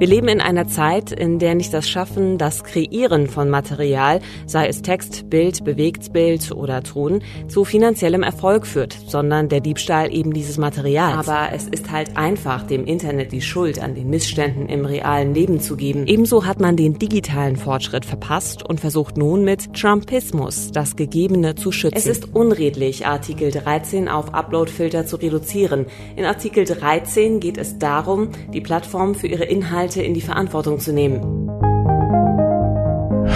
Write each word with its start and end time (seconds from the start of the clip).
Wir 0.00 0.06
leben 0.06 0.28
in 0.28 0.40
einer 0.40 0.66
Zeit, 0.66 1.12
in 1.12 1.38
der 1.38 1.54
nicht 1.54 1.74
das 1.74 1.86
Schaffen, 1.86 2.38
das 2.38 2.64
Kreieren 2.64 3.26
von 3.26 3.50
Material, 3.50 4.20
sei 4.46 4.66
es 4.66 4.80
Text, 4.80 5.28
Bild, 5.28 5.62
Bewegtbild 5.62 6.52
oder 6.52 6.82
Ton, 6.82 7.20
zu 7.48 7.66
finanziellem 7.66 8.22
Erfolg 8.22 8.66
führt, 8.66 8.96
sondern 9.06 9.50
der 9.50 9.60
Diebstahl 9.60 10.10
eben 10.10 10.32
dieses 10.32 10.56
Materials. 10.56 11.28
Aber 11.28 11.52
es 11.52 11.68
ist 11.68 11.90
halt 11.90 12.16
einfach, 12.16 12.62
dem 12.62 12.86
Internet 12.86 13.30
die 13.30 13.42
Schuld 13.42 13.78
an 13.78 13.94
den 13.94 14.08
Missständen 14.08 14.70
im 14.70 14.86
realen 14.86 15.34
Leben 15.34 15.60
zu 15.60 15.76
geben. 15.76 16.06
Ebenso 16.06 16.46
hat 16.46 16.60
man 16.60 16.78
den 16.78 16.98
digitalen 16.98 17.56
Fortschritt 17.56 18.06
verpasst 18.06 18.66
und 18.66 18.80
versucht 18.80 19.18
nun 19.18 19.44
mit 19.44 19.74
Trumpismus 19.74 20.72
das 20.72 20.96
Gegebene 20.96 21.56
zu 21.56 21.72
schützen. 21.72 21.98
Es 21.98 22.06
ist 22.06 22.34
unredlich, 22.34 23.06
Artikel 23.06 23.50
13 23.50 24.08
auf 24.08 24.32
Uploadfilter 24.32 25.04
zu 25.04 25.16
reduzieren. 25.16 25.84
In 26.16 26.24
Artikel 26.24 26.64
13 26.64 27.38
geht 27.38 27.58
es 27.58 27.78
darum, 27.78 28.30
die 28.54 28.62
Plattform 28.62 29.14
für 29.14 29.26
ihre 29.26 29.44
Inhalte 29.44 29.89
Inhalte 29.90 30.02
in 30.02 30.14
die 30.14 30.20
Verantwortung 30.20 30.78
zu 30.78 30.92
nehmen. 30.92 31.48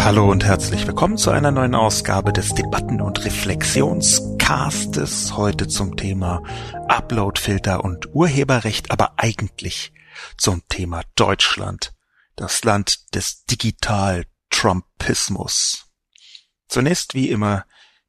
Hallo 0.04 0.30
und 0.30 0.44
herzlich 0.44 0.86
willkommen 0.86 1.16
zu 1.16 1.32
einer 1.32 1.50
neuen 1.50 1.74
Ausgabe 1.74 2.32
des 2.32 2.54
Debatten- 2.54 3.00
und 3.00 3.24
Reflexionscastes. 3.24 5.36
Heute 5.36 5.66
zum 5.66 5.96
Thema 5.96 6.44
Uploadfilter 6.88 7.82
und 7.82 8.14
Urheberrecht, 8.14 8.92
aber 8.92 9.14
eigentlich 9.16 9.92
zum 10.36 10.62
Thema 10.68 11.02
Deutschland, 11.16 11.92
das 12.36 12.62
Land 12.62 13.16
des 13.16 13.46
Digital-Trumpismus. 13.46 15.86
Zunächst 16.68 17.14
wie 17.14 17.30
immer 17.30 17.64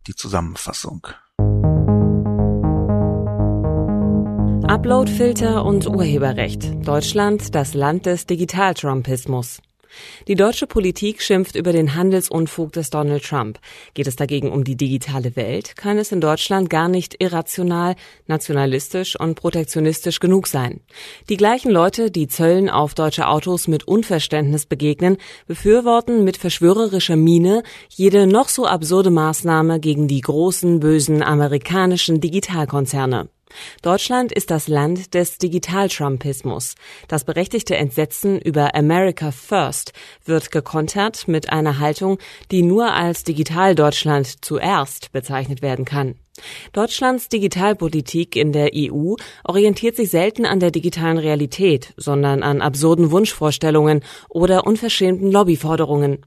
die 0.05 0.14
Zusammenfassung. 0.14 1.08
Uploadfilter 4.67 5.63
und 5.63 5.88
Urheberrecht. 5.88 6.88
Deutschland, 6.88 7.53
das 7.53 7.75
Land 7.75 8.08
des 8.08 8.25
Digital-Trumpismus. 8.25 9.61
Die 10.27 10.33
deutsche 10.33 10.66
Politik 10.66 11.21
schimpft 11.21 11.55
über 11.55 11.71
den 11.71 11.94
Handelsunfug 11.94 12.73
des 12.73 12.89
Donald 12.89 13.23
Trump. 13.23 13.59
Geht 13.93 14.08
es 14.08 14.16
dagegen 14.16 14.52
um 14.52 14.63
die 14.63 14.75
digitale 14.75 15.36
Welt, 15.36 15.75
kann 15.75 15.99
es 15.99 16.11
in 16.11 16.19
Deutschland 16.19 16.71
gar 16.71 16.89
nicht 16.89 17.21
irrational, 17.21 17.95
nationalistisch 18.25 19.19
und 19.19 19.36
protektionistisch 19.36 20.19
genug 20.19 20.47
sein. 20.47 20.81
Die 21.30 21.38
gleichen 21.38 21.69
Leute, 21.69 22.09
die 22.09 22.27
Zöllen 22.27 22.67
auf 22.67 22.95
deutsche 22.95 23.27
Autos 23.27 23.67
mit 23.67 23.88
Unverständnis 23.88 24.66
begegnen, 24.66 25.17
befürworten 25.45 26.23
mit 26.23 26.38
verschwörerischer 26.38 27.17
Miene 27.17 27.61
jede 27.89 28.25
noch 28.25 28.49
so 28.49 28.66
absurde 28.66 29.11
Maßnahme 29.11 29.80
gegen 29.80 30.08
die 30.08 30.21
großen, 30.21 30.80
bösen 30.80 31.21
amerikanischen 31.21 32.19
Digitalkonzerne. 32.19 33.30
Deutschland 33.81 34.31
ist 34.31 34.52
das 34.52 34.67
Land 34.67 35.14
des 35.14 35.38
Digital-Trumpismus. 35.38 36.75
Das 37.08 37.23
berechtigte 37.23 37.75
Entsetzen 37.75 38.39
über 38.39 38.75
America 38.75 39.31
First 39.31 39.94
wird 40.25 40.52
gekontert 40.52 41.28
mit 41.28 41.50
einer 41.52 41.80
Haltung, 41.80 42.17
die 42.52 42.61
nur 42.61 42.94
als 42.94 43.23
Digital-Deutschland 43.23 44.44
zuerst 44.44 45.11
bezeichnet 45.11 45.61
werden 45.61 45.86
kann. 45.86 46.16
Deutschlands 46.73 47.30
Digitalpolitik 47.30 48.36
in 48.36 48.52
der 48.52 48.72
EU 48.76 49.16
orientiert 49.45 49.95
sich 49.95 50.09
selten 50.09 50.45
an 50.45 50.59
der 50.59 50.72
digitalen 50.72 51.17
Realität, 51.17 51.94
sondern 51.98 52.44
an 52.44 52.61
absurden 52.61 53.11
Wunschvorstellungen 53.11 54.02
oder 54.30 54.67
unverschämten 54.67 55.32
Lobbyforderungen. 55.32 56.26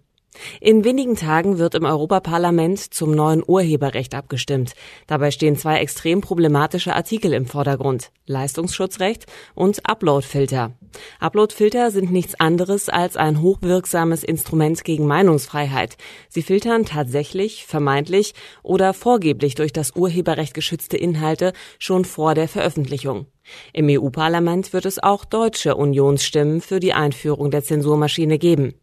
In 0.61 0.85
wenigen 0.85 1.17
Tagen 1.17 1.59
wird 1.59 1.75
im 1.75 1.85
Europaparlament 1.85 2.79
zum 2.79 3.13
neuen 3.13 3.43
Urheberrecht 3.47 4.15
abgestimmt. 4.15 4.75
Dabei 5.07 5.31
stehen 5.31 5.57
zwei 5.57 5.79
extrem 5.79 6.21
problematische 6.21 6.95
Artikel 6.95 7.33
im 7.33 7.47
Vordergrund. 7.47 8.11
Leistungsschutzrecht 8.27 9.27
und 9.55 9.89
Uploadfilter. 9.89 10.73
Uploadfilter 11.21 11.91
sind 11.91 12.11
nichts 12.11 12.39
anderes 12.39 12.89
als 12.89 13.17
ein 13.17 13.41
hochwirksames 13.41 14.25
Instrument 14.25 14.85
gegen 14.85 15.07
Meinungsfreiheit. 15.07 15.97
Sie 16.29 16.43
filtern 16.43 16.85
tatsächlich, 16.85 17.65
vermeintlich 17.67 18.35
oder 18.63 18.95
vorgeblich 18.95 19.55
durch 19.55 19.73
das 19.73 19.97
Urheberrecht 19.97 20.55
geschützte 20.55 20.97
Inhalte 20.97 21.53
schon 21.79 22.05
vor 22.05 22.35
der 22.35 22.49
Veröffentlichung. 22.49 23.27
Im 23.73 23.89
EU-Parlament 23.89 24.73
wird 24.73 24.85
es 24.85 25.03
auch 25.03 25.25
deutsche 25.25 25.75
Unionsstimmen 25.75 26.61
für 26.61 26.81
die 26.81 26.93
Einführung 26.93 27.51
der 27.51 27.65
Zensurmaschine 27.65 28.39
geben. 28.39 28.75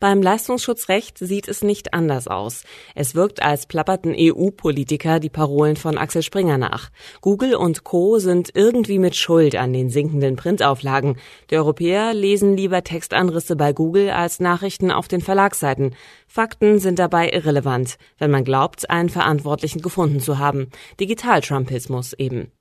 Beim 0.00 0.22
Leistungsschutzrecht 0.22 1.18
sieht 1.18 1.48
es 1.48 1.62
nicht 1.62 1.94
anders 1.94 2.28
aus. 2.28 2.64
Es 2.94 3.14
wirkt, 3.14 3.42
als 3.42 3.66
plapperten 3.66 4.14
EU-Politiker 4.16 5.20
die 5.20 5.30
Parolen 5.30 5.76
von 5.76 5.98
Axel 5.98 6.22
Springer 6.22 6.58
nach. 6.58 6.90
Google 7.20 7.54
und 7.54 7.84
Co. 7.84 8.18
sind 8.18 8.50
irgendwie 8.54 8.98
mit 8.98 9.16
Schuld 9.16 9.56
an 9.56 9.72
den 9.72 9.90
sinkenden 9.90 10.36
Printauflagen. 10.36 11.18
Die 11.50 11.56
Europäer 11.56 12.14
lesen 12.14 12.56
lieber 12.56 12.82
Textanrisse 12.82 13.56
bei 13.56 13.72
Google 13.72 14.10
als 14.10 14.40
Nachrichten 14.40 14.90
auf 14.90 15.08
den 15.08 15.20
Verlagsseiten. 15.20 15.94
Fakten 16.26 16.78
sind 16.78 16.98
dabei 16.98 17.30
irrelevant, 17.30 17.96
wenn 18.18 18.30
man 18.30 18.44
glaubt, 18.44 18.90
einen 18.90 19.08
Verantwortlichen 19.08 19.82
gefunden 19.82 20.20
zu 20.20 20.38
haben. 20.38 20.70
Digital-Trumpismus 20.98 22.12
eben. 22.14 22.52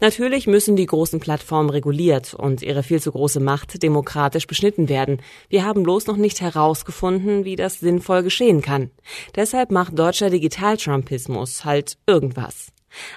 Natürlich 0.00 0.46
müssen 0.46 0.76
die 0.76 0.86
großen 0.86 1.20
Plattformen 1.20 1.70
reguliert 1.70 2.34
und 2.34 2.62
ihre 2.62 2.82
viel 2.82 3.00
zu 3.00 3.12
große 3.12 3.40
Macht 3.40 3.82
demokratisch 3.82 4.46
beschnitten 4.46 4.88
werden. 4.88 5.22
Wir 5.48 5.64
haben 5.64 5.82
bloß 5.82 6.06
noch 6.06 6.16
nicht 6.16 6.40
herausgefunden, 6.40 7.44
wie 7.44 7.56
das 7.56 7.80
sinnvoll 7.80 8.22
geschehen 8.22 8.62
kann. 8.62 8.90
Deshalb 9.36 9.70
macht 9.70 9.98
deutscher 9.98 10.30
Digital-Trumpismus 10.30 11.64
halt 11.64 11.98
irgendwas. 12.06 12.68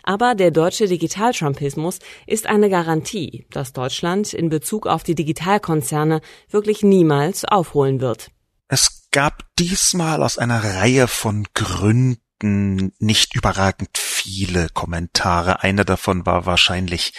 Aber 0.04 0.36
der 0.36 0.52
deutsche 0.52 0.88
Digital-Trumpismus 0.88 2.00
ist 2.28 2.46
eine 2.46 2.70
Garantie, 2.70 3.46
dass 3.50 3.74
Deutschland 3.74 4.34
in 4.34 4.50
Bezug 4.50 4.86
auf 4.86 5.04
die 5.04 5.16
Digitalkonzerne 5.16 6.22
wirklich 6.50 6.84
niemals 6.84 7.46
aufholen 7.46 8.00
wird. 8.00 8.30
Es 8.68 9.10
gab 9.12 9.44
diesmal 9.58 10.24
aus 10.24 10.38
einer 10.38 10.64
Reihe 10.64 11.08
von 11.08 11.46
Gründen 11.54 12.23
nicht 12.44 13.36
überragend 13.36 13.98
viele 13.98 14.70
Kommentare. 14.70 15.64
Einer 15.64 15.86
davon 15.86 16.26
war 16.26 16.46
wahrscheinlich, 16.46 17.14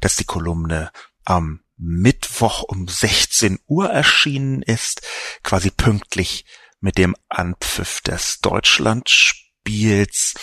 dass 0.00 0.16
die 0.16 0.24
Kolumne 0.24 0.90
am 1.24 1.60
Mittwoch 1.76 2.62
um 2.62 2.88
16 2.88 3.58
Uhr 3.66 3.90
erschienen 3.90 4.62
ist, 4.62 5.02
quasi 5.42 5.70
pünktlich 5.70 6.44
mit 6.80 6.98
dem 6.98 7.14
Anpfiff 7.28 8.00
des 8.00 8.40
Deutschlandspiels. 8.40 10.34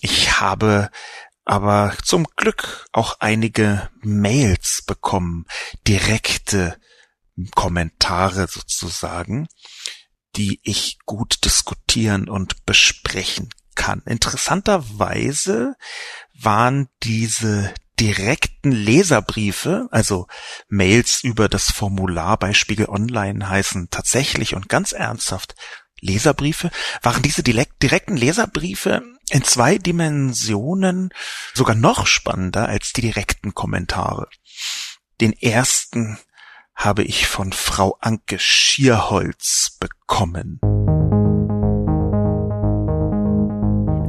Ich 0.00 0.40
habe 0.40 0.90
aber 1.44 1.94
zum 2.02 2.24
Glück 2.36 2.86
auch 2.92 3.20
einige 3.20 3.90
Mails 4.00 4.82
bekommen, 4.86 5.46
direkte 5.86 6.78
Kommentare 7.54 8.46
sozusagen, 8.48 9.48
die 10.36 10.60
ich 10.62 10.98
gut 11.04 11.44
diskutieren 11.44 12.28
und 12.28 12.64
besprechen 12.66 13.50
kann. 13.74 14.02
Interessanterweise 14.06 15.74
waren 16.38 16.88
diese 17.02 17.72
direkten 18.00 18.72
Leserbriefe, 18.72 19.88
also 19.90 20.26
Mails 20.68 21.22
über 21.22 21.48
das 21.48 21.70
Formular 21.70 22.36
bei 22.38 22.52
Spiegel 22.52 22.88
Online 22.88 23.48
heißen 23.48 23.88
tatsächlich 23.90 24.54
und 24.54 24.68
ganz 24.68 24.92
ernsthaft 24.92 25.54
Leserbriefe, 26.00 26.70
waren 27.02 27.22
diese 27.22 27.42
direkten 27.42 28.16
Leserbriefe 28.16 29.02
in 29.30 29.42
zwei 29.42 29.78
Dimensionen 29.78 31.10
sogar 31.54 31.74
noch 31.74 32.06
spannender 32.06 32.68
als 32.68 32.92
die 32.92 33.00
direkten 33.00 33.54
Kommentare. 33.54 34.28
Den 35.20 35.32
ersten 35.32 36.18
habe 36.74 37.04
ich 37.04 37.26
von 37.26 37.52
Frau 37.52 37.96
Anke 38.00 38.38
Schierholz 38.38 39.78
bekommen. 39.78 40.60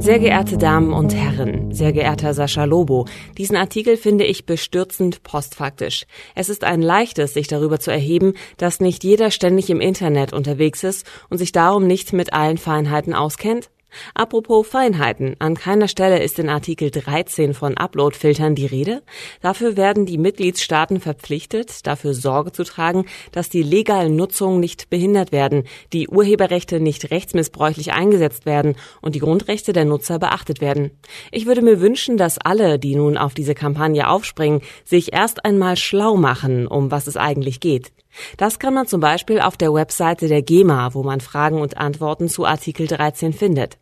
Sehr 0.06 0.20
geehrte 0.20 0.56
Damen 0.56 0.92
und 0.92 1.16
Herren, 1.16 1.72
sehr 1.72 1.92
geehrter 1.92 2.32
Sascha 2.32 2.62
Lobo, 2.62 3.06
diesen 3.38 3.56
Artikel 3.56 3.96
finde 3.96 4.24
ich 4.24 4.46
bestürzend 4.46 5.24
postfaktisch. 5.24 6.06
Es 6.36 6.48
ist 6.48 6.62
ein 6.62 6.80
leichtes, 6.80 7.34
sich 7.34 7.48
darüber 7.48 7.80
zu 7.80 7.90
erheben, 7.90 8.34
dass 8.56 8.78
nicht 8.78 9.02
jeder 9.02 9.32
ständig 9.32 9.68
im 9.68 9.80
Internet 9.80 10.32
unterwegs 10.32 10.84
ist 10.84 11.04
und 11.28 11.38
sich 11.38 11.50
darum 11.50 11.88
nicht 11.88 12.12
mit 12.12 12.32
allen 12.34 12.56
Feinheiten 12.56 13.14
auskennt. 13.14 13.68
Apropos 14.14 14.66
Feinheiten. 14.66 15.36
An 15.38 15.54
keiner 15.54 15.88
Stelle 15.88 16.22
ist 16.22 16.38
in 16.38 16.48
Artikel 16.48 16.90
13 16.90 17.54
von 17.54 17.76
Uploadfiltern 17.76 18.54
die 18.54 18.66
Rede. 18.66 19.02
Dafür 19.40 19.76
werden 19.76 20.06
die 20.06 20.18
Mitgliedstaaten 20.18 21.00
verpflichtet, 21.00 21.86
dafür 21.86 22.14
Sorge 22.14 22.52
zu 22.52 22.64
tragen, 22.64 23.06
dass 23.32 23.48
die 23.48 23.62
legalen 23.62 24.16
Nutzungen 24.16 24.60
nicht 24.60 24.90
behindert 24.90 25.32
werden, 25.32 25.64
die 25.92 26.08
Urheberrechte 26.08 26.80
nicht 26.80 27.10
rechtsmissbräuchlich 27.10 27.92
eingesetzt 27.92 28.46
werden 28.46 28.76
und 29.00 29.14
die 29.14 29.20
Grundrechte 29.20 29.72
der 29.72 29.84
Nutzer 29.84 30.18
beachtet 30.18 30.60
werden. 30.60 30.90
Ich 31.32 31.46
würde 31.46 31.62
mir 31.62 31.80
wünschen, 31.80 32.16
dass 32.16 32.38
alle, 32.38 32.78
die 32.78 32.94
nun 32.94 33.16
auf 33.16 33.34
diese 33.34 33.54
Kampagne 33.54 34.08
aufspringen, 34.08 34.62
sich 34.84 35.12
erst 35.12 35.44
einmal 35.44 35.76
schlau 35.76 36.16
machen, 36.16 36.66
um 36.66 36.90
was 36.90 37.06
es 37.06 37.16
eigentlich 37.16 37.60
geht. 37.60 37.92
Das 38.36 38.58
kann 38.58 38.74
man 38.74 38.86
zum 38.86 39.00
Beispiel 39.00 39.40
auf 39.40 39.56
der 39.56 39.72
Webseite 39.72 40.28
der 40.28 40.42
GEMA, 40.42 40.94
wo 40.94 41.02
man 41.02 41.20
Fragen 41.20 41.60
und 41.60 41.76
Antworten 41.76 42.28
zu 42.28 42.44
Artikel 42.44 42.86
13 42.86 43.32
findet. 43.32 43.78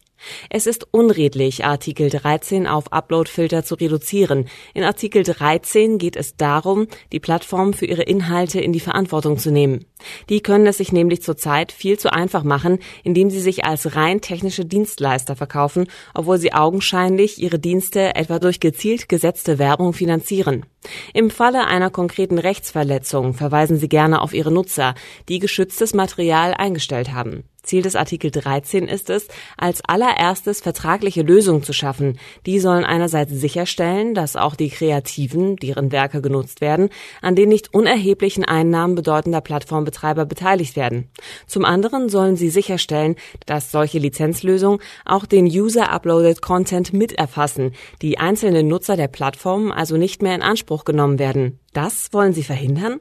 Es 0.50 0.66
ist 0.66 0.86
unredlich, 0.90 1.64
Artikel 1.64 2.10
13 2.10 2.66
auf 2.66 2.92
Uploadfilter 2.92 3.64
zu 3.64 3.74
reduzieren. 3.74 4.48
In 4.74 4.84
Artikel 4.84 5.22
13 5.22 5.98
geht 5.98 6.16
es 6.16 6.36
darum, 6.36 6.86
die 7.12 7.20
Plattform 7.20 7.72
für 7.72 7.86
ihre 7.86 8.02
Inhalte 8.02 8.60
in 8.60 8.72
die 8.72 8.80
Verantwortung 8.80 9.38
zu 9.38 9.50
nehmen. 9.50 9.84
Die 10.28 10.40
können 10.40 10.66
es 10.66 10.78
sich 10.78 10.92
nämlich 10.92 11.22
zurzeit 11.22 11.72
viel 11.72 11.98
zu 11.98 12.12
einfach 12.12 12.44
machen, 12.44 12.78
indem 13.02 13.30
sie 13.30 13.40
sich 13.40 13.64
als 13.64 13.96
rein 13.96 14.20
technische 14.20 14.64
Dienstleister 14.64 15.36
verkaufen, 15.36 15.86
obwohl 16.14 16.38
sie 16.38 16.52
augenscheinlich 16.52 17.40
ihre 17.40 17.58
Dienste 17.58 18.14
etwa 18.14 18.38
durch 18.38 18.60
gezielt 18.60 19.08
gesetzte 19.08 19.58
Werbung 19.58 19.92
finanzieren. 19.92 20.66
Im 21.14 21.30
Falle 21.30 21.66
einer 21.66 21.90
konkreten 21.90 22.38
Rechtsverletzung 22.38 23.34
verweisen 23.34 23.78
sie 23.78 23.88
gerne 23.88 24.20
auf 24.20 24.34
ihre 24.34 24.52
Nutzer, 24.52 24.94
die 25.28 25.38
geschütztes 25.38 25.94
Material 25.94 26.54
eingestellt 26.54 27.12
haben. 27.12 27.44
Ziel 27.64 27.82
des 27.82 27.96
Artikel 27.96 28.30
13 28.30 28.86
ist 28.86 29.10
es, 29.10 29.26
als 29.56 29.82
allererstes 29.86 30.60
vertragliche 30.60 31.22
Lösungen 31.22 31.62
zu 31.62 31.72
schaffen. 31.72 32.18
Die 32.46 32.60
sollen 32.60 32.84
einerseits 32.84 33.32
sicherstellen, 33.32 34.14
dass 34.14 34.36
auch 34.36 34.54
die 34.54 34.70
Kreativen, 34.70 35.56
deren 35.56 35.92
Werke 35.92 36.22
genutzt 36.22 36.60
werden, 36.60 36.90
an 37.20 37.34
den 37.34 37.48
nicht 37.48 37.74
unerheblichen 37.74 38.44
Einnahmen 38.44 38.94
bedeutender 38.94 39.40
Plattformbetreiber 39.40 40.26
beteiligt 40.26 40.76
werden. 40.76 41.08
Zum 41.46 41.64
anderen 41.64 42.08
sollen 42.08 42.36
sie 42.36 42.50
sicherstellen, 42.50 43.16
dass 43.46 43.70
solche 43.70 43.98
Lizenzlösungen 43.98 44.80
auch 45.04 45.26
den 45.26 45.46
User-Uploaded 45.46 46.42
Content 46.42 46.92
miterfassen, 46.92 47.72
die 48.02 48.18
einzelnen 48.18 48.68
Nutzer 48.68 48.96
der 48.96 49.08
Plattform 49.08 49.72
also 49.72 49.96
nicht 49.96 50.22
mehr 50.22 50.34
in 50.34 50.42
Anspruch 50.42 50.84
genommen 50.84 51.18
werden. 51.18 51.58
Das 51.72 52.12
wollen 52.12 52.32
sie 52.32 52.44
verhindern? 52.44 53.00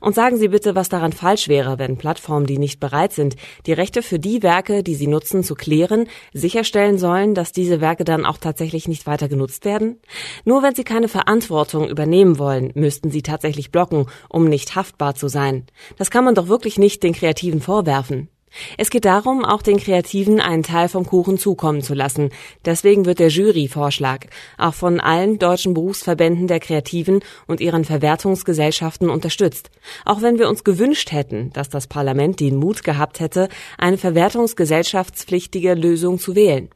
Und 0.00 0.14
sagen 0.14 0.36
Sie 0.36 0.48
bitte, 0.48 0.74
was 0.74 0.88
daran 0.88 1.12
falsch 1.12 1.48
wäre, 1.48 1.78
wenn 1.78 1.96
Plattformen, 1.96 2.46
die 2.46 2.58
nicht 2.58 2.80
bereit 2.80 3.12
sind, 3.12 3.36
die 3.66 3.72
Rechte 3.72 4.02
für 4.02 4.18
die 4.18 4.42
Werke, 4.42 4.82
die 4.82 4.94
sie 4.94 5.06
nutzen, 5.06 5.44
zu 5.44 5.54
klären, 5.54 6.08
sicherstellen 6.32 6.98
sollen, 6.98 7.34
dass 7.34 7.52
diese 7.52 7.80
Werke 7.80 8.04
dann 8.04 8.24
auch 8.24 8.38
tatsächlich 8.38 8.88
nicht 8.88 9.06
weiter 9.06 9.28
genutzt 9.28 9.64
werden? 9.64 10.00
Nur 10.44 10.62
wenn 10.62 10.74
sie 10.74 10.84
keine 10.84 11.08
Verantwortung 11.08 11.88
übernehmen 11.88 12.38
wollen, 12.38 12.72
müssten 12.74 13.10
sie 13.10 13.22
tatsächlich 13.22 13.70
blocken, 13.70 14.06
um 14.28 14.44
nicht 14.44 14.76
haftbar 14.76 15.14
zu 15.14 15.28
sein. 15.28 15.66
Das 15.96 16.10
kann 16.10 16.24
man 16.24 16.34
doch 16.34 16.48
wirklich 16.48 16.78
nicht 16.78 17.02
den 17.02 17.12
Kreativen 17.12 17.60
vorwerfen. 17.60 18.28
Es 18.78 18.90
geht 18.90 19.04
darum, 19.04 19.44
auch 19.44 19.62
den 19.62 19.78
Kreativen 19.78 20.40
einen 20.40 20.62
Teil 20.62 20.88
vom 20.88 21.06
Kuchen 21.06 21.38
zukommen 21.38 21.82
zu 21.82 21.94
lassen. 21.94 22.30
Deswegen 22.64 23.06
wird 23.06 23.18
der 23.18 23.28
Juryvorschlag 23.28 24.26
auch 24.58 24.74
von 24.74 25.00
allen 25.00 25.38
deutschen 25.38 25.74
Berufsverbänden 25.74 26.46
der 26.46 26.60
Kreativen 26.60 27.20
und 27.46 27.60
ihren 27.60 27.84
Verwertungsgesellschaften 27.84 29.10
unterstützt. 29.10 29.70
Auch 30.04 30.22
wenn 30.22 30.38
wir 30.38 30.48
uns 30.48 30.64
gewünscht 30.64 31.12
hätten, 31.12 31.50
dass 31.52 31.68
das 31.68 31.86
Parlament 31.86 32.40
den 32.40 32.56
Mut 32.56 32.84
gehabt 32.84 33.20
hätte, 33.20 33.48
eine 33.78 33.98
verwertungsgesellschaftspflichtige 33.98 35.74
Lösung 35.74 36.18
zu 36.18 36.34
wählen. 36.34 36.68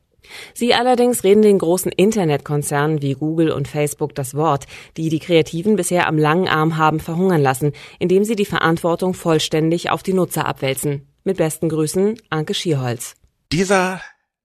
Sie 0.54 0.74
allerdings 0.74 1.22
reden 1.22 1.42
den 1.42 1.58
großen 1.58 1.92
Internetkonzernen 1.92 3.00
wie 3.00 3.14
Google 3.14 3.52
und 3.52 3.68
Facebook 3.68 4.14
das 4.14 4.34
Wort, 4.34 4.64
die 4.96 5.08
die 5.08 5.20
Kreativen 5.20 5.76
bisher 5.76 6.08
am 6.08 6.18
langen 6.18 6.48
Arm 6.48 6.76
haben 6.78 6.98
verhungern 6.98 7.42
lassen, 7.42 7.72
indem 8.00 8.24
sie 8.24 8.34
die 8.34 8.44
Verantwortung 8.44 9.14
vollständig 9.14 9.90
auf 9.90 10.02
die 10.02 10.14
Nutzer 10.14 10.46
abwälzen. 10.46 11.06
Mit 11.26 11.38
besten 11.38 11.68
Grüßen, 11.68 12.22
Anke 12.30 12.54
Schierholz. 12.54 13.16
Dieser 13.50 14.00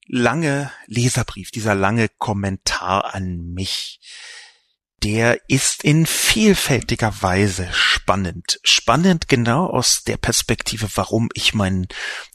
lange 0.07 0.71
Leserbrief, 0.87 1.51
dieser 1.51 1.75
lange 1.75 2.09
Kommentar 2.09 3.13
an 3.13 3.53
mich, 3.53 3.99
der 5.03 5.39
ist 5.47 5.83
in 5.83 6.07
vielfältiger 6.07 7.21
Weise 7.21 7.69
spannend. 7.71 8.59
Spannend 8.63 9.27
genau 9.27 9.67
aus 9.67 10.03
der 10.03 10.17
Perspektive, 10.17 10.87
warum 10.95 11.29
ich 11.35 11.53
meinen 11.53 11.87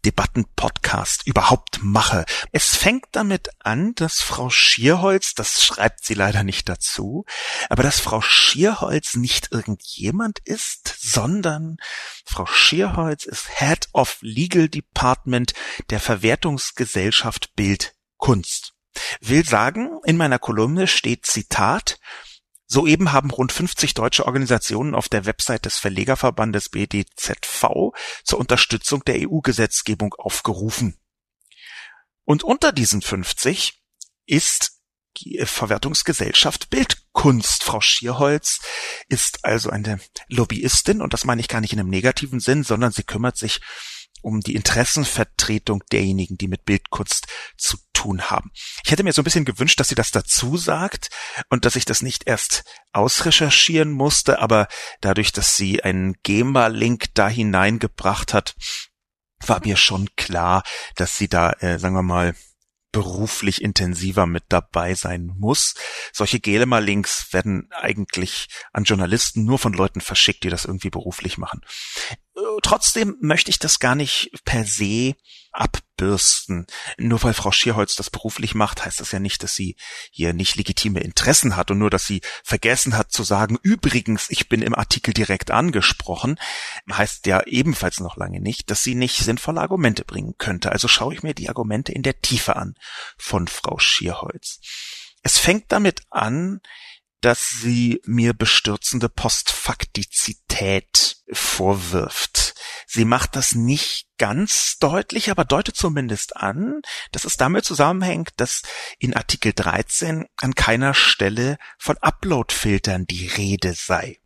Debattenpodcast 0.04 1.26
überhaupt 1.26 1.80
mache. 1.82 2.24
Es 2.52 2.76
fängt 2.76 3.06
damit 3.12 3.50
an, 3.58 3.96
dass 3.96 4.20
Frau 4.20 4.48
Schierholz, 4.48 5.34
das 5.34 5.64
schreibt 5.64 6.04
sie 6.04 6.14
leider 6.14 6.44
nicht 6.44 6.68
dazu, 6.68 7.24
aber 7.68 7.82
dass 7.82 7.98
Frau 7.98 8.20
Schierholz 8.20 9.16
nicht 9.16 9.50
irgendjemand 9.50 10.38
ist, 10.44 10.94
sondern 11.00 11.78
Frau 12.26 12.44
Schierholz 12.44 13.24
ist 13.24 13.48
Head 13.58 13.88
of 13.92 14.18
Legal 14.20 14.68
Department 14.68 15.54
der 15.90 16.00
Verwertungsgesellschaft 16.00 17.54
Bild 17.54 17.94
Kunst. 18.18 18.74
Will 19.20 19.44
sagen, 19.44 20.00
in 20.04 20.16
meiner 20.16 20.38
Kolumne 20.38 20.88
steht 20.88 21.24
Zitat, 21.24 21.98
Soeben 22.68 23.12
haben 23.12 23.30
rund 23.30 23.52
50 23.52 23.94
deutsche 23.94 24.26
Organisationen 24.26 24.96
auf 24.96 25.08
der 25.08 25.24
Website 25.24 25.66
des 25.66 25.78
Verlegerverbandes 25.78 26.68
BDZV 26.68 27.92
zur 28.24 28.40
Unterstützung 28.40 29.04
der 29.04 29.20
EU-Gesetzgebung 29.20 30.14
aufgerufen. 30.18 30.98
Und 32.24 32.42
unter 32.42 32.72
diesen 32.72 33.02
50 33.02 33.80
ist 34.26 34.80
die 35.18 35.40
Verwertungsgesellschaft 35.46 36.70
Bildkunst. 37.26 37.64
Frau 37.64 37.80
Schierholz 37.80 38.60
ist 39.08 39.44
also 39.44 39.70
eine 39.70 39.98
Lobbyistin 40.28 41.02
und 41.02 41.12
das 41.12 41.24
meine 41.24 41.40
ich 41.40 41.48
gar 41.48 41.60
nicht 41.60 41.72
in 41.72 41.80
einem 41.80 41.90
negativen 41.90 42.38
Sinn, 42.38 42.62
sondern 42.62 42.92
sie 42.92 43.02
kümmert 43.02 43.36
sich 43.36 43.60
um 44.22 44.40
die 44.40 44.54
Interessenvertretung 44.54 45.82
derjenigen, 45.90 46.36
die 46.36 46.46
mit 46.46 46.64
Bildkunst 46.64 47.26
zu 47.58 47.78
tun 47.92 48.22
haben. 48.30 48.50
Ich 48.84 48.92
hätte 48.92 49.02
mir 49.02 49.12
so 49.12 49.22
ein 49.22 49.24
bisschen 49.24 49.44
gewünscht, 49.44 49.80
dass 49.80 49.88
sie 49.88 49.96
das 49.96 50.12
dazu 50.12 50.56
sagt 50.56 51.08
und 51.48 51.64
dass 51.64 51.74
ich 51.74 51.84
das 51.84 52.00
nicht 52.00 52.28
erst 52.28 52.64
ausrecherchieren 52.92 53.90
musste, 53.90 54.38
aber 54.38 54.68
dadurch, 55.00 55.32
dass 55.32 55.56
sie 55.56 55.82
einen 55.82 56.14
GEMA-Link 56.22 57.06
da 57.14 57.28
hineingebracht 57.28 58.34
hat, 58.34 58.54
war 59.44 59.60
mir 59.64 59.76
schon 59.76 60.08
klar, 60.16 60.62
dass 60.94 61.16
sie 61.16 61.28
da, 61.28 61.50
äh, 61.58 61.78
sagen 61.78 61.94
wir 61.94 62.02
mal, 62.02 62.34
beruflich 62.96 63.60
intensiver 63.60 64.24
mit 64.24 64.44
dabei 64.48 64.94
sein 64.94 65.26
muss. 65.36 65.74
Solche 66.14 66.40
Gelema-Links 66.40 67.30
werden 67.34 67.68
eigentlich 67.70 68.48
an 68.72 68.84
Journalisten 68.84 69.44
nur 69.44 69.58
von 69.58 69.74
Leuten 69.74 70.00
verschickt, 70.00 70.44
die 70.44 70.48
das 70.48 70.64
irgendwie 70.64 70.88
beruflich 70.88 71.36
machen. 71.36 71.60
Trotzdem 72.62 73.16
möchte 73.20 73.50
ich 73.50 73.58
das 73.58 73.78
gar 73.78 73.94
nicht 73.94 74.30
per 74.44 74.64
se 74.64 75.14
abbürsten. 75.56 76.66
Nur 76.98 77.22
weil 77.22 77.32
Frau 77.32 77.50
Schierholz 77.50 77.96
das 77.96 78.10
beruflich 78.10 78.54
macht, 78.54 78.84
heißt 78.84 79.00
das 79.00 79.12
ja 79.12 79.18
nicht, 79.18 79.42
dass 79.42 79.54
sie 79.54 79.76
hier 80.10 80.32
nicht 80.32 80.56
legitime 80.56 81.00
Interessen 81.00 81.56
hat 81.56 81.70
und 81.70 81.78
nur, 81.78 81.90
dass 81.90 82.06
sie 82.06 82.20
vergessen 82.44 82.96
hat 82.96 83.10
zu 83.10 83.22
sagen, 83.22 83.58
übrigens, 83.62 84.28
ich 84.28 84.48
bin 84.48 84.62
im 84.62 84.74
Artikel 84.74 85.14
direkt 85.14 85.50
angesprochen, 85.50 86.38
heißt 86.90 87.26
ja 87.26 87.42
ebenfalls 87.46 88.00
noch 88.00 88.16
lange 88.16 88.40
nicht, 88.40 88.70
dass 88.70 88.82
sie 88.82 88.94
nicht 88.94 89.16
sinnvolle 89.16 89.60
Argumente 89.60 90.04
bringen 90.04 90.34
könnte. 90.36 90.72
Also 90.72 90.88
schaue 90.88 91.14
ich 91.14 91.22
mir 91.22 91.34
die 91.34 91.48
Argumente 91.48 91.92
in 91.92 92.02
der 92.02 92.20
Tiefe 92.20 92.56
an 92.56 92.74
von 93.16 93.48
Frau 93.48 93.78
Schierholz. 93.78 94.60
Es 95.22 95.38
fängt 95.38 95.72
damit 95.72 96.02
an, 96.10 96.60
dass 97.26 97.48
sie 97.48 98.00
mir 98.04 98.34
bestürzende 98.34 99.08
Postfaktizität 99.08 101.16
vorwirft. 101.32 102.54
Sie 102.86 103.04
macht 103.04 103.34
das 103.34 103.56
nicht 103.56 104.06
ganz 104.16 104.78
deutlich, 104.78 105.28
aber 105.28 105.44
deutet 105.44 105.74
zumindest 105.74 106.36
an, 106.36 106.82
dass 107.10 107.24
es 107.24 107.36
damit 107.36 107.64
zusammenhängt, 107.64 108.30
dass 108.36 108.62
in 109.00 109.12
Artikel 109.12 109.52
13 109.52 110.28
an 110.36 110.54
keiner 110.54 110.94
Stelle 110.94 111.58
von 111.78 111.98
Uploadfiltern 111.98 113.06
die 113.06 113.26
Rede 113.26 113.74
sei. 113.74 114.20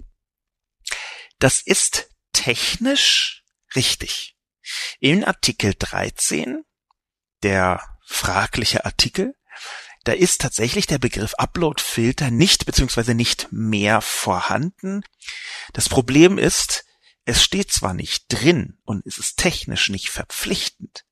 Das 1.38 1.62
ist 1.62 2.10
technisch 2.34 3.44
richtig. 3.74 4.36
In 4.98 5.24
Artikel 5.24 5.72
13, 5.78 6.64
der 7.42 7.82
fragliche 8.04 8.84
Artikel, 8.84 9.34
da 10.04 10.12
ist 10.12 10.40
tatsächlich 10.40 10.86
der 10.86 10.98
Begriff 10.98 11.34
Upload-Filter 11.34 12.30
nicht 12.30 12.66
bzw. 12.66 13.14
nicht 13.14 13.48
mehr 13.50 14.00
vorhanden. 14.00 15.02
Das 15.72 15.88
Problem 15.88 16.38
ist, 16.38 16.84
es 17.24 17.42
steht 17.42 17.70
zwar 17.70 17.94
nicht 17.94 18.24
drin 18.28 18.78
und 18.84 19.06
es 19.06 19.18
ist 19.18 19.36
technisch 19.36 19.90
nicht 19.90 20.08
verpflichtend, 20.08 21.04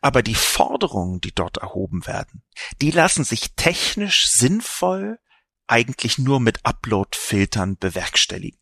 aber 0.00 0.22
die 0.22 0.36
Forderungen, 0.36 1.20
die 1.20 1.34
dort 1.34 1.58
erhoben 1.58 2.06
werden, 2.06 2.44
die 2.80 2.92
lassen 2.92 3.24
sich 3.24 3.54
technisch 3.56 4.28
sinnvoll 4.28 5.18
eigentlich 5.66 6.18
nur 6.18 6.38
mit 6.38 6.64
Upload-Filtern 6.64 7.76
bewerkstelligen. 7.76 8.60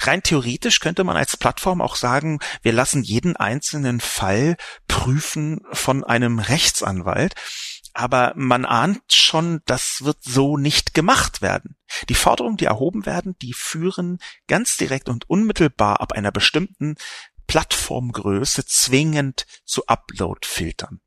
Rein 0.00 0.22
theoretisch 0.22 0.80
könnte 0.80 1.04
man 1.04 1.16
als 1.16 1.36
Plattform 1.36 1.80
auch 1.80 1.96
sagen, 1.96 2.40
wir 2.62 2.72
lassen 2.72 3.02
jeden 3.02 3.36
einzelnen 3.36 4.00
Fall 4.00 4.56
prüfen 4.88 5.62
von 5.72 6.04
einem 6.04 6.38
Rechtsanwalt 6.38 7.34
aber 7.94 8.32
man 8.36 8.64
ahnt 8.64 9.02
schon, 9.12 9.62
das 9.66 10.04
wird 10.04 10.18
so 10.20 10.56
nicht 10.56 10.94
gemacht 10.94 11.42
werden. 11.42 11.76
Die 12.08 12.14
Forderungen, 12.14 12.56
die 12.56 12.64
erhoben 12.64 13.06
werden, 13.06 13.36
die 13.40 13.52
führen 13.54 14.18
ganz 14.48 14.76
direkt 14.76 15.08
und 15.08 15.30
unmittelbar 15.30 16.00
ab 16.00 16.12
einer 16.12 16.32
bestimmten 16.32 16.96
Plattformgröße 17.46 18.66
zwingend 18.66 19.46
zu 19.64 19.86
Upload-Filtern. 19.86 21.00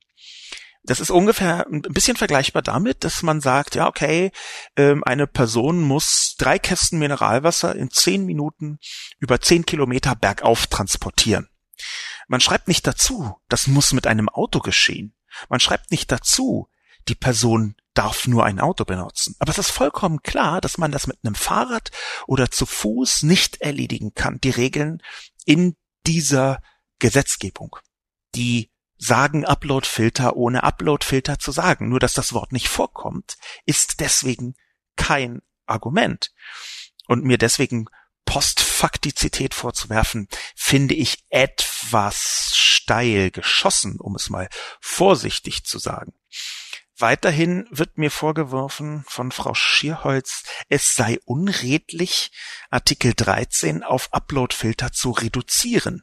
Das 0.84 1.01
ist 1.01 1.10
ungefähr 1.10 1.67
ein 1.67 1.82
bisschen 1.82 2.15
vergleichbar 2.15 2.62
damit, 2.62 3.03
dass 3.03 3.22
man 3.22 3.41
sagt, 3.41 3.75
ja, 3.75 3.88
okay, 3.88 4.32
ähm, 4.77 5.03
eine 5.03 5.27
Person 5.27 5.82
muss 5.82 6.36
drei 6.38 6.58
Kästen 6.58 7.00
Mineralwasser 7.00 7.75
in 7.75 7.91
zehn 7.91 8.25
Minuten 8.25 8.79
über 9.20 9.41
zehn 9.41 9.65
Kilometer 9.65 10.15
bergauf 10.15 10.67
transportieren. 10.67 11.50
Man 12.29 12.39
schreibt 12.39 12.70
nicht 12.70 12.88
dazu, 12.88 13.36
das 13.50 13.67
muss 13.67 13.91
mit 13.91 14.08
einem 14.08 14.29
Auto 14.29 14.62
geschehen. 14.62 15.13
Man 15.50 15.60
schreibt 15.60 15.91
nicht 15.91 16.10
dazu, 16.10 16.70
die 17.10 17.16
Person 17.16 17.76
darf 17.94 18.28
nur 18.28 18.46
ein 18.46 18.60
Auto 18.60 18.86
benutzen. 18.86 19.36
Aber 19.40 19.52
es 19.52 19.58
ist 19.58 19.72
vollkommen 19.72 20.22
klar, 20.22 20.62
dass 20.62 20.78
man 20.78 20.92
das 20.92 21.08
mit 21.08 21.18
einem 21.24 21.36
Fahrrad 21.36 21.92
oder 22.28 22.52
zu 22.52 22.66
Fuß 22.66 23.24
nicht 23.24 23.62
erledigen 23.62 24.14
kann. 24.14 24.40
Die 24.40 24.52
Regeln 24.52 25.02
in 25.46 25.76
dieser 26.06 26.62
Gesetzgebung, 27.00 27.78
die 28.36 28.72
sagen 28.98 29.46
Upload-Filter 29.46 30.36
ohne 30.36 30.64
Upload-Filter 30.64 31.40
zu 31.40 31.52
sagen. 31.52 31.90
Nur 31.90 32.00
dass 32.00 32.14
das 32.14 32.34
Wort 32.34 32.52
nicht 32.52 32.68
vorkommt, 32.68 33.38
ist 33.66 34.00
deswegen 34.00 34.56
kein 34.96 35.42
Argument. 35.66 36.32
Und 37.08 37.24
mir 37.24 37.38
deswegen 37.38 37.88
Postfaktizität 38.26 39.54
vorzuwerfen, 39.54 40.28
finde 40.56 40.94
ich 40.94 41.24
etwas 41.30 42.52
steil 42.56 43.32
geschossen, 43.32 44.00
um 44.00 44.16
es 44.16 44.30
mal 44.30 44.50
vorsichtig 44.82 45.64
zu 45.64 45.80
sagen. 45.80 46.14
Weiterhin 47.00 47.68
wird 47.70 48.00
mir 48.00 48.10
vorgeworfen 48.10 49.04
von 49.08 49.32
Frau 49.32 49.54
Schierholz, 49.54 50.44
es 50.68 50.96
sei 50.96 51.20
unredlich, 51.25 52.32
Artikel 52.72 53.13
13 53.13 53.84
auf 53.84 54.12
Uploadfilter 54.13 54.92
zu 54.92 55.12
reduzieren. 55.12 56.01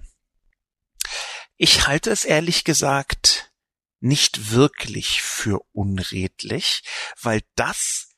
Ich 1.57 1.89
halte 1.89 2.11
es 2.11 2.25
ehrlich 2.25 2.63
gesagt 2.63 3.53
nicht 3.99 4.53
wirklich 4.53 5.21
für 5.23 5.61
unredlich, 5.73 6.85
weil 7.21 7.43
das 7.57 8.11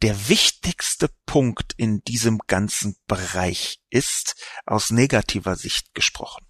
der 0.00 0.28
wichtigste 0.28 1.10
Punkt 1.26 1.74
in 1.76 2.02
diesem 2.02 2.38
ganzen 2.46 2.96
Bereich 3.06 3.80
ist, 3.90 4.36
aus 4.64 4.90
negativer 4.90 5.56
Sicht 5.56 5.94
gesprochen. 5.94 6.46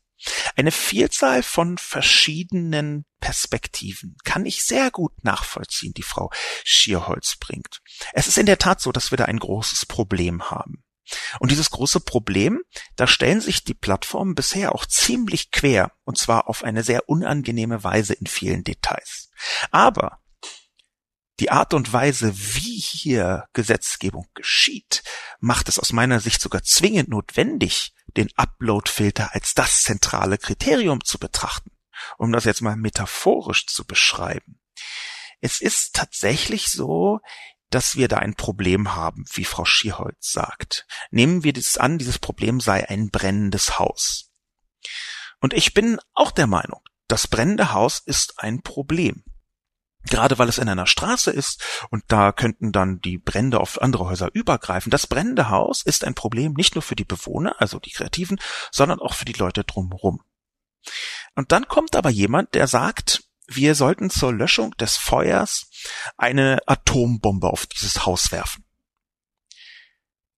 Eine 0.57 0.71
Vielzahl 0.71 1.43
von 1.43 1.79
verschiedenen 1.79 3.05
Perspektiven 3.21 4.17
kann 4.25 4.47
ich 4.47 4.65
sehr 4.65 4.91
gut 4.91 5.25
nachvollziehen, 5.25 5.95
die 5.95 6.03
Frau 6.03 6.31
Schierholz 6.65 7.37
bringt. 7.37 7.81
Es 8.13 8.29
ist 8.29 8.39
in 8.39 8.47
der 8.47 8.59
Tat 8.59 8.81
so, 8.81 8.93
dass 8.93 9.11
wir 9.11 9.19
da 9.19 9.25
ein 9.25 9.39
großes 9.39 9.87
Problem 9.87 10.51
haben. 10.51 10.85
Und 11.41 11.51
dieses 11.51 11.71
große 11.71 12.01
Problem, 12.01 12.63
da 12.97 13.07
stellen 13.07 13.41
sich 13.41 13.65
die 13.65 13.75
Plattformen 13.75 14.35
bisher 14.35 14.75
auch 14.75 14.87
ziemlich 14.87 15.51
quer, 15.51 15.93
und 16.05 16.17
zwar 16.17 16.49
auf 16.49 16.65
eine 16.65 16.83
sehr 16.83 17.09
unangenehme 17.09 17.85
Weise 17.85 18.15
in 18.15 18.27
vielen 18.27 18.65
Details. 18.65 19.31
Aber 19.71 20.21
die 21.41 21.51
Art 21.51 21.75
und 21.75 21.93
Weise, 21.93 22.33
wie 22.37 22.79
hier 22.79 23.47
Gesetzgebung 23.53 24.27
geschieht, 24.35 25.03
macht 25.41 25.69
es 25.69 25.79
aus 25.79 25.93
meiner 25.93 26.21
Sicht 26.21 26.41
sogar 26.41 26.63
zwingend 26.63 27.09
notwendig, 27.09 27.95
den 28.17 28.29
Upload-Filter 28.37 29.35
als 29.35 29.55
das 29.55 29.83
zentrale 29.83 30.39
Kriterium 30.39 31.05
zu 31.05 31.19
betrachten, 31.19 31.71
um 32.19 32.33
das 32.33 32.45
jetzt 32.45 32.63
mal 32.63 32.77
metaphorisch 32.77 33.67
zu 33.67 33.85
beschreiben. 33.87 34.61
Es 35.41 35.61
ist 35.61 35.95
tatsächlich 35.95 36.69
so, 36.69 37.21
dass 37.71 37.97
wir 37.97 38.09
da 38.09 38.19
ein 38.19 38.35
Problem 38.35 38.95
haben, 38.95 39.25
wie 39.33 39.45
Frau 39.45 39.65
Schierholz 39.65 40.31
sagt. 40.31 40.87
Nehmen 41.11 41.43
wir 41.43 41.53
das 41.53 41.79
an, 41.79 41.99
dieses 41.99 42.19
Problem 42.19 42.61
sei 42.61 42.89
ein 42.89 43.11
brennendes 43.11 43.79
Haus. 43.79 44.31
Und 45.41 45.55
ich 45.55 45.75
bin 45.75 45.99
auch 46.13 46.31
der 46.31 46.47
Meinung, 46.47 46.83
das 47.09 47.27
brennende 47.27 47.73
Haus 47.73 47.99
ist 47.99 48.39
ein 48.39 48.63
Problem. 48.63 49.25
Gerade 50.09 50.39
weil 50.39 50.49
es 50.49 50.59
in 50.59 50.69
einer 50.69 50.87
Straße 50.87 51.31
ist 51.31 51.63
und 51.91 52.05
da 52.09 52.33
könnten 52.33 52.73
dann 52.73 53.01
die 53.01 53.19
Brände 53.19 53.61
auf 53.61 53.81
andere 53.81 54.07
Häuser 54.07 54.31
übergreifen. 54.33 54.91
Das 54.91 55.07
brennende 55.07 55.49
Haus 55.49 55.83
ist 55.83 56.05
ein 56.05 56.15
Problem 56.15 56.55
nicht 56.55 56.75
nur 56.75 56.83
für 56.83 56.97
die 56.97 57.05
Bewohner, 57.05 57.55
also 57.61 57.79
die 57.79 57.93
Kreativen, 57.93 58.39
sondern 58.71 58.99
auch 58.99 59.15
für 59.15 59.25
die 59.25 59.33
Leute 59.33 59.65
drumherum. 59.65 60.23
Und 61.35 61.53
dann 61.53 61.69
kommt 61.69 61.95
aber 61.95 62.11
jemand, 62.11 62.55
der 62.55 62.67
sagt, 62.67 63.25
wir 63.47 63.75
sollten 63.75 64.11
zur 64.11 64.33
Löschung 64.33 64.73
des 64.77 64.97
Feuers 64.97 65.71
eine 66.17 66.59
Atombombe 66.67 67.49
auf 67.49 67.67
dieses 67.67 68.07
Haus 68.07 68.33
werfen. 68.33 68.65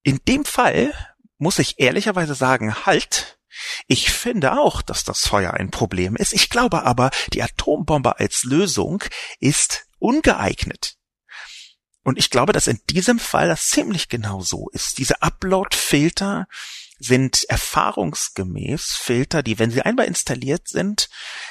In 0.03 0.21
dem 0.29 0.45
Fall 0.45 0.93
muss 1.39 1.59
ich 1.59 1.79
ehrlicherweise 1.79 2.35
sagen, 2.35 2.87
halt, 2.87 3.39
ich 3.87 4.11
finde 4.11 4.59
auch, 4.59 4.83
dass 4.83 5.05
das 5.05 5.27
Feuer 5.27 5.55
ein 5.55 5.71
Problem 5.71 6.17
ist. 6.17 6.33
Ich 6.33 6.51
glaube 6.51 6.85
aber, 6.85 7.11
die 7.33 7.43
Atombombe 7.43 8.19
als 8.19 8.45
Lösung 8.45 9.03
ist 9.41 9.87
ungeeignet. 9.99 10.97
Und 12.03 12.19
ich 12.19 12.31
glaube, 12.31 12.53
dass 12.53 12.67
in 12.67 12.81
diesem 12.91 13.19
Fall 13.19 13.49
das 13.49 13.69
ziemlich 13.69 14.09
genau 14.09 14.41
so 14.41 14.69
ist. 14.71 14.99
Diese 14.99 15.23
Upload-Filter 15.23 16.47
sind 16.99 17.45
erfahrungsgemäß 17.49 18.95
Filter, 18.95 19.43
die, 19.43 19.59
wenn 19.59 19.71
sie 19.71 19.83
einmal 19.83 20.07
installiert 20.07 20.69
sind 20.69 21.09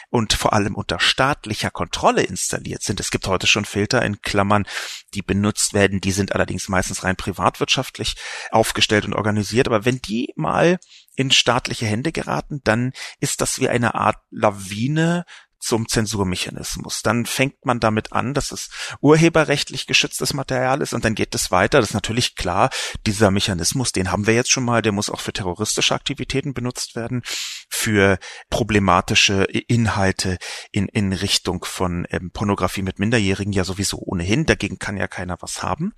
und 0.09 0.33
vor 0.33 0.53
allem 0.53 0.75
unter 0.75 0.99
staatlicher 0.99 1.69
Kontrolle 1.69 2.23
installiert 2.23 2.83
sind, 2.83 2.99
es 2.99 3.11
gibt 3.11 3.27
heute 3.27 3.47
schon 3.47 3.65
Filter 3.65 4.01
in 4.03 4.21
Klammern, 4.21 4.65
die 5.13 5.21
benutzt 5.21 5.73
werden, 5.73 6.01
die 6.01 6.11
sind 6.11 6.31
allerdings 6.33 6.69
meistens 6.69 7.03
rein 7.03 7.15
privatwirtschaftlich 7.15 8.15
aufgestellt 8.51 9.05
und 9.05 9.13
organisiert, 9.13 9.67
aber 9.67 9.85
wenn 9.85 10.01
die 10.01 10.33
mal 10.35 10.79
in 11.15 11.31
staatliche 11.31 11.85
Hände 11.85 12.11
geraten, 12.11 12.61
dann 12.63 12.93
ist 13.19 13.41
das 13.41 13.59
wie 13.59 13.69
eine 13.69 13.95
Art 13.95 14.17
Lawine 14.31 15.25
zum 15.63 15.87
Zensurmechanismus. 15.87 17.01
Dann 17.01 17.25
fängt 17.25 17.65
man 17.65 17.79
damit 17.79 18.11
an, 18.11 18.33
dass 18.33 18.51
es 18.51 18.69
urheberrechtlich 18.99 19.87
geschütztes 19.87 20.33
Material 20.33 20.81
ist 20.81 20.93
und 20.93 21.05
dann 21.05 21.15
geht 21.15 21.33
es 21.35 21.51
weiter. 21.51 21.79
Das 21.79 21.89
ist 21.89 21.93
natürlich 21.93 22.35
klar, 22.35 22.69
dieser 23.05 23.31
Mechanismus, 23.31 23.91
den 23.91 24.11
haben 24.11 24.27
wir 24.27 24.33
jetzt 24.33 24.51
schon 24.51 24.65
mal, 24.65 24.81
der 24.81 24.91
muss 24.91 25.09
auch 25.09 25.21
für 25.21 25.33
terroristische 25.33 25.95
Aktivitäten 25.95 26.53
benutzt 26.53 26.95
werden, 26.95 27.23
für 27.69 28.19
problematische 28.49 29.43
Inhalte 29.43 30.37
in, 30.71 30.87
in 30.87 31.13
Richtung 31.13 31.63
von 31.63 32.05
ähm, 32.09 32.31
Pornografie 32.31 32.81
mit 32.81 32.99
Minderjährigen 32.99 33.53
ja 33.53 33.63
sowieso 33.63 33.99
ohnehin. 33.99 34.45
Dagegen 34.45 34.79
kann 34.79 34.97
ja 34.97 35.07
keiner 35.07 35.37
was 35.39 35.63
haben. 35.63 35.93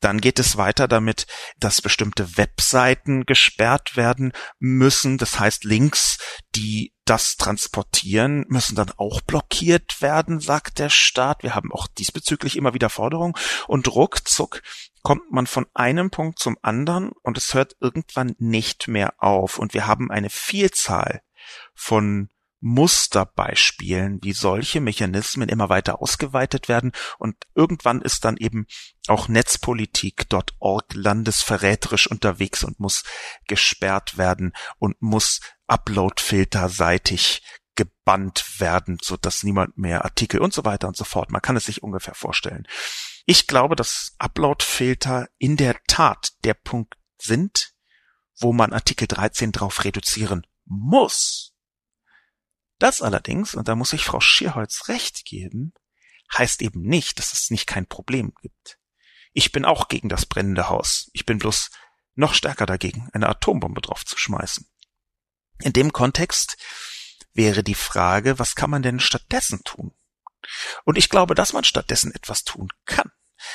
Dann 0.00 0.20
geht 0.20 0.38
es 0.38 0.56
weiter 0.56 0.88
damit, 0.88 1.26
dass 1.58 1.80
bestimmte 1.80 2.36
Webseiten 2.36 3.24
gesperrt 3.24 3.96
werden 3.96 4.32
müssen. 4.58 5.16
Das 5.18 5.38
heißt, 5.38 5.64
Links, 5.64 6.18
die 6.54 6.92
das 7.06 7.36
transportieren, 7.36 8.44
müssen 8.48 8.74
dann 8.74 8.92
auch 8.96 9.20
blockiert 9.22 10.02
werden, 10.02 10.40
sagt 10.40 10.78
der 10.78 10.90
Staat. 10.90 11.42
Wir 11.42 11.54
haben 11.54 11.72
auch 11.72 11.86
diesbezüglich 11.86 12.56
immer 12.56 12.74
wieder 12.74 12.90
Forderungen. 12.90 13.34
Und 13.66 13.88
ruckzuck 13.88 14.62
kommt 15.02 15.30
man 15.30 15.46
von 15.46 15.66
einem 15.72 16.10
Punkt 16.10 16.38
zum 16.38 16.58
anderen 16.62 17.12
und 17.22 17.38
es 17.38 17.54
hört 17.54 17.76
irgendwann 17.80 18.34
nicht 18.38 18.88
mehr 18.88 19.14
auf. 19.18 19.58
Und 19.58 19.72
wir 19.72 19.86
haben 19.86 20.10
eine 20.10 20.30
Vielzahl 20.30 21.22
von 21.74 22.28
Musterbeispielen, 22.60 24.18
wie 24.22 24.32
solche 24.32 24.80
Mechanismen 24.80 25.48
immer 25.48 25.68
weiter 25.68 26.02
ausgeweitet 26.02 26.68
werden. 26.68 26.92
Und 27.18 27.36
irgendwann 27.54 28.02
ist 28.02 28.24
dann 28.24 28.36
eben 28.36 28.66
auch 29.06 29.28
Netzpolitik.org 29.28 30.94
landesverräterisch 30.94 32.10
unterwegs 32.10 32.64
und 32.64 32.80
muss 32.80 33.04
gesperrt 33.46 34.18
werden 34.18 34.52
und 34.78 35.00
muss 35.00 35.40
Upload-Filter-seitig 35.66 37.42
gebannt 37.74 38.60
werden, 38.60 38.98
so 39.02 39.16
dass 39.16 39.42
niemand 39.42 39.76
mehr 39.76 40.04
Artikel 40.04 40.40
und 40.40 40.52
so 40.52 40.64
weiter 40.64 40.88
und 40.88 40.96
so 40.96 41.04
fort. 41.04 41.30
Man 41.30 41.42
kann 41.42 41.56
es 41.56 41.66
sich 41.66 41.82
ungefähr 41.82 42.14
vorstellen. 42.14 42.66
Ich 43.26 43.46
glaube, 43.46 43.76
dass 43.76 44.14
Upload-Filter 44.18 45.28
in 45.38 45.56
der 45.56 45.76
Tat 45.86 46.30
der 46.44 46.54
Punkt 46.54 46.96
sind, 47.18 47.74
wo 48.38 48.52
man 48.52 48.72
Artikel 48.72 49.08
13 49.08 49.52
drauf 49.52 49.84
reduzieren 49.84 50.46
muss. 50.64 51.52
Das 52.78 53.02
allerdings, 53.02 53.54
und 53.54 53.68
da 53.68 53.74
muss 53.74 53.92
ich 53.92 54.04
Frau 54.04 54.20
Schierholz 54.20 54.88
recht 54.88 55.24
geben, 55.24 55.72
heißt 56.36 56.62
eben 56.62 56.82
nicht, 56.82 57.18
dass 57.18 57.32
es 57.32 57.50
nicht 57.50 57.66
kein 57.66 57.86
Problem 57.86 58.32
gibt. 58.40 58.78
Ich 59.32 59.52
bin 59.52 59.64
auch 59.64 59.88
gegen 59.88 60.08
das 60.08 60.26
brennende 60.26 60.68
Haus. 60.68 61.10
Ich 61.12 61.26
bin 61.26 61.38
bloß 61.38 61.70
noch 62.14 62.34
stärker 62.34 62.66
dagegen, 62.66 63.08
eine 63.12 63.28
Atombombe 63.28 63.80
drauf 63.80 64.04
zu 64.04 64.16
schmeißen. 64.18 64.66
In 65.60 65.72
dem 65.72 65.92
Kontext 65.92 66.56
wäre 67.32 67.62
die 67.62 67.74
Frage, 67.74 68.38
was 68.38 68.54
kann 68.54 68.70
man 68.70 68.82
denn 68.82 69.00
stattdessen 69.00 69.62
tun? 69.64 69.92
Und 70.84 70.98
ich 70.98 71.08
glaube, 71.08 71.34
dass 71.34 71.52
man 71.52 71.64
stattdessen 71.64 72.14
etwas 72.14 72.44
tun 72.44 72.68
kann, 72.84 73.10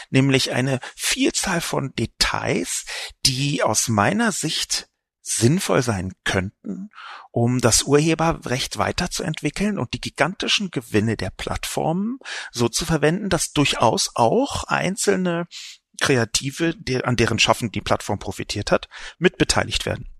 nämlich 0.10 0.51
eine 0.51 0.79
Vielzahl 0.96 1.62
von 1.62 1.93
Details, 1.96 2.86
die 3.25 3.63
aus 3.63 3.88
meiner 3.88 4.31
Sicht 4.31 4.88
sinnvoll 5.22 5.84
sein 5.84 6.13
könnten, 6.24 6.89
um 7.31 7.62
das 7.62 7.84
Urheberrecht 7.84 8.77
weiterzuentwickeln 8.77 9.77
und 9.77 9.93
die 9.93 10.01
gigantischen 10.01 10.72
Gewinne 10.72 11.15
der 11.15 11.29
Plattformen 11.29 12.17
so 12.51 12.67
zu 12.67 12.86
verwenden, 12.86 13.29
dass 13.29 13.53
durchaus 13.53 14.12
auch 14.15 14.63
einzelne 14.65 15.48
Kreative, 16.01 16.75
an 17.03 17.15
deren 17.15 17.38
Schaffen 17.38 17.72
die 17.72 17.81
Plattform 17.81 18.17
profitiert 18.17 18.72
hat, 18.72 18.89
mitbeteiligt 19.20 19.86
werden. 19.86 20.10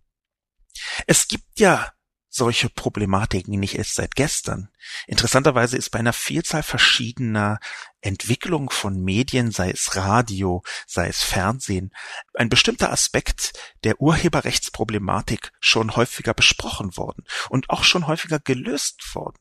Es 1.08 1.28
gibt 1.28 1.60
ja 1.60 1.92
solche 2.32 2.70
Problematiken 2.70 3.60
nicht 3.60 3.76
erst 3.76 3.96
seit 3.96 4.16
gestern. 4.16 4.70
Interessanterweise 5.06 5.76
ist 5.76 5.90
bei 5.90 6.00
einer 6.00 6.14
Vielzahl 6.14 6.64
verschiedener 6.64 7.60
Entwicklungen 8.00 8.70
von 8.70 9.04
Medien, 9.04 9.52
sei 9.52 9.70
es 9.70 9.98
Radio, 9.98 10.64
sei 10.88 11.10
es 11.10 11.22
Fernsehen, 11.24 11.94
ein 12.34 12.48
bestimmter 12.48 12.92
Aspekt 12.92 13.52
der 13.84 14.00
Urheberrechtsproblematik 14.00 15.52
schon 15.60 15.96
häufiger 15.98 16.34
besprochen 16.34 16.96
worden 16.96 17.26
und 17.50 17.70
auch 17.70 17.84
schon 17.84 18.08
häufiger 18.08 18.40
gelöst 18.40 19.14
worden. 19.14 19.38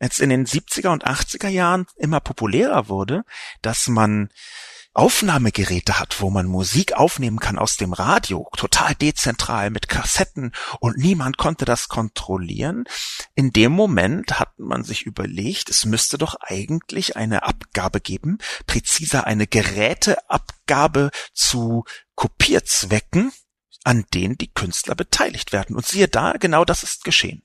Als 0.00 0.18
in 0.18 0.30
den 0.30 0.46
70er 0.46 0.88
und 0.88 1.06
80er 1.06 1.48
Jahren 1.48 1.86
immer 1.96 2.18
populärer 2.18 2.88
wurde, 2.88 3.22
dass 3.62 3.86
man 3.86 4.30
Aufnahmegeräte 4.94 5.98
hat, 5.98 6.20
wo 6.20 6.30
man 6.30 6.46
Musik 6.46 6.92
aufnehmen 6.92 7.40
kann 7.40 7.58
aus 7.58 7.76
dem 7.76 7.92
Radio, 7.92 8.48
total 8.56 8.94
dezentral 8.94 9.70
mit 9.70 9.88
Kassetten 9.88 10.52
und 10.78 10.96
niemand 10.96 11.36
konnte 11.36 11.64
das 11.64 11.88
kontrollieren. 11.88 12.84
In 13.34 13.50
dem 13.50 13.72
Moment 13.72 14.38
hat 14.38 14.56
man 14.56 14.84
sich 14.84 15.02
überlegt, 15.02 15.68
es 15.68 15.84
müsste 15.84 16.16
doch 16.16 16.36
eigentlich 16.40 17.16
eine 17.16 17.42
Abgabe 17.42 18.00
geben, 18.00 18.38
präziser 18.66 19.26
eine 19.26 19.48
Geräteabgabe 19.48 21.10
zu 21.32 21.84
Kopierzwecken, 22.14 23.32
an 23.82 24.04
denen 24.14 24.38
die 24.38 24.52
Künstler 24.52 24.94
beteiligt 24.94 25.52
werden. 25.52 25.74
Und 25.74 25.86
siehe 25.86 26.06
da, 26.06 26.34
genau 26.34 26.64
das 26.64 26.84
ist 26.84 27.02
geschehen. 27.02 27.42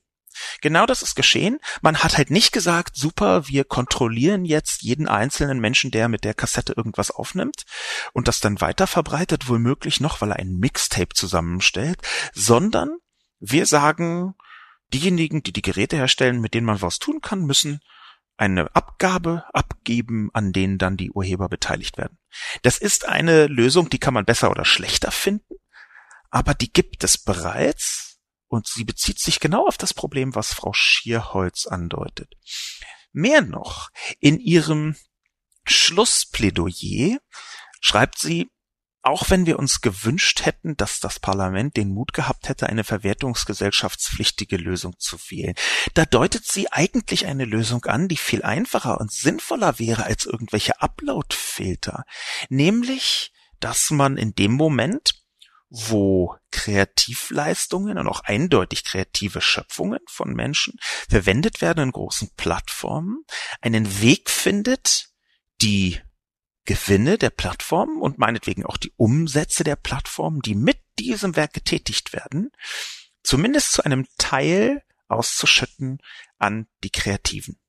Genau 0.61 0.85
das 0.85 1.01
ist 1.01 1.15
geschehen. 1.15 1.59
Man 1.81 1.97
hat 1.97 2.17
halt 2.17 2.29
nicht 2.29 2.51
gesagt, 2.51 2.95
super, 2.95 3.47
wir 3.47 3.63
kontrollieren 3.63 4.45
jetzt 4.45 4.81
jeden 4.81 5.07
einzelnen 5.07 5.59
Menschen, 5.59 5.91
der 5.91 6.09
mit 6.09 6.23
der 6.23 6.33
Kassette 6.33 6.73
irgendwas 6.73 7.11
aufnimmt 7.11 7.63
und 8.13 8.27
das 8.27 8.39
dann 8.39 8.61
weiter 8.61 8.87
verbreitet, 8.87 9.47
womöglich 9.47 9.99
noch, 9.99 10.21
weil 10.21 10.31
er 10.31 10.39
ein 10.39 10.57
Mixtape 10.57 11.13
zusammenstellt, 11.13 12.01
sondern 12.33 12.89
wir 13.39 13.65
sagen, 13.65 14.35
diejenigen, 14.93 15.43
die 15.43 15.53
die 15.53 15.61
Geräte 15.61 15.95
herstellen, 15.95 16.41
mit 16.41 16.53
denen 16.53 16.65
man 16.65 16.81
was 16.81 16.99
tun 16.99 17.21
kann, 17.21 17.45
müssen 17.45 17.79
eine 18.37 18.73
Abgabe 18.73 19.43
abgeben, 19.53 20.29
an 20.33 20.53
denen 20.53 20.77
dann 20.77 20.97
die 20.97 21.11
Urheber 21.11 21.49
beteiligt 21.49 21.97
werden. 21.97 22.17
Das 22.61 22.77
ist 22.77 23.07
eine 23.07 23.47
Lösung, 23.47 23.89
die 23.89 23.99
kann 23.99 24.13
man 24.13 24.25
besser 24.25 24.49
oder 24.49 24.65
schlechter 24.65 25.11
finden, 25.11 25.55
aber 26.29 26.53
die 26.53 26.71
gibt 26.71 27.03
es 27.03 27.17
bereits 27.17 28.08
und 28.49 28.67
sie 28.67 28.83
bezieht 28.83 29.19
sich 29.19 29.39
genau 29.39 29.65
auf 29.67 29.77
das 29.77 29.93
Problem, 29.93 30.35
was 30.35 30.53
Frau 30.53 30.73
Schierholz 30.73 31.67
andeutet. 31.67 32.33
Mehr 33.11 33.41
noch, 33.41 33.89
in 34.19 34.39
ihrem 34.39 34.95
Schlussplädoyer 35.65 37.19
schreibt 37.79 38.19
sie, 38.19 38.49
auch 39.01 39.29
wenn 39.29 39.45
wir 39.45 39.57
uns 39.57 39.81
gewünscht 39.81 40.45
hätten, 40.45 40.75
dass 40.75 40.99
das 40.99 41.19
Parlament 41.19 41.77
den 41.77 41.89
Mut 41.89 42.13
gehabt 42.13 42.49
hätte, 42.49 42.67
eine 42.67 42.83
verwertungsgesellschaftspflichtige 42.83 44.57
Lösung 44.57 44.95
zu 44.99 45.17
wählen, 45.29 45.55
da 45.93 46.05
deutet 46.05 46.45
sie 46.45 46.71
eigentlich 46.71 47.25
eine 47.25 47.45
Lösung 47.45 47.85
an, 47.85 48.07
die 48.07 48.17
viel 48.17 48.43
einfacher 48.43 48.99
und 48.99 49.11
sinnvoller 49.11 49.79
wäre 49.79 50.03
als 50.03 50.25
irgendwelche 50.25 50.81
Upload-Filter, 50.81 52.03
nämlich, 52.49 53.31
dass 53.59 53.89
man 53.89 54.17
in 54.17 54.33
dem 54.33 54.51
Moment, 54.51 55.18
wo 55.69 56.35
Kreativleistungen 56.51 57.97
und 57.97 58.07
auch 58.07 58.21
eindeutig 58.21 58.83
kreative 58.83 59.41
Schöpfungen 59.41 59.99
von 60.07 60.33
Menschen 60.33 60.79
verwendet 61.07 61.61
werden 61.61 61.83
in 61.83 61.91
großen 61.91 62.31
Plattformen, 62.35 63.23
einen 63.61 64.01
Weg 64.01 64.29
findet, 64.29 65.09
die 65.61 65.99
Gewinne 66.65 67.17
der 67.17 67.29
Plattformen 67.29 68.01
und 68.01 68.17
meinetwegen 68.17 68.65
auch 68.65 68.77
die 68.77 68.93
Umsätze 68.95 69.63
der 69.63 69.75
Plattformen, 69.75 70.41
die 70.41 70.55
mit 70.55 70.79
diesem 70.99 71.35
Werk 71.35 71.53
getätigt 71.53 72.13
werden, 72.13 72.51
zumindest 73.23 73.71
zu 73.71 73.83
einem 73.83 74.07
Teil 74.17 74.83
auszuschütten 75.07 75.99
an 76.37 76.67
die 76.83 76.91
Kreativen. 76.91 77.59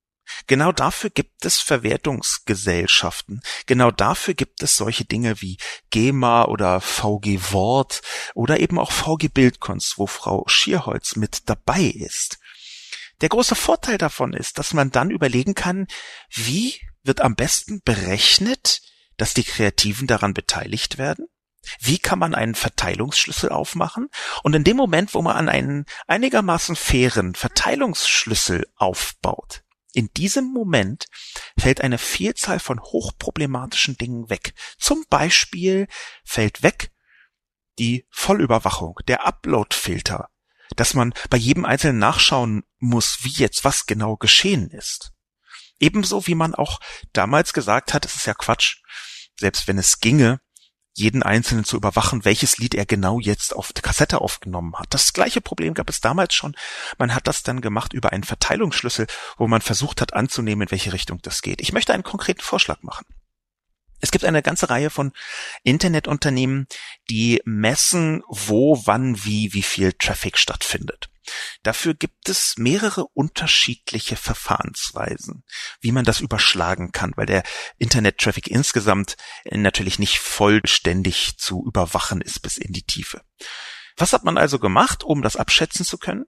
Genau 0.47 0.73
dafür 0.73 1.11
gibt 1.11 1.45
es 1.45 1.61
Verwertungsgesellschaften. 1.61 3.41
Genau 3.67 3.91
dafür 3.91 4.35
gibt 4.35 4.63
es 4.63 4.77
solche 4.77 5.05
Dinge 5.05 5.41
wie 5.41 5.59
GEMA 5.91 6.45
oder 6.45 6.81
VG 6.81 7.53
Wort 7.53 8.03
oder 8.35 8.61
eben 8.61 8.79
auch 8.79 8.93
VG 8.93 9.29
Bildkunst, 9.29 9.99
wo 9.99 10.07
Frau 10.07 10.45
Schierholz 10.47 11.17
mit 11.17 11.49
dabei 11.49 11.83
ist. 11.83 12.39
Der 13.21 13.29
große 13.29 13.55
Vorteil 13.55 13.99
davon 13.99 14.33
ist, 14.33 14.59
dass 14.59 14.73
man 14.73 14.91
dann 14.91 15.11
überlegen 15.11 15.55
kann, 15.55 15.87
wie 16.31 16.81
wird 17.03 17.21
am 17.21 17.35
besten 17.35 17.83
berechnet, 17.83 18.81
dass 19.17 19.35
die 19.35 19.45
Kreativen 19.45 20.07
daran 20.07 20.33
beteiligt 20.33 20.99
werden? 20.99 21.27
Wie 21.79 21.99
kann 21.99 22.19
man 22.19 22.35
einen 22.35 22.55
Verteilungsschlüssel 22.55 23.51
aufmachen? 23.51 24.09
Und 24.43 24.55
in 24.55 24.65
dem 24.65 24.77
Moment, 24.77 25.15
wo 25.15 25.21
man 25.21 25.37
an 25.37 25.49
einen 25.49 25.85
einigermaßen 26.07 26.75
fairen 26.75 27.35
Verteilungsschlüssel 27.35 28.67
aufbaut, 28.77 29.63
in 29.93 30.09
diesem 30.15 30.53
Moment 30.53 31.07
fällt 31.59 31.81
eine 31.81 31.99
Vielzahl 31.99 32.61
von 32.61 32.81
hochproblematischen 32.81 33.97
Dingen 33.97 34.31
weg. 34.31 34.55
Zum 34.79 35.05
Beispiel 35.09 35.87
fällt 36.25 36.63
weg 36.63 36.91
die 37.79 38.07
Vollüberwachung, 38.11 38.99
der 39.09 39.27
Upload-Filter, 39.27 40.29
dass 40.77 40.95
man 40.95 41.15
bei 41.31 41.39
jedem 41.39 41.65
Einzelnen 41.65 41.99
nachschauen 41.99 42.65
muss, 42.79 43.19
wie 43.23 43.33
jetzt 43.33 43.65
was 43.65 43.87
genau 43.87 44.17
geschehen 44.17 44.71
ist. 44.71 45.13
Ebenso 45.79 46.27
wie 46.27 46.35
man 46.35 46.55
auch 46.55 46.79
damals 47.13 47.53
gesagt 47.53 47.95
hat, 47.95 48.05
es 48.05 48.15
ist 48.15 48.27
ja 48.27 48.35
Quatsch, 48.35 48.83
selbst 49.39 49.67
wenn 49.67 49.79
es 49.79 50.01
ginge, 50.01 50.41
jeden 50.95 51.23
Einzelnen 51.23 51.65
zu 51.65 51.77
überwachen, 51.77 52.25
welches 52.25 52.59
Lied 52.59 52.75
er 52.75 52.87
genau 52.87 53.21
jetzt 53.21 53.55
auf 53.55 53.73
der 53.73 53.83
Kassette 53.83 54.21
aufgenommen 54.21 54.77
hat. 54.77 54.89
Das 54.91 55.13
gleiche 55.13 55.41
Problem 55.41 55.75
gab 55.75 55.89
es 55.89 56.01
damals 56.01 56.35
schon. 56.35 56.57
Man 56.99 57.15
hat 57.15 57.27
das 57.27 57.43
dann 57.43 57.61
gemacht 57.61 57.93
über 57.93 58.13
einen 58.13 58.25
Verteilungsschlüssel, 58.25 59.07
wo 59.37 59.47
man 59.47 59.61
versucht 59.61 60.01
hat 60.01 60.15
anzunehmen, 60.15 60.67
in 60.67 60.71
welche 60.71 60.93
Richtung 60.93 61.21
das 61.23 61.43
geht. 61.43 61.61
Ich 61.61 61.73
möchte 61.73 61.95
einen 61.95 62.03
konkreten 62.03 62.43
Vorschlag 62.43 62.83
machen. 62.83 63.07
Es 64.01 64.11
gibt 64.11 64.25
eine 64.25 64.43
ganze 64.43 64.71
Reihe 64.71 64.91
von 64.91 65.13
Internetunternehmen, 65.63 66.67
die 67.11 67.43
messen, 67.45 68.23
wo, 68.29 68.81
wann, 68.87 69.25
wie, 69.25 69.53
wie 69.53 69.63
viel 69.63 69.93
Traffic 69.93 70.39
stattfindet. 70.39 71.10
Dafür 71.63 71.95
gibt 71.95 72.29
es 72.29 72.57
mehrere 72.57 73.07
unterschiedliche 73.07 74.17
Verfahrensweisen, 74.17 75.45
wie 75.81 75.93
man 75.93 76.05
das 76.05 76.21
überschlagen 76.21 76.93
kann, 76.93 77.13
weil 77.17 77.27
der 77.27 77.43
Internet-Traffic 77.79 78.49
insgesamt 78.49 79.17
natürlich 79.51 79.99
nicht 79.99 80.19
vollständig 80.19 81.39
zu 81.39 81.65
überwachen 81.67 82.21
ist 82.21 82.41
bis 82.41 82.57
in 82.57 82.73
die 82.73 82.85
Tiefe. 82.85 83.23
Was 83.97 84.13
hat 84.13 84.25
man 84.25 84.39
also 84.39 84.59
gemacht, 84.59 85.05
um 85.05 85.23
das 85.23 85.37
abschätzen 85.37 85.85
zu 85.85 85.99
können? 85.99 86.25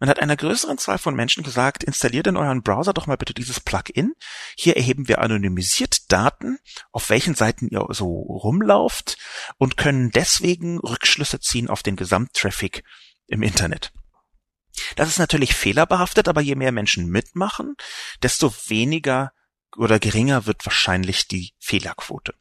Man 0.00 0.08
hat 0.08 0.20
einer 0.20 0.36
größeren 0.36 0.78
Zahl 0.78 0.98
von 0.98 1.16
Menschen 1.16 1.42
gesagt, 1.42 1.82
installiert 1.82 2.28
in 2.28 2.36
euren 2.36 2.62
Browser 2.62 2.92
doch 2.92 3.08
mal 3.08 3.16
bitte 3.16 3.34
dieses 3.34 3.58
Plugin. 3.58 4.12
Hier 4.56 4.76
erheben 4.76 5.08
wir 5.08 5.20
anonymisiert 5.20 6.12
Daten, 6.12 6.58
auf 6.92 7.10
welchen 7.10 7.34
Seiten 7.34 7.68
ihr 7.68 7.84
so 7.90 8.06
rumlauft 8.06 9.18
und 9.56 9.76
können 9.76 10.10
deswegen 10.10 10.78
Rückschlüsse 10.78 11.40
ziehen 11.40 11.68
auf 11.68 11.82
den 11.82 11.96
Gesamttraffic 11.96 12.84
im 13.26 13.42
Internet. 13.42 13.92
Das 14.96 15.08
ist 15.08 15.18
natürlich 15.18 15.54
fehlerbehaftet, 15.54 16.28
aber 16.28 16.40
je 16.40 16.54
mehr 16.54 16.72
Menschen 16.72 17.06
mitmachen, 17.06 17.76
desto 18.22 18.52
weniger 18.66 19.32
oder 19.76 19.98
geringer 19.98 20.46
wird 20.46 20.64
wahrscheinlich 20.66 21.28
die 21.28 21.54
Fehlerquote. 21.58 22.34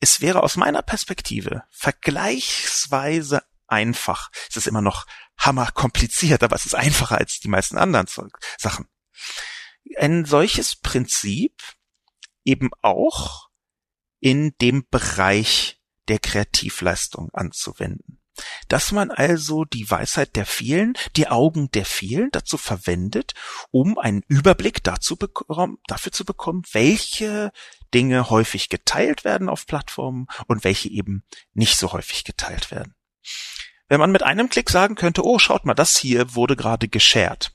Es 0.00 0.20
wäre 0.20 0.42
aus 0.42 0.56
meiner 0.56 0.82
Perspektive 0.82 1.64
vergleichsweise 1.70 3.42
einfach. 3.66 4.30
Es 4.48 4.56
ist 4.56 4.66
immer 4.66 4.82
noch 4.82 5.06
hammerkompliziert, 5.38 6.42
aber 6.42 6.56
es 6.56 6.66
ist 6.66 6.74
einfacher 6.74 7.18
als 7.18 7.40
die 7.40 7.48
meisten 7.48 7.78
anderen 7.78 8.06
Sachen. 8.58 8.88
Ein 9.96 10.24
solches 10.24 10.76
Prinzip 10.76 11.62
eben 12.44 12.70
auch 12.82 13.48
in 14.20 14.56
dem 14.60 14.86
Bereich 14.88 15.80
der 16.08 16.18
Kreativleistung 16.18 17.30
anzuwenden 17.32 18.15
dass 18.68 18.92
man 18.92 19.10
also 19.10 19.64
die 19.64 19.90
Weisheit 19.90 20.36
der 20.36 20.46
vielen, 20.46 20.94
die 21.16 21.28
Augen 21.28 21.70
der 21.70 21.84
vielen 21.84 22.30
dazu 22.30 22.58
verwendet, 22.58 23.34
um 23.70 23.98
einen 23.98 24.22
Überblick 24.28 24.82
dazu 24.84 25.16
dafür 25.86 26.12
zu 26.12 26.24
bekommen, 26.24 26.62
welche 26.72 27.52
Dinge 27.94 28.30
häufig 28.30 28.68
geteilt 28.68 29.24
werden 29.24 29.48
auf 29.48 29.66
Plattformen 29.66 30.26
und 30.46 30.64
welche 30.64 30.88
eben 30.90 31.24
nicht 31.54 31.78
so 31.78 31.92
häufig 31.92 32.24
geteilt 32.24 32.70
werden. 32.70 32.94
Wenn 33.88 34.00
man 34.00 34.10
mit 34.10 34.22
einem 34.22 34.48
Klick 34.48 34.70
sagen 34.70 34.96
könnte, 34.96 35.24
oh, 35.24 35.38
schaut 35.38 35.64
mal, 35.64 35.74
das 35.74 35.96
hier 35.96 36.34
wurde 36.34 36.56
gerade 36.56 36.88
geshared. 36.88 37.52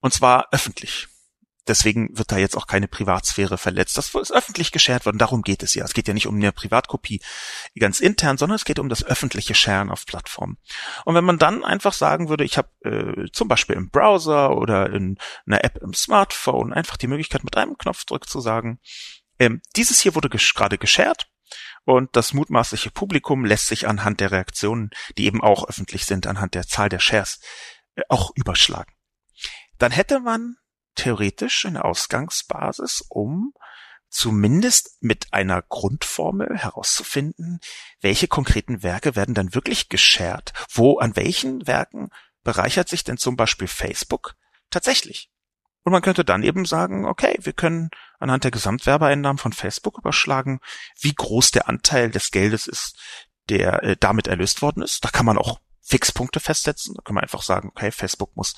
Und 0.00 0.14
zwar 0.14 0.48
öffentlich 0.52 1.08
Deswegen 1.68 2.16
wird 2.16 2.32
da 2.32 2.38
jetzt 2.38 2.56
auch 2.56 2.66
keine 2.66 2.88
Privatsphäre 2.88 3.58
verletzt. 3.58 3.96
Das 3.96 4.14
ist 4.14 4.32
öffentlich 4.32 4.72
geshared 4.72 5.06
worden. 5.06 5.18
Darum 5.18 5.42
geht 5.42 5.62
es 5.62 5.74
ja. 5.74 5.84
Es 5.84 5.94
geht 5.94 6.08
ja 6.08 6.14
nicht 6.14 6.26
um 6.26 6.36
eine 6.36 6.52
Privatkopie 6.52 7.20
ganz 7.78 8.00
intern, 8.00 8.38
sondern 8.38 8.56
es 8.56 8.64
geht 8.64 8.78
um 8.78 8.88
das 8.88 9.04
öffentliche 9.04 9.54
Sharen 9.54 9.90
auf 9.90 10.06
Plattformen. 10.06 10.58
Und 11.04 11.14
wenn 11.14 11.24
man 11.24 11.38
dann 11.38 11.64
einfach 11.64 11.92
sagen 11.92 12.28
würde, 12.28 12.44
ich 12.44 12.58
habe 12.58 12.68
äh, 12.84 13.30
zum 13.32 13.48
Beispiel 13.48 13.76
im 13.76 13.90
Browser 13.90 14.56
oder 14.56 14.90
in 14.90 15.18
einer 15.46 15.64
App 15.64 15.78
im 15.82 15.94
Smartphone 15.94 16.72
einfach 16.72 16.96
die 16.96 17.06
Möglichkeit 17.06 17.44
mit 17.44 17.56
einem 17.56 17.76
Knopfdruck 17.76 18.28
zu 18.28 18.40
sagen, 18.40 18.80
ähm, 19.38 19.60
dieses 19.76 20.00
hier 20.00 20.14
wurde 20.14 20.28
ges 20.28 20.54
gerade 20.54 20.78
geshared 20.78 21.28
und 21.84 22.16
das 22.16 22.32
mutmaßliche 22.32 22.90
Publikum 22.90 23.44
lässt 23.44 23.66
sich 23.66 23.86
anhand 23.88 24.20
der 24.20 24.30
Reaktionen, 24.30 24.90
die 25.16 25.26
eben 25.26 25.42
auch 25.42 25.68
öffentlich 25.68 26.06
sind, 26.06 26.26
anhand 26.26 26.54
der 26.54 26.66
Zahl 26.66 26.88
der 26.88 26.98
Shares, 26.98 27.40
äh, 27.94 28.02
auch 28.08 28.30
überschlagen. 28.34 28.92
Dann 29.78 29.92
hätte 29.92 30.20
man 30.20 30.56
theoretisch 30.98 31.64
eine 31.64 31.84
Ausgangsbasis, 31.84 33.04
um 33.08 33.54
zumindest 34.10 35.02
mit 35.02 35.32
einer 35.32 35.62
Grundformel 35.62 36.56
herauszufinden, 36.56 37.60
welche 38.00 38.28
konkreten 38.28 38.82
Werke 38.82 39.16
werden 39.16 39.34
dann 39.34 39.54
wirklich 39.54 39.88
geshared, 39.88 40.52
wo 40.70 40.98
an 40.98 41.16
welchen 41.16 41.66
Werken 41.66 42.10
bereichert 42.42 42.88
sich 42.88 43.04
denn 43.04 43.18
zum 43.18 43.36
Beispiel 43.36 43.68
Facebook 43.68 44.34
tatsächlich. 44.70 45.30
Und 45.84 45.92
man 45.92 46.02
könnte 46.02 46.24
dann 46.24 46.42
eben 46.42 46.64
sagen, 46.64 47.06
okay, 47.06 47.38
wir 47.40 47.52
können 47.52 47.90
anhand 48.18 48.44
der 48.44 48.50
Gesamtwerbeeinnahmen 48.50 49.38
von 49.38 49.52
Facebook 49.52 49.98
überschlagen, 49.98 50.60
wie 51.00 51.14
groß 51.14 51.50
der 51.52 51.68
Anteil 51.68 52.10
des 52.10 52.30
Geldes 52.30 52.66
ist, 52.66 52.98
der 53.48 53.82
äh, 53.82 53.96
damit 53.98 54.26
erlöst 54.26 54.62
worden 54.62 54.82
ist. 54.82 55.04
Da 55.04 55.10
kann 55.10 55.26
man 55.26 55.38
auch 55.38 55.60
Fixpunkte 55.88 56.40
festsetzen. 56.40 56.94
Da 56.94 57.02
kann 57.02 57.14
man 57.14 57.22
einfach 57.22 57.42
sagen, 57.42 57.68
okay, 57.68 57.90
Facebook 57.90 58.36
muss 58.36 58.54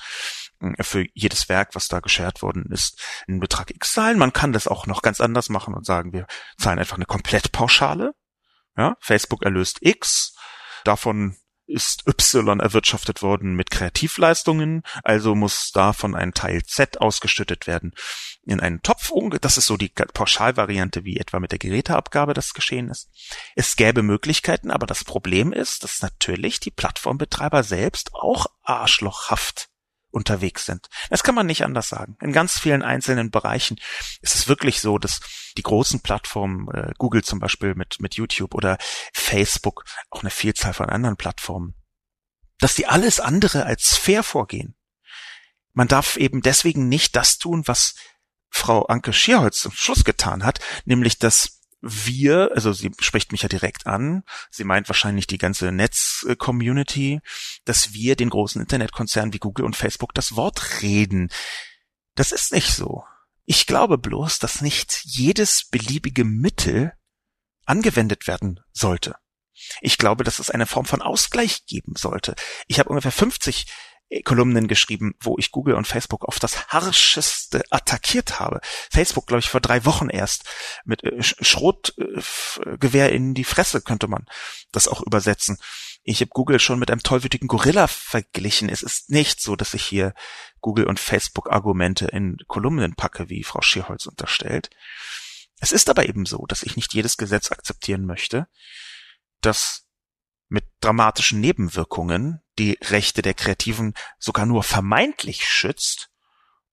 äh, 0.60 0.82
für 0.82 1.06
jedes 1.14 1.48
Werk, 1.48 1.74
was 1.74 1.88
da 1.88 2.00
geshared 2.00 2.42
worden 2.42 2.66
ist, 2.70 3.00
einen 3.28 3.40
Betrag 3.40 3.70
X 3.70 3.92
zahlen. 3.92 4.18
Man 4.18 4.32
kann 4.32 4.52
das 4.52 4.66
auch 4.66 4.86
noch 4.86 5.02
ganz 5.02 5.20
anders 5.20 5.48
machen 5.48 5.74
und 5.74 5.86
sagen, 5.86 6.12
wir 6.12 6.26
zahlen 6.58 6.78
einfach 6.78 6.96
eine 6.96 7.06
Komplettpauschale. 7.06 8.14
Ja, 8.76 8.96
Facebook 9.00 9.44
erlöst 9.44 9.78
X. 9.80 10.34
Davon 10.84 11.36
ist 11.70 12.06
Y 12.06 12.61
erwirtschaftet 12.61 13.22
worden 13.22 13.54
mit 13.54 13.70
Kreativleistungen, 13.70 14.83
also 15.02 15.35
muss 15.35 15.70
davon 15.72 16.14
ein 16.14 16.35
Teil 16.35 16.62
Z 16.64 17.00
ausgeschüttet 17.00 17.66
werden 17.66 17.94
in 18.44 18.61
einen 18.61 18.83
Topf. 18.83 19.11
Das 19.40 19.56
ist 19.56 19.66
so 19.66 19.76
die 19.76 19.88
Pauschalvariante, 19.88 21.04
wie 21.04 21.16
etwa 21.16 21.40
mit 21.40 21.52
der 21.52 21.59
Geräteabgabe 21.59 22.35
das 22.35 22.52
geschehen 22.52 22.88
ist. 22.88 23.09
Es 23.54 23.76
gäbe 23.76 24.02
Möglichkeiten, 24.02 24.70
aber 24.70 24.87
das 24.87 25.04
Problem 25.04 25.52
ist, 25.52 25.85
dass 25.85 26.02
natürlich 26.02 26.61
die 26.61 26.70
Plattformbetreiber 26.70 27.62
selbst 27.62 28.14
auch 28.14 28.46
arschlochhaft 28.62 29.69
unterwegs 30.10 30.66
sind. 30.66 30.88
Das 31.08 31.22
kann 31.22 31.34
man 31.34 31.46
nicht 31.46 31.64
anders 31.64 31.88
sagen. 31.88 32.16
In 32.20 32.32
ganz 32.32 32.58
vielen 32.58 32.82
einzelnen 32.82 33.30
Bereichen 33.30 33.78
ist 34.20 34.34
es 34.34 34.48
wirklich 34.48 34.80
so, 34.80 34.98
dass 34.98 35.20
die 35.56 35.62
großen 35.62 36.00
Plattformen, 36.00 36.68
äh, 36.72 36.92
Google 36.98 37.22
zum 37.24 37.38
Beispiel 37.38 37.74
mit, 37.74 38.00
mit 38.00 38.14
YouTube 38.14 38.54
oder 38.54 38.78
Facebook, 39.12 39.84
auch 40.10 40.22
eine 40.22 40.30
Vielzahl 40.30 40.74
von 40.74 40.88
anderen 40.88 41.16
Plattformen, 41.16 41.74
dass 42.58 42.74
die 42.74 42.86
alles 42.86 43.20
andere 43.20 43.64
als 43.64 43.96
fair 43.96 44.22
vorgehen. 44.22 44.76
Man 45.72 45.88
darf 45.88 46.16
eben 46.16 46.42
deswegen 46.42 46.88
nicht 46.88 47.16
das 47.16 47.38
tun, 47.38 47.62
was 47.66 47.94
Frau 48.50 48.86
Anke 48.86 49.12
Schierholz 49.12 49.60
zum 49.60 49.72
Schluss 49.72 50.04
getan 50.04 50.44
hat, 50.44 50.58
nämlich 50.84 51.18
das 51.18 51.59
wir, 51.80 52.50
also 52.54 52.72
sie 52.72 52.90
spricht 53.00 53.32
mich 53.32 53.42
ja 53.42 53.48
direkt 53.48 53.86
an, 53.86 54.22
sie 54.50 54.64
meint 54.64 54.88
wahrscheinlich 54.88 55.26
die 55.26 55.38
ganze 55.38 55.72
Netz-Community, 55.72 57.20
dass 57.64 57.92
wir 57.92 58.16
den 58.16 58.30
großen 58.30 58.60
Internetkonzernen 58.60 59.32
wie 59.32 59.38
Google 59.38 59.64
und 59.64 59.76
Facebook 59.76 60.14
das 60.14 60.36
Wort 60.36 60.82
reden. 60.82 61.30
Das 62.14 62.32
ist 62.32 62.52
nicht 62.52 62.72
so. 62.72 63.04
Ich 63.46 63.66
glaube 63.66 63.98
bloß, 63.98 64.38
dass 64.38 64.60
nicht 64.60 65.00
jedes 65.04 65.68
beliebige 65.68 66.24
Mittel 66.24 66.92
angewendet 67.64 68.26
werden 68.26 68.60
sollte. 68.72 69.16
Ich 69.80 69.98
glaube, 69.98 70.24
dass 70.24 70.38
es 70.38 70.50
eine 70.50 70.66
Form 70.66 70.84
von 70.84 71.02
Ausgleich 71.02 71.66
geben 71.66 71.94
sollte. 71.96 72.34
Ich 72.66 72.78
habe 72.78 72.88
ungefähr 72.90 73.12
50 73.12 73.66
Kolumnen 74.24 74.66
geschrieben, 74.66 75.14
wo 75.20 75.36
ich 75.38 75.52
Google 75.52 75.74
und 75.74 75.86
Facebook 75.86 76.24
auf 76.24 76.38
das 76.38 76.68
harscheste 76.68 77.62
attackiert 77.70 78.40
habe. 78.40 78.60
Facebook, 78.90 79.26
glaube 79.26 79.40
ich, 79.40 79.48
vor 79.48 79.60
drei 79.60 79.84
Wochen 79.84 80.08
erst 80.08 80.44
mit 80.84 81.04
äh, 81.04 81.22
Schrotgewehr 81.22 83.12
in 83.12 83.34
die 83.34 83.44
Fresse 83.44 83.80
könnte 83.80 84.08
man 84.08 84.26
das 84.72 84.88
auch 84.88 85.00
übersetzen. 85.02 85.58
Ich 86.02 86.20
habe 86.20 86.30
Google 86.30 86.58
schon 86.58 86.78
mit 86.78 86.90
einem 86.90 87.02
tollwütigen 87.02 87.46
Gorilla 87.46 87.86
verglichen. 87.86 88.68
Es 88.68 88.82
ist 88.82 89.10
nicht 89.10 89.40
so, 89.40 89.54
dass 89.54 89.74
ich 89.74 89.84
hier 89.84 90.14
Google 90.60 90.86
und 90.86 90.98
Facebook 90.98 91.52
Argumente 91.52 92.06
in 92.06 92.38
Kolumnen 92.48 92.94
packe, 92.94 93.28
wie 93.28 93.44
Frau 93.44 93.60
Schierholz 93.60 94.06
unterstellt. 94.06 94.70
Es 95.60 95.72
ist 95.72 95.90
aber 95.90 96.08
eben 96.08 96.24
so, 96.26 96.46
dass 96.46 96.62
ich 96.62 96.74
nicht 96.74 96.94
jedes 96.94 97.16
Gesetz 97.16 97.52
akzeptieren 97.52 98.06
möchte, 98.06 98.48
das 99.42 99.84
mit 100.50 100.64
dramatischen 100.80 101.40
Nebenwirkungen 101.40 102.42
die 102.58 102.78
Rechte 102.82 103.22
der 103.22 103.34
Kreativen 103.34 103.94
sogar 104.18 104.44
nur 104.44 104.62
vermeintlich 104.62 105.46
schützt, 105.46 106.10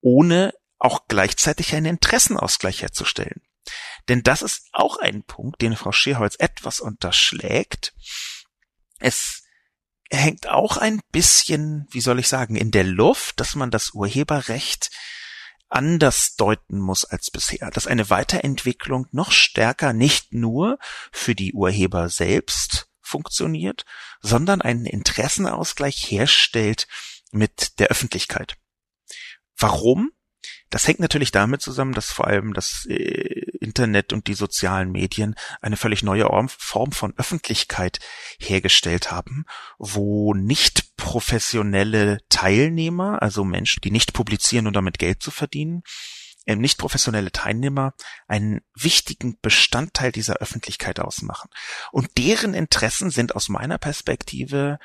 ohne 0.01 0.53
auch 0.79 1.07
gleichzeitig 1.07 1.73
einen 1.73 1.85
Interessenausgleich 1.85 2.81
herzustellen. 2.81 3.41
Denn 4.09 4.23
das 4.23 4.41
ist 4.41 4.67
auch 4.73 4.97
ein 4.97 5.23
Punkt, 5.23 5.61
den 5.61 5.75
Frau 5.75 5.91
Scherholz 5.91 6.35
etwas 6.39 6.79
unterschlägt. 6.79 7.93
Es 8.99 9.43
hängt 10.09 10.47
auch 10.47 10.77
ein 10.77 11.01
bisschen, 11.11 11.85
wie 11.91 12.01
soll 12.01 12.19
ich 12.19 12.27
sagen, 12.27 12.55
in 12.55 12.71
der 12.71 12.85
Luft, 12.85 13.39
dass 13.39 13.55
man 13.55 13.71
das 13.71 13.93
Urheberrecht 13.93 14.89
anders 15.69 16.35
deuten 16.35 16.79
muss 16.79 17.05
als 17.05 17.29
bisher, 17.29 17.69
dass 17.71 17.87
eine 17.87 18.09
Weiterentwicklung 18.09 19.07
noch 19.11 19.31
stärker 19.31 19.93
nicht 19.93 20.33
nur 20.33 20.79
für 21.11 21.35
die 21.35 21.53
Urheber 21.53 22.09
selbst 22.09 22.86
funktioniert, 23.07 23.85
sondern 24.21 24.61
einen 24.61 24.85
Interessenausgleich 24.85 26.11
herstellt 26.11 26.87
mit 27.31 27.79
der 27.79 27.87
Öffentlichkeit. 27.87 28.57
Warum? 29.57 30.11
Das 30.69 30.85
hängt 30.85 30.99
natürlich 30.99 31.31
damit 31.31 31.61
zusammen, 31.61 31.93
dass 31.93 32.11
vor 32.11 32.27
allem 32.27 32.53
das 32.53 32.85
äh, 32.89 33.47
Internet 33.61 34.11
und 34.11 34.27
die 34.27 34.33
sozialen 34.33 34.91
Medien 34.91 35.35
eine 35.61 35.77
völlig 35.77 36.03
neue 36.03 36.27
Form 36.49 36.91
von 36.91 37.13
Öffentlichkeit 37.17 37.99
hergestellt 38.37 39.09
haben, 39.09 39.45
wo 39.77 40.33
nicht 40.33 40.97
professionelle 40.97 42.19
Teilnehmer, 42.27 43.21
also 43.21 43.45
Menschen, 43.45 43.79
die 43.81 43.91
nicht 43.91 44.13
publizieren, 44.13 44.67
um 44.67 44.73
damit 44.73 44.99
Geld 44.99 45.23
zu 45.23 45.31
verdienen, 45.31 45.83
ähm, 46.47 46.59
nicht 46.59 46.79
professionelle 46.79 47.31
Teilnehmer 47.31 47.93
einen 48.27 48.61
wichtigen 48.73 49.37
Bestandteil 49.41 50.11
dieser 50.11 50.35
Öffentlichkeit 50.37 50.99
ausmachen. 50.99 51.49
Und 51.91 52.17
deren 52.17 52.53
Interessen 52.53 53.11
sind 53.11 53.35
aus 53.35 53.49
meiner 53.49 53.77
Perspektive 53.77 54.79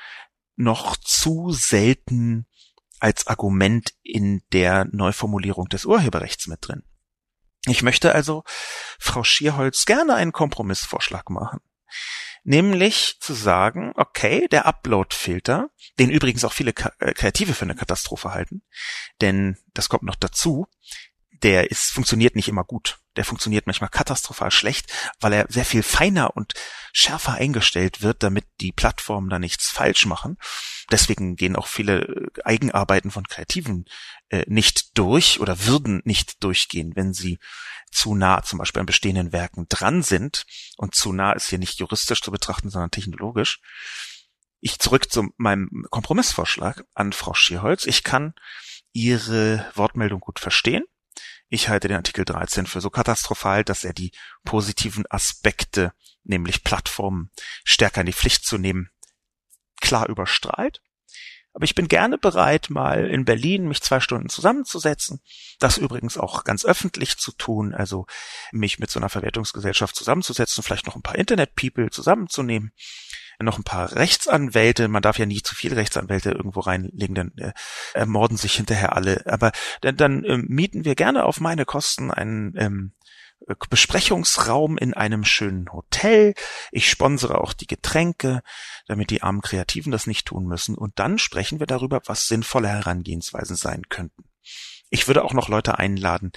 noch 0.55 0.97
zu 0.97 1.51
selten 1.51 2.45
als 2.99 3.27
Argument 3.27 3.93
in 4.03 4.43
der 4.51 4.85
Neuformulierung 4.91 5.67
des 5.69 5.85
Urheberrechts 5.85 6.47
mit 6.47 6.59
drin. 6.67 6.83
Ich 7.65 7.81
möchte 7.81 8.13
also 8.13 8.43
Frau 8.99 9.23
Schierholz 9.23 9.85
gerne 9.85 10.15
einen 10.15 10.33
Kompromissvorschlag 10.33 11.29
machen. 11.29 11.61
Nämlich 12.45 13.17
zu 13.21 13.33
sagen, 13.33 13.93
okay, 13.95 14.49
der 14.49 14.65
Upload-Filter, 14.65 15.69
den 15.97 16.09
übrigens 16.09 16.43
auch 16.43 16.51
viele 16.51 16.73
äh, 16.99 17.13
Kreative 17.13 17.53
für 17.53 17.63
eine 17.63 17.75
Katastrophe 17.75 18.33
halten, 18.33 18.63
denn 19.21 19.57
das 19.73 19.87
kommt 19.87 20.03
noch 20.03 20.15
dazu, 20.15 20.67
der 21.43 21.69
ist, 21.69 21.91
funktioniert 21.91 22.35
nicht 22.35 22.47
immer 22.47 22.63
gut. 22.63 22.99
Der 23.15 23.25
funktioniert 23.25 23.67
manchmal 23.67 23.89
katastrophal 23.89 24.49
schlecht, 24.49 24.91
weil 25.19 25.33
er 25.33 25.45
sehr 25.49 25.65
viel 25.65 25.83
feiner 25.83 26.35
und 26.35 26.53
schärfer 26.93 27.33
eingestellt 27.33 28.01
wird, 28.01 28.23
damit 28.23 28.45
die 28.59 28.71
Plattformen 28.71 29.29
da 29.29 29.37
nichts 29.37 29.69
falsch 29.69 30.05
machen. 30.05 30.37
Deswegen 30.89 31.35
gehen 31.35 31.55
auch 31.55 31.67
viele 31.67 32.01
äh, 32.01 32.43
Eigenarbeiten 32.43 33.11
von 33.11 33.27
Kreativen 33.27 33.85
äh, 34.29 34.45
nicht 34.47 34.97
durch 34.97 35.39
oder 35.39 35.65
würden 35.65 36.01
nicht 36.05 36.43
durchgehen, 36.43 36.93
wenn 36.95 37.13
sie 37.13 37.39
zu 37.91 38.15
nah 38.15 38.41
zum 38.41 38.59
Beispiel 38.59 38.79
an 38.79 38.87
bestehenden 38.87 39.31
Werken 39.31 39.67
dran 39.69 40.01
sind. 40.01 40.45
Und 40.77 40.95
zu 40.95 41.13
nah 41.13 41.33
ist 41.33 41.49
hier 41.49 41.59
nicht 41.59 41.79
juristisch 41.79 42.21
zu 42.21 42.31
betrachten, 42.31 42.69
sondern 42.69 42.91
technologisch. 42.91 43.59
Ich 44.59 44.79
zurück 44.79 45.11
zu 45.11 45.29
meinem 45.37 45.85
Kompromissvorschlag 45.89 46.85
an 46.93 47.11
Frau 47.13 47.33
Schierholz. 47.33 47.85
Ich 47.85 48.03
kann 48.03 48.33
Ihre 48.93 49.69
Wortmeldung 49.75 50.19
gut 50.19 50.39
verstehen. 50.39 50.83
Ich 51.53 51.69
halte 51.69 51.87
den 51.87 51.97
Artikel 51.97 52.25
13 52.25 52.65
für 52.65 52.81
so 52.81 52.89
katastrophal, 52.89 53.63
dass 53.63 53.83
er 53.83 53.93
die 53.93 54.11
positiven 54.43 55.05
Aspekte, 55.11 55.93
nämlich 56.23 56.63
Plattformen, 56.63 57.29
stärker 57.63 58.01
in 58.01 58.07
die 58.07 58.13
Pflicht 58.13 58.43
zu 58.43 58.57
nehmen, 58.57 58.89
klar 59.79 60.09
überstrahlt. 60.09 60.81
Aber 61.53 61.65
ich 61.65 61.75
bin 61.75 61.87
gerne 61.87 62.17
bereit, 62.17 62.71
mal 62.71 63.05
in 63.05 63.23
Berlin 63.23 63.67
mich 63.67 63.83
zwei 63.83 63.99
Stunden 63.99 64.29
zusammenzusetzen, 64.29 65.21
das 65.59 65.77
übrigens 65.77 66.17
auch 66.17 66.43
ganz 66.43 66.65
öffentlich 66.65 67.17
zu 67.17 67.31
tun, 67.31 67.75
also 67.75 68.07
mich 68.51 68.79
mit 68.79 68.89
so 68.89 68.99
einer 68.99 69.09
Verwertungsgesellschaft 69.09 69.95
zusammenzusetzen, 69.95 70.63
vielleicht 70.63 70.87
noch 70.87 70.95
ein 70.95 71.03
paar 71.03 71.19
Internet-People 71.19 71.91
zusammenzunehmen, 71.91 72.71
noch 73.43 73.57
ein 73.57 73.63
paar 73.63 73.95
Rechtsanwälte. 73.95 74.87
Man 74.87 75.01
darf 75.01 75.19
ja 75.19 75.25
nie 75.25 75.41
zu 75.41 75.55
viele 75.55 75.75
Rechtsanwälte 75.75 76.31
irgendwo 76.31 76.61
reinlegen, 76.61 77.15
dann 77.15 77.31
äh, 77.37 77.53
ermorden 77.93 78.37
sich 78.37 78.55
hinterher 78.55 78.95
alle. 78.95 79.23
Aber 79.25 79.51
dann, 79.81 79.97
dann 79.97 80.23
ähm, 80.25 80.45
mieten 80.49 80.85
wir 80.85 80.95
gerne 80.95 81.25
auf 81.25 81.39
meine 81.39 81.65
Kosten 81.65 82.11
einen 82.11 82.53
ähm, 82.57 82.93
Besprechungsraum 83.69 84.77
in 84.77 84.93
einem 84.93 85.25
schönen 85.25 85.71
Hotel. 85.71 86.33
Ich 86.71 86.89
sponsere 86.89 87.41
auch 87.41 87.53
die 87.53 87.67
Getränke, 87.67 88.41
damit 88.87 89.09
die 89.09 89.21
armen 89.21 89.41
Kreativen 89.41 89.91
das 89.91 90.07
nicht 90.07 90.25
tun 90.25 90.45
müssen. 90.45 90.75
Und 90.75 90.99
dann 90.99 91.17
sprechen 91.17 91.59
wir 91.59 91.67
darüber, 91.67 92.01
was 92.05 92.27
sinnvolle 92.27 92.69
Herangehensweisen 92.69 93.55
sein 93.55 93.83
könnten. 93.89 94.23
Ich 94.89 95.07
würde 95.07 95.23
auch 95.23 95.33
noch 95.33 95.49
Leute 95.49 95.79
einladen, 95.79 96.31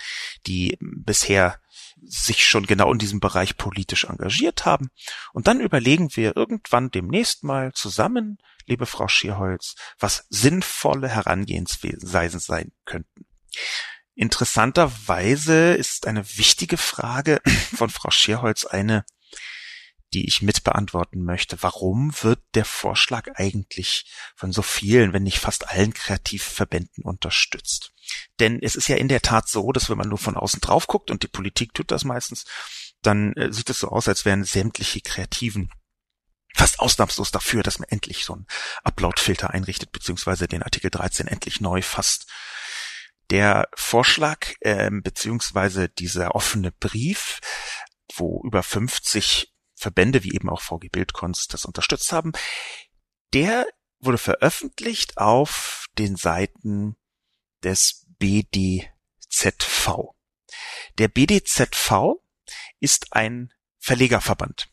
die 0.46 0.78
bisher 0.80 1.60
sich 2.02 2.46
schon 2.46 2.66
genau 2.66 2.92
in 2.92 2.98
diesem 2.98 3.20
Bereich 3.20 3.56
politisch 3.56 4.04
engagiert 4.04 4.64
haben. 4.64 4.90
Und 5.32 5.46
dann 5.46 5.60
überlegen 5.60 6.14
wir 6.14 6.36
irgendwann 6.36 6.90
demnächst 6.90 7.44
mal 7.44 7.72
zusammen, 7.72 8.38
liebe 8.66 8.86
Frau 8.86 9.08
Schierholz, 9.08 9.74
was 9.98 10.26
sinnvolle 10.28 11.08
Herangehensweisen 11.08 12.40
sein 12.40 12.72
könnten. 12.84 13.26
Interessanterweise 14.14 15.74
ist 15.74 16.06
eine 16.06 16.24
wichtige 16.36 16.76
Frage 16.76 17.40
von 17.74 17.90
Frau 17.90 18.10
Schierholz 18.10 18.64
eine, 18.64 19.04
die 20.14 20.26
ich 20.26 20.42
mit 20.42 20.64
beantworten 20.64 21.22
möchte. 21.22 21.62
Warum 21.62 22.14
wird 22.22 22.42
der 22.54 22.64
Vorschlag 22.64 23.28
eigentlich 23.34 24.10
von 24.34 24.52
so 24.52 24.62
vielen, 24.62 25.12
wenn 25.12 25.24
nicht 25.24 25.38
fast 25.38 25.68
allen 25.68 25.92
Kreativverbänden 25.92 27.04
unterstützt? 27.04 27.92
Denn 28.38 28.60
es 28.62 28.74
ist 28.74 28.88
ja 28.88 28.96
in 28.96 29.08
der 29.08 29.22
Tat 29.22 29.48
so, 29.48 29.72
dass 29.72 29.88
wenn 29.88 29.98
man 29.98 30.08
nur 30.08 30.18
von 30.18 30.36
außen 30.36 30.60
drauf 30.60 30.86
guckt 30.86 31.10
und 31.10 31.22
die 31.22 31.28
Politik 31.28 31.74
tut 31.74 31.90
das 31.90 32.04
meistens, 32.04 32.44
dann 33.02 33.32
äh, 33.34 33.52
sieht 33.52 33.70
es 33.70 33.80
so 33.80 33.88
aus, 33.88 34.08
als 34.08 34.24
wären 34.24 34.44
sämtliche 34.44 35.00
Kreativen 35.00 35.70
fast 36.54 36.80
ausnahmslos 36.80 37.30
dafür, 37.30 37.62
dass 37.62 37.78
man 37.78 37.88
endlich 37.90 38.24
so 38.24 38.32
einen 38.32 38.46
Upload-Filter 38.82 39.50
einrichtet, 39.50 39.92
beziehungsweise 39.92 40.48
den 40.48 40.62
Artikel 40.62 40.90
13 40.90 41.28
endlich 41.28 41.60
neu 41.60 41.82
fasst. 41.82 42.30
Der 43.30 43.68
Vorschlag 43.74 44.52
äh, 44.60 44.90
beziehungsweise 44.90 45.88
dieser 45.88 46.34
offene 46.34 46.72
Brief, 46.72 47.40
wo 48.14 48.42
über 48.44 48.62
50 48.62 49.52
Verbände 49.74 50.24
wie 50.24 50.34
eben 50.34 50.48
auch 50.48 50.62
VG 50.62 50.88
Bildkunst 50.90 51.52
das 51.52 51.66
unterstützt 51.66 52.12
haben, 52.12 52.32
der 53.34 53.66
wurde 53.98 54.18
veröffentlicht 54.18 55.18
auf 55.18 55.86
den 55.98 56.16
Seiten 56.16 56.96
des 57.66 58.06
BDZV. 58.20 58.86
Der 60.98 61.08
BDZV 61.08 62.14
ist 62.78 63.08
ein 63.10 63.52
Verlegerverband. 63.78 64.68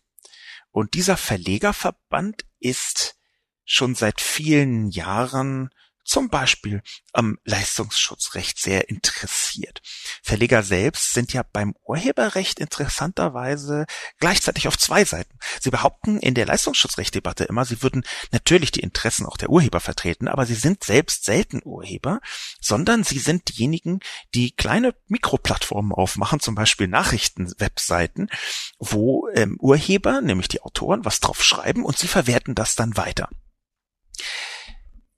Und 0.69 0.93
dieser 0.93 1.17
Verlegerverband 1.17 2.45
ist 2.60 3.17
schon 3.65 3.95
seit 3.95 4.21
vielen 4.21 4.91
Jahren 4.91 5.71
zum 6.13 6.30
Beispiel 6.30 6.84
am 7.12 7.39
Leistungsschutzrecht 7.43 8.60
sehr 8.60 8.88
interessiert. 8.88 9.82
Verleger 10.21 10.62
selbst 10.62 11.13
sind 11.13 11.34
ja 11.34 11.41
beim 11.41 11.73
Urheberrecht 11.84 12.60
interessanterweise 12.60 13.88
gleichzeitig 14.19 14.67
auf 14.67 14.78
zwei 14.78 15.06
Seiten. 15.06 15.39
Sie 15.60 15.71
behaupten 15.71 16.19
in 16.19 16.36
der 16.36 16.45
Leistungsschutzrechtdebatte 16.45 17.45
immer, 17.45 17.65
sie 17.65 17.82
würden 17.82 18.04
natürlich 18.32 18.69
die 18.69 18.82
Interessen 18.82 19.26
auch 19.26 19.38
der 19.38 19.49
Urheber 19.49 19.80
vertreten, 19.80 20.28
aber 20.28 20.45
sie 20.45 20.54
sind 20.54 20.84
selbst 20.84 21.26
selten 21.26 21.62
Urheber, 21.65 22.21
sondern 22.62 23.04
sie 23.04 23.17
sind 23.17 23.49
diejenigen, 23.49 23.99
die 24.36 24.52
kleine 24.52 24.93
Mikroplattformen 25.08 25.93
aufmachen, 25.93 26.39
zum 26.39 26.54
Beispiel 26.54 26.88
Nachrichtenwebseiten, 26.88 28.30
wo 28.78 29.30
ähm, 29.30 29.58
Urheber, 29.60 30.21
nämlich 30.21 30.47
die 30.47 30.62
Autoren, 30.62 31.06
was 31.06 31.21
drauf 31.21 31.43
schreiben 31.43 31.84
und 31.84 31.97
sie 31.97 32.08
verwerten 32.08 32.54
das 32.54 32.76
dann 32.76 32.97
weiter. 32.97 33.30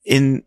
In 0.01 0.45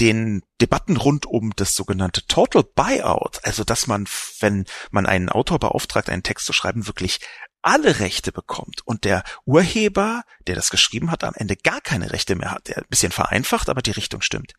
den 0.00 0.42
Debatten 0.60 0.96
rund 0.96 1.26
um 1.26 1.52
das 1.56 1.74
sogenannte 1.74 2.26
Total 2.26 2.64
Buyout, 2.64 3.44
also 3.44 3.64
dass 3.64 3.86
man, 3.86 4.06
wenn 4.40 4.64
man 4.90 5.06
einen 5.06 5.28
Autor 5.28 5.58
beauftragt, 5.58 6.08
einen 6.08 6.22
Text 6.22 6.46
zu 6.46 6.52
schreiben, 6.52 6.86
wirklich 6.86 7.20
alle 7.62 8.00
Rechte 8.00 8.30
bekommt 8.30 8.86
und 8.86 9.04
der 9.04 9.24
Urheber, 9.46 10.24
der 10.46 10.54
das 10.54 10.70
geschrieben 10.70 11.10
hat, 11.10 11.24
am 11.24 11.34
Ende 11.34 11.56
gar 11.56 11.80
keine 11.80 12.12
Rechte 12.12 12.34
mehr 12.34 12.50
hat, 12.50 12.68
der 12.68 12.78
ein 12.78 12.86
bisschen 12.90 13.12
vereinfacht, 13.12 13.70
aber 13.70 13.80
die 13.80 13.92
Richtung 13.92 14.20
stimmt. 14.20 14.52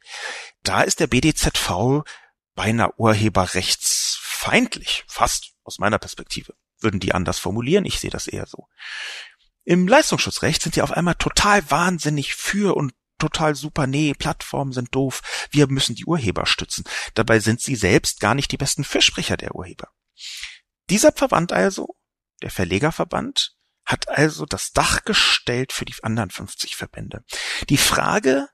Da 0.64 0.82
ist 0.82 1.00
der 1.00 1.08
BDZV 1.08 2.04
beinahe 2.56 2.94
urheberrechtsfeindlich, 2.98 5.04
fast 5.08 5.52
aus 5.64 5.78
meiner 5.78 6.00
Perspektive. 6.00 6.56
Würden 6.80 7.00
die 7.00 7.14
anders 7.14 7.38
formulieren? 7.38 7.86
Ich 7.86 8.00
sehe 8.00 8.10
das 8.10 8.28
eher 8.28 8.48
so. 8.48 8.68
Im 9.64 9.88
Leistungsschutzrecht 9.88 10.62
sind 10.62 10.76
die 10.76 10.82
auf 10.82 10.92
einmal 10.92 11.16
total 11.16 11.70
wahnsinnig 11.70 12.36
für 12.36 12.76
und 12.76 12.94
total 13.26 13.56
super, 13.56 13.88
nee, 13.88 14.14
Plattformen 14.14 14.72
sind 14.72 14.94
doof, 14.94 15.48
wir 15.52 15.68
müssen 15.68 15.96
die 15.96 16.06
Urheber 16.06 16.46
stützen. 16.46 16.84
Dabei 17.16 17.40
sind 17.40 17.60
sie 17.62 17.76
selbst 17.76 18.20
gar 18.20 18.36
nicht 18.36 18.52
die 18.52 18.58
besten 18.58 18.84
Fürsprecher 18.84 19.38
der 19.38 19.56
Urheber. 19.56 19.90
Dieser 20.90 21.12
Verband 21.12 21.52
also, 21.52 21.96
der 22.42 22.52
Verlegerverband, 22.52 23.56
hat 23.86 24.10
also 24.10 24.46
das 24.46 24.72
Dach 24.72 25.04
gestellt 25.04 25.72
für 25.74 25.86
die 25.86 25.96
anderen 26.04 26.30
50 26.30 26.76
Verbände. 26.76 27.24
Die 27.70 27.78
Frage, 27.78 28.48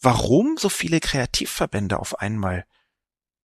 warum 0.00 0.56
so 0.58 0.68
viele 0.68 1.00
Kreativverbände 1.00 1.98
auf 1.98 2.18
einmal 2.18 2.66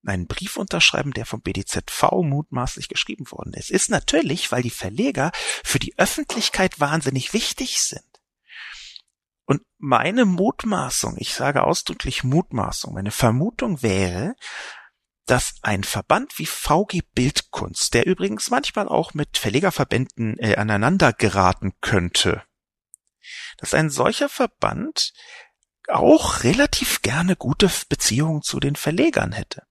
einen 0.05 0.27
Brief 0.27 0.57
unterschreiben, 0.57 1.11
der 1.11 1.25
vom 1.25 1.41
BDZV 1.41 2.11
mutmaßlich 2.23 2.87
geschrieben 2.87 3.29
worden 3.31 3.53
ist, 3.53 3.69
ist 3.69 3.89
natürlich, 3.89 4.51
weil 4.51 4.63
die 4.63 4.69
Verleger 4.69 5.31
für 5.63 5.79
die 5.79 5.97
Öffentlichkeit 5.97 6.79
wahnsinnig 6.79 7.33
wichtig 7.33 7.81
sind. 7.81 8.08
Und 9.49 9.63
meine 9.79 10.25
Mutmaßung, 10.25 11.15
ich 11.17 11.33
sage 11.33 11.63
ausdrücklich 11.63 12.23
Mutmaßung, 12.23 12.93
meine 12.93 13.09
Vermutung 13.09 13.81
wäre, 13.81 14.35
dass 15.25 15.55
ein 15.63 15.83
Verband 15.83 16.37
wie 16.37 16.45
VG 16.45 17.01
Bildkunst, 17.15 17.95
der 17.95 18.05
übrigens 18.05 18.51
manchmal 18.51 18.87
auch 18.87 19.15
mit 19.15 19.39
Verlegerverbänden 19.39 20.37
äh, 20.37 20.55
aneinander 20.55 21.13
geraten 21.13 21.73
könnte, 21.81 22.43
dass 23.57 23.73
ein 23.73 23.89
solcher 23.89 24.29
Verband 24.29 25.13
auch 25.87 26.43
relativ 26.43 27.01
gerne 27.01 27.35
gute 27.35 27.71
Beziehungen 27.89 28.43
zu 28.43 28.59
den 28.59 28.75
Verlegern 28.75 29.31
hätte. 29.31 29.63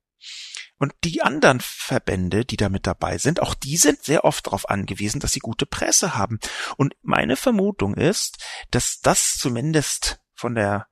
Und 0.78 0.94
die 1.04 1.22
anderen 1.22 1.60
Verbände, 1.60 2.44
die 2.44 2.56
da 2.56 2.68
mit 2.68 2.86
dabei 2.86 3.18
sind, 3.18 3.40
auch 3.40 3.54
die 3.54 3.76
sind 3.76 4.02
sehr 4.04 4.24
oft 4.24 4.46
darauf 4.46 4.70
angewiesen, 4.70 5.20
dass 5.20 5.32
sie 5.32 5.40
gute 5.40 5.66
Presse 5.66 6.14
haben. 6.16 6.38
Und 6.76 6.94
meine 7.02 7.36
Vermutung 7.36 7.94
ist, 7.94 8.38
dass 8.70 9.00
das 9.00 9.34
zumindest 9.34 10.20
von 10.34 10.54
der 10.54 10.86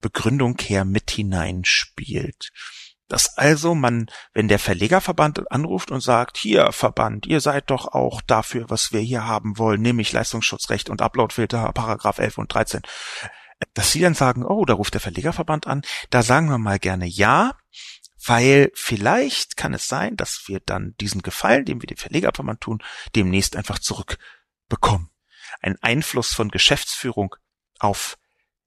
Begründung 0.00 0.58
her 0.60 0.84
mit 0.84 1.10
hineinspielt. 1.10 2.50
Dass 3.08 3.38
also 3.38 3.74
man, 3.74 4.10
wenn 4.32 4.48
der 4.48 4.58
Verlegerverband 4.58 5.50
anruft 5.52 5.90
und 5.90 6.00
sagt, 6.00 6.36
hier 6.36 6.72
Verband, 6.72 7.26
ihr 7.26 7.40
seid 7.40 7.70
doch 7.70 7.88
auch 7.88 8.20
dafür, 8.20 8.68
was 8.68 8.92
wir 8.92 9.00
hier 9.00 9.26
haben 9.26 9.58
wollen, 9.58 9.80
nämlich 9.80 10.12
Leistungsschutzrecht 10.12 10.90
und 10.90 11.02
Uploadfilter, 11.02 11.70
Paragraph 11.72 12.18
11 12.18 12.38
und 12.38 12.52
13, 12.52 12.82
dass 13.74 13.92
sie 13.92 14.00
dann 14.00 14.14
sagen, 14.14 14.44
oh, 14.44 14.64
da 14.64 14.74
ruft 14.74 14.94
der 14.94 15.00
Verlegerverband 15.00 15.66
an, 15.66 15.82
da 16.10 16.22
sagen 16.22 16.48
wir 16.48 16.58
mal 16.58 16.78
gerne 16.78 17.06
ja, 17.06 17.52
weil 18.26 18.70
vielleicht 18.74 19.56
kann 19.56 19.74
es 19.74 19.86
sein, 19.86 20.16
dass 20.16 20.44
wir 20.46 20.60
dann 20.60 20.94
diesen 21.00 21.22
Gefallen, 21.22 21.64
den 21.64 21.82
wir 21.82 21.86
dem 21.86 21.96
Verlegerverband 21.96 22.60
tun, 22.60 22.82
demnächst 23.14 23.56
einfach 23.56 23.78
zurückbekommen. 23.78 25.10
Ein 25.60 25.76
Einfluss 25.82 26.32
von 26.32 26.50
Geschäftsführung 26.50 27.36
auf 27.78 28.18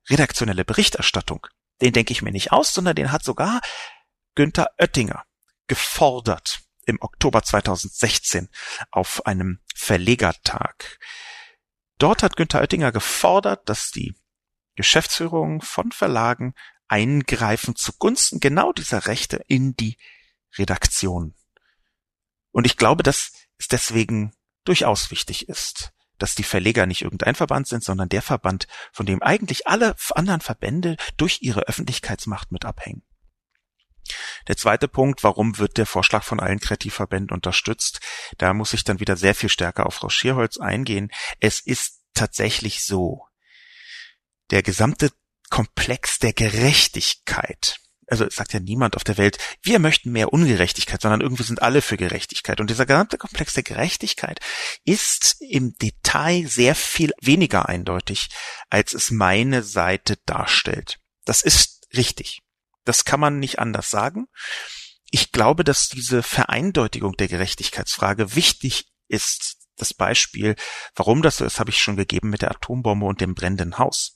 redaktionelle 0.10 0.66
Berichterstattung, 0.66 1.48
den 1.82 1.94
denke 1.94 2.12
ich 2.12 2.22
mir 2.22 2.32
nicht 2.32 2.52
aus, 2.52 2.74
sondern 2.74 2.96
den 2.96 3.12
hat 3.12 3.24
sogar 3.24 3.62
Günther 4.36 4.70
Oettinger 4.78 5.24
gefordert 5.68 6.60
im 6.86 7.02
Oktober 7.02 7.44
2016 7.44 8.50
auf 8.92 9.26
einem 9.26 9.60
Verlegertag. 9.76 11.00
Dort 11.98 12.24
hat 12.24 12.38
Günther 12.38 12.62
Oettinger 12.62 12.92
gefordert, 12.92 13.68
dass 13.68 13.90
die 13.90 14.16
Geschäftsführung 14.76 15.62
von 15.62 15.92
Verlagen 15.92 16.54
Eingreifen 16.88 17.76
zugunsten 17.76 18.40
genau 18.40 18.72
dieser 18.74 19.08
Rechte 19.08 19.44
in 19.48 19.76
die 19.76 19.98
Redaktion. 20.58 21.36
Und 22.52 22.66
ich 22.66 22.78
glaube, 22.78 23.04
dass 23.04 23.32
es 23.58 23.68
deswegen 23.68 24.34
durchaus 24.64 25.12
wichtig 25.12 25.50
ist, 25.50 25.92
dass 26.18 26.36
die 26.36 26.44
Verleger 26.44 26.86
nicht 26.86 27.02
irgendein 27.02 27.36
Verband 27.36 27.68
sind, 27.68 27.84
sondern 27.84 28.10
der 28.10 28.22
Verband, 28.22 28.68
von 28.92 29.06
dem 29.06 29.22
eigentlich 29.22 29.68
alle 29.68 29.96
anderen 30.16 30.42
Verbände 30.42 30.98
durch 31.18 31.40
ihre 31.42 31.68
Öffentlichkeitsmacht 31.68 32.52
mit 32.52 32.66
abhängen. 32.66 33.04
Der 34.48 34.56
zweite 34.56 34.88
Punkt, 34.88 35.24
warum 35.24 35.58
wird 35.58 35.78
der 35.78 35.86
Vorschlag 35.86 36.24
von 36.24 36.40
allen 36.40 36.60
Kreativverbänden 36.60 37.36
unterstützt? 37.36 38.00
Da 38.38 38.54
muss 38.54 38.74
ich 38.74 38.84
dann 38.84 39.00
wieder 39.00 39.18
sehr 39.18 39.36
viel 39.36 39.50
stärker 39.50 39.86
auf 39.86 39.96
Frau 39.96 40.10
Schierholz 40.10 40.58
eingehen. 40.58 41.12
Es 41.40 41.60
ist 41.60 42.02
tatsächlich 42.14 42.84
so. 42.84 43.26
Der 44.50 44.64
gesamte 44.64 45.12
Komplex 45.50 46.20
der 46.20 46.34
Gerechtigkeit 46.34 47.80
also 48.08 48.26
es 48.26 48.36
sagt 48.36 48.54
ja 48.54 48.60
niemand 48.60 48.96
auf 48.96 49.04
der 49.04 49.18
Welt, 49.18 49.38
wir 49.62 49.80
möchten 49.80 50.12
mehr 50.12 50.32
Ungerechtigkeit, 50.32 51.02
sondern 51.02 51.22
irgendwie 51.22 51.44
sind 51.44 51.62
alle 51.62 51.82
für 51.82 51.98
Gerechtigkeit. 51.98 52.60
Und 52.60 52.70
dieser 52.70 52.86
gesamte 52.86 53.18
Komplex 53.18 53.54
der 53.54 53.64
Gerechtigkeit 53.64 54.40
ist 54.86 55.36
im 55.42 55.74
Detail 55.74 56.48
sehr 56.48 56.74
viel 56.74 57.12
weniger 57.22 57.68
eindeutig, 57.68 58.30
als 58.70 58.94
es 58.94 59.12
meine 59.12 59.62
Seite 59.62 60.18
darstellt. 60.26 61.00
Das 61.26 61.42
ist 61.42 61.88
richtig. 61.96 62.42
Das 62.86 63.04
kann 63.04 63.20
man 63.20 63.40
nicht 63.40 63.60
anders 63.60 63.90
sagen. 63.90 64.28
Ich 65.12 65.32
glaube, 65.32 65.64
dass 65.64 65.90
diese 65.90 66.24
Vereindeutigung 66.24 67.18
der 67.18 67.28
Gerechtigkeitsfrage 67.28 68.36
wichtig 68.36 68.88
ist. 69.08 69.56
Das 69.76 69.94
Beispiel, 69.94 70.56
warum 70.96 71.22
das 71.22 71.38
so 71.38 71.46
ist, 71.46 71.60
habe 71.60 71.70
ich 71.70 71.80
schon 71.80 71.98
gegeben 71.98 72.30
mit 72.30 72.42
der 72.42 72.52
Atombombe 72.52 73.06
und 73.06 73.22
dem 73.22 73.36
brennenden 73.36 73.78
Haus. 73.78 74.16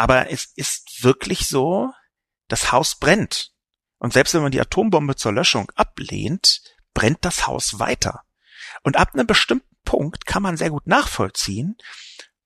Aber 0.00 0.30
es 0.30 0.46
ist 0.56 1.04
wirklich 1.04 1.46
so, 1.46 1.92
das 2.48 2.72
Haus 2.72 2.98
brennt. 2.98 3.52
Und 3.98 4.14
selbst 4.14 4.32
wenn 4.32 4.40
man 4.40 4.50
die 4.50 4.60
Atombombe 4.60 5.14
zur 5.14 5.32
Löschung 5.32 5.70
ablehnt, 5.74 6.62
brennt 6.94 7.22
das 7.22 7.46
Haus 7.46 7.78
weiter. 7.80 8.22
Und 8.82 8.96
ab 8.96 9.10
einem 9.12 9.26
bestimmten 9.26 9.76
Punkt 9.84 10.24
kann 10.24 10.42
man 10.42 10.56
sehr 10.56 10.70
gut 10.70 10.86
nachvollziehen, 10.86 11.76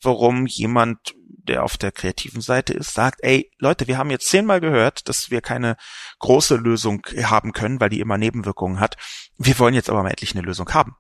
warum 0.03 0.47
jemand, 0.47 1.15
der 1.29 1.63
auf 1.63 1.77
der 1.77 1.93
kreativen 1.93 2.41
Seite 2.41 2.73
ist, 2.73 2.93
sagt, 2.93 3.21
ey, 3.23 3.53
Leute, 3.59 3.87
wir 3.87 3.99
haben 3.99 4.11
jetzt 4.11 4.27
zehnmal 4.27 4.61
gehört, 4.61 5.09
dass 5.09 5.31
wir 5.31 5.41
keine 5.41 5.77
große 6.19 6.57
Lösung 6.57 7.07
haben 7.23 7.53
können, 7.53 7.79
weil 7.79 7.91
die 7.91 8.01
immer 8.01 8.19
Nebenwirkungen 8.19 8.81
hat. 8.81 8.97
Wir 9.39 9.61
wollen 9.61 9.75
jetzt 9.75 9.91
aber 9.91 10.03
mal 10.03 10.11
endlich 10.11 10.35
eine 10.35 10.45
Lösung 10.45 10.75
haben. 10.75 10.97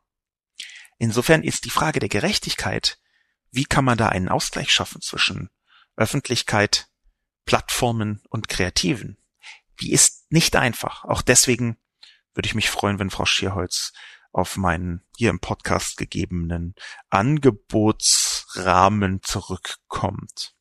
Insofern 0.98 1.42
ist 1.42 1.64
die 1.64 1.70
Frage 1.70 1.98
der 1.98 2.08
Gerechtigkeit, 2.08 3.00
wie 3.50 3.64
kann 3.64 3.84
man 3.84 3.98
da 3.98 4.08
einen 4.08 4.28
Ausgleich 4.28 4.72
schaffen 4.72 5.00
zwischen 5.00 5.50
Öffentlichkeit, 5.96 6.88
Plattformen 7.46 8.22
und 8.30 8.48
Kreativen. 8.48 9.18
Die 9.80 9.92
ist 9.92 10.30
nicht 10.30 10.54
einfach. 10.56 11.04
Auch 11.04 11.22
deswegen 11.22 11.76
würde 12.34 12.46
ich 12.46 12.54
mich 12.54 12.70
freuen, 12.70 12.98
wenn 12.98 13.10
Frau 13.10 13.24
Schierholz 13.24 13.92
auf 14.32 14.56
meinen 14.56 15.06
hier 15.16 15.30
im 15.30 15.38
Podcast 15.40 15.96
gegebenen 15.96 16.74
Angebotsrahmen 17.10 19.22
zurückkommt. 19.22 20.54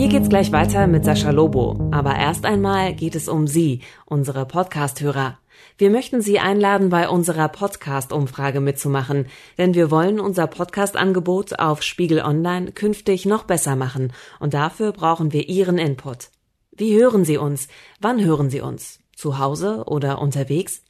Hier 0.00 0.08
geht's 0.08 0.30
gleich 0.30 0.50
weiter 0.50 0.86
mit 0.86 1.04
Sascha 1.04 1.28
Lobo. 1.28 1.90
Aber 1.92 2.16
erst 2.16 2.46
einmal 2.46 2.94
geht 2.94 3.14
es 3.14 3.28
um 3.28 3.46
Sie, 3.46 3.82
unsere 4.06 4.46
Podcasthörer. 4.46 5.38
Wir 5.76 5.90
möchten 5.90 6.22
Sie 6.22 6.38
einladen, 6.38 6.88
bei 6.88 7.06
unserer 7.06 7.48
Podcast-Umfrage 7.48 8.60
mitzumachen, 8.60 9.26
denn 9.58 9.74
wir 9.74 9.90
wollen 9.90 10.18
unser 10.18 10.46
Podcast-Angebot 10.46 11.58
auf 11.58 11.82
Spiegel 11.82 12.22
Online 12.22 12.72
künftig 12.72 13.26
noch 13.26 13.44
besser 13.44 13.76
machen 13.76 14.14
und 14.38 14.54
dafür 14.54 14.92
brauchen 14.92 15.34
wir 15.34 15.50
Ihren 15.50 15.76
Input. 15.76 16.30
Wie 16.74 16.98
hören 16.98 17.26
Sie 17.26 17.36
uns? 17.36 17.68
Wann 18.00 18.24
hören 18.24 18.48
Sie 18.48 18.62
uns? 18.62 19.00
Zu 19.14 19.38
Hause 19.38 19.84
oder 19.84 20.18
unterwegs? 20.22 20.80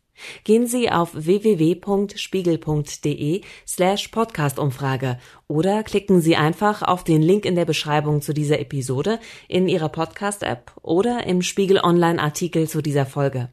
Gehen 0.44 0.66
Sie 0.66 0.90
auf 0.90 1.10
www.spiegel.de 1.14 3.42
slash 3.66 4.08
Podcastumfrage 4.08 5.18
oder 5.46 5.82
klicken 5.82 6.20
Sie 6.20 6.36
einfach 6.36 6.82
auf 6.82 7.04
den 7.04 7.22
Link 7.22 7.44
in 7.44 7.54
der 7.54 7.64
Beschreibung 7.64 8.22
zu 8.22 8.32
dieser 8.32 8.60
Episode 8.60 9.20
in 9.48 9.68
Ihrer 9.68 9.88
Podcast-App 9.88 10.72
oder 10.82 11.26
im 11.26 11.42
Spiegel 11.42 11.78
Online-Artikel 11.78 12.68
zu 12.68 12.82
dieser 12.82 13.06
Folge. 13.06 13.50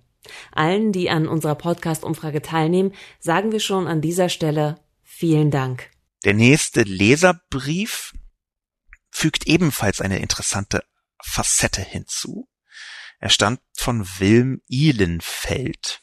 Allen, 0.52 0.92
die 0.92 1.10
an 1.10 1.28
unserer 1.28 1.56
Podcast-Umfrage 1.56 2.42
teilnehmen, 2.42 2.94
sagen 3.20 3.52
wir 3.52 3.60
schon 3.60 3.88
an 3.88 4.02
dieser 4.02 4.30
Stelle 4.30 4.80
vielen 5.04 5.52
Dank. 5.52 5.90
Der 6.26 6.34
nächste 6.34 6.84
Leserbrief 6.84 8.14
fügt 9.10 9.48
ebenfalls 9.48 10.02
eine 10.02 10.20
interessante 10.20 10.84
Facette 11.24 11.82
hinzu. 11.82 12.50
Er 13.20 13.30
stammt 13.30 13.62
von 13.76 14.06
Wilm 14.20 14.62
Ihlenfeld. 14.68 16.02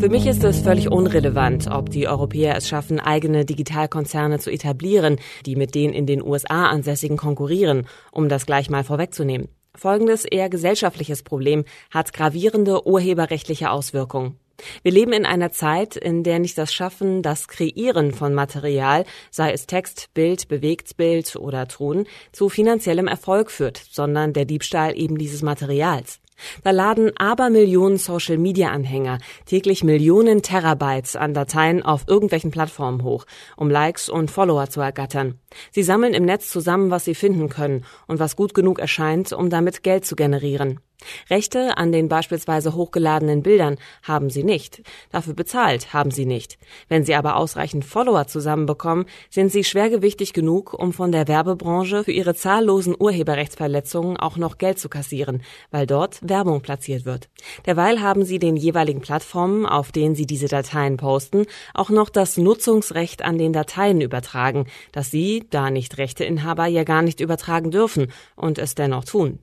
Für 0.00 0.08
mich 0.08 0.26
ist 0.26 0.44
es 0.44 0.60
völlig 0.60 0.92
unrelevant, 0.92 1.66
ob 1.66 1.90
die 1.90 2.06
Europäer 2.06 2.54
es 2.56 2.68
schaffen, 2.68 3.00
eigene 3.00 3.44
Digitalkonzerne 3.44 4.38
zu 4.38 4.48
etablieren, 4.48 5.16
die 5.44 5.56
mit 5.56 5.74
den 5.74 5.92
in 5.92 6.06
den 6.06 6.22
USA 6.22 6.66
ansässigen 6.66 7.16
konkurrieren, 7.16 7.84
um 8.12 8.28
das 8.28 8.46
gleich 8.46 8.70
mal 8.70 8.84
vorwegzunehmen. 8.84 9.48
Folgendes 9.74 10.24
eher 10.24 10.48
gesellschaftliches 10.48 11.24
Problem 11.24 11.64
hat 11.90 12.12
gravierende 12.12 12.86
urheberrechtliche 12.86 13.72
Auswirkungen. 13.72 14.38
Wir 14.84 14.92
leben 14.92 15.12
in 15.12 15.26
einer 15.26 15.50
Zeit, 15.50 15.96
in 15.96 16.22
der 16.22 16.38
nicht 16.38 16.58
das 16.58 16.72
Schaffen, 16.72 17.22
das 17.22 17.48
Kreieren 17.48 18.12
von 18.12 18.34
Material, 18.34 19.04
sei 19.32 19.52
es 19.52 19.66
Text, 19.66 20.10
Bild, 20.14 20.46
Bewegtbild 20.46 21.34
oder 21.34 21.66
Ton, 21.66 22.06
zu 22.30 22.48
finanziellem 22.48 23.08
Erfolg 23.08 23.50
führt, 23.50 23.82
sondern 23.90 24.32
der 24.32 24.44
Diebstahl 24.44 24.96
eben 24.96 25.18
dieses 25.18 25.42
Materials. 25.42 26.20
Da 26.62 26.70
laden 26.70 27.16
Abermillionen 27.16 27.98
Social-Media-Anhänger 27.98 29.18
täglich 29.46 29.84
Millionen 29.84 30.42
Terabytes 30.42 31.16
an 31.16 31.34
Dateien 31.34 31.82
auf 31.82 32.04
irgendwelchen 32.06 32.50
Plattformen 32.50 33.02
hoch, 33.02 33.24
um 33.56 33.70
Likes 33.70 34.08
und 34.08 34.30
Follower 34.30 34.68
zu 34.68 34.80
ergattern. 34.80 35.38
Sie 35.70 35.82
sammeln 35.82 36.14
im 36.14 36.24
Netz 36.24 36.50
zusammen, 36.50 36.90
was 36.90 37.04
sie 37.04 37.14
finden 37.14 37.48
können 37.48 37.84
und 38.06 38.18
was 38.18 38.36
gut 38.36 38.54
genug 38.54 38.78
erscheint, 38.78 39.32
um 39.32 39.50
damit 39.50 39.82
Geld 39.82 40.04
zu 40.04 40.16
generieren. 40.16 40.80
Rechte 41.30 41.78
an 41.78 41.92
den 41.92 42.08
beispielsweise 42.08 42.74
hochgeladenen 42.74 43.42
Bildern 43.42 43.76
haben 44.02 44.30
sie 44.30 44.42
nicht. 44.42 44.82
Dafür 45.10 45.34
bezahlt 45.34 45.92
haben 45.92 46.10
sie 46.10 46.26
nicht. 46.26 46.58
Wenn 46.88 47.04
sie 47.04 47.14
aber 47.14 47.36
ausreichend 47.36 47.84
Follower 47.84 48.26
zusammenbekommen, 48.26 49.06
sind 49.30 49.52
sie 49.52 49.64
schwergewichtig 49.64 50.32
genug, 50.32 50.74
um 50.74 50.92
von 50.92 51.12
der 51.12 51.28
Werbebranche 51.28 52.04
für 52.04 52.12
ihre 52.12 52.34
zahllosen 52.34 52.96
Urheberrechtsverletzungen 52.98 54.16
auch 54.16 54.36
noch 54.36 54.58
Geld 54.58 54.78
zu 54.78 54.88
kassieren, 54.88 55.42
weil 55.70 55.86
dort 55.86 56.18
Werbung 56.22 56.62
platziert 56.62 57.04
wird. 57.04 57.28
Derweil 57.66 58.00
haben 58.00 58.24
sie 58.24 58.38
den 58.38 58.56
jeweiligen 58.56 59.00
Plattformen, 59.00 59.66
auf 59.66 59.92
denen 59.92 60.14
sie 60.14 60.26
diese 60.26 60.48
Dateien 60.48 60.96
posten, 60.96 61.46
auch 61.74 61.90
noch 61.90 62.08
das 62.08 62.36
Nutzungsrecht 62.36 63.22
an 63.22 63.38
den 63.38 63.52
Dateien 63.52 64.00
übertragen, 64.00 64.66
das 64.92 65.10
sie, 65.10 65.46
da 65.50 65.70
nicht 65.70 65.98
Rechteinhaber, 65.98 66.66
ja 66.66 66.84
gar 66.84 67.02
nicht 67.02 67.20
übertragen 67.20 67.70
dürfen 67.70 68.12
und 68.34 68.58
es 68.58 68.74
dennoch 68.74 69.04
tun. 69.04 69.38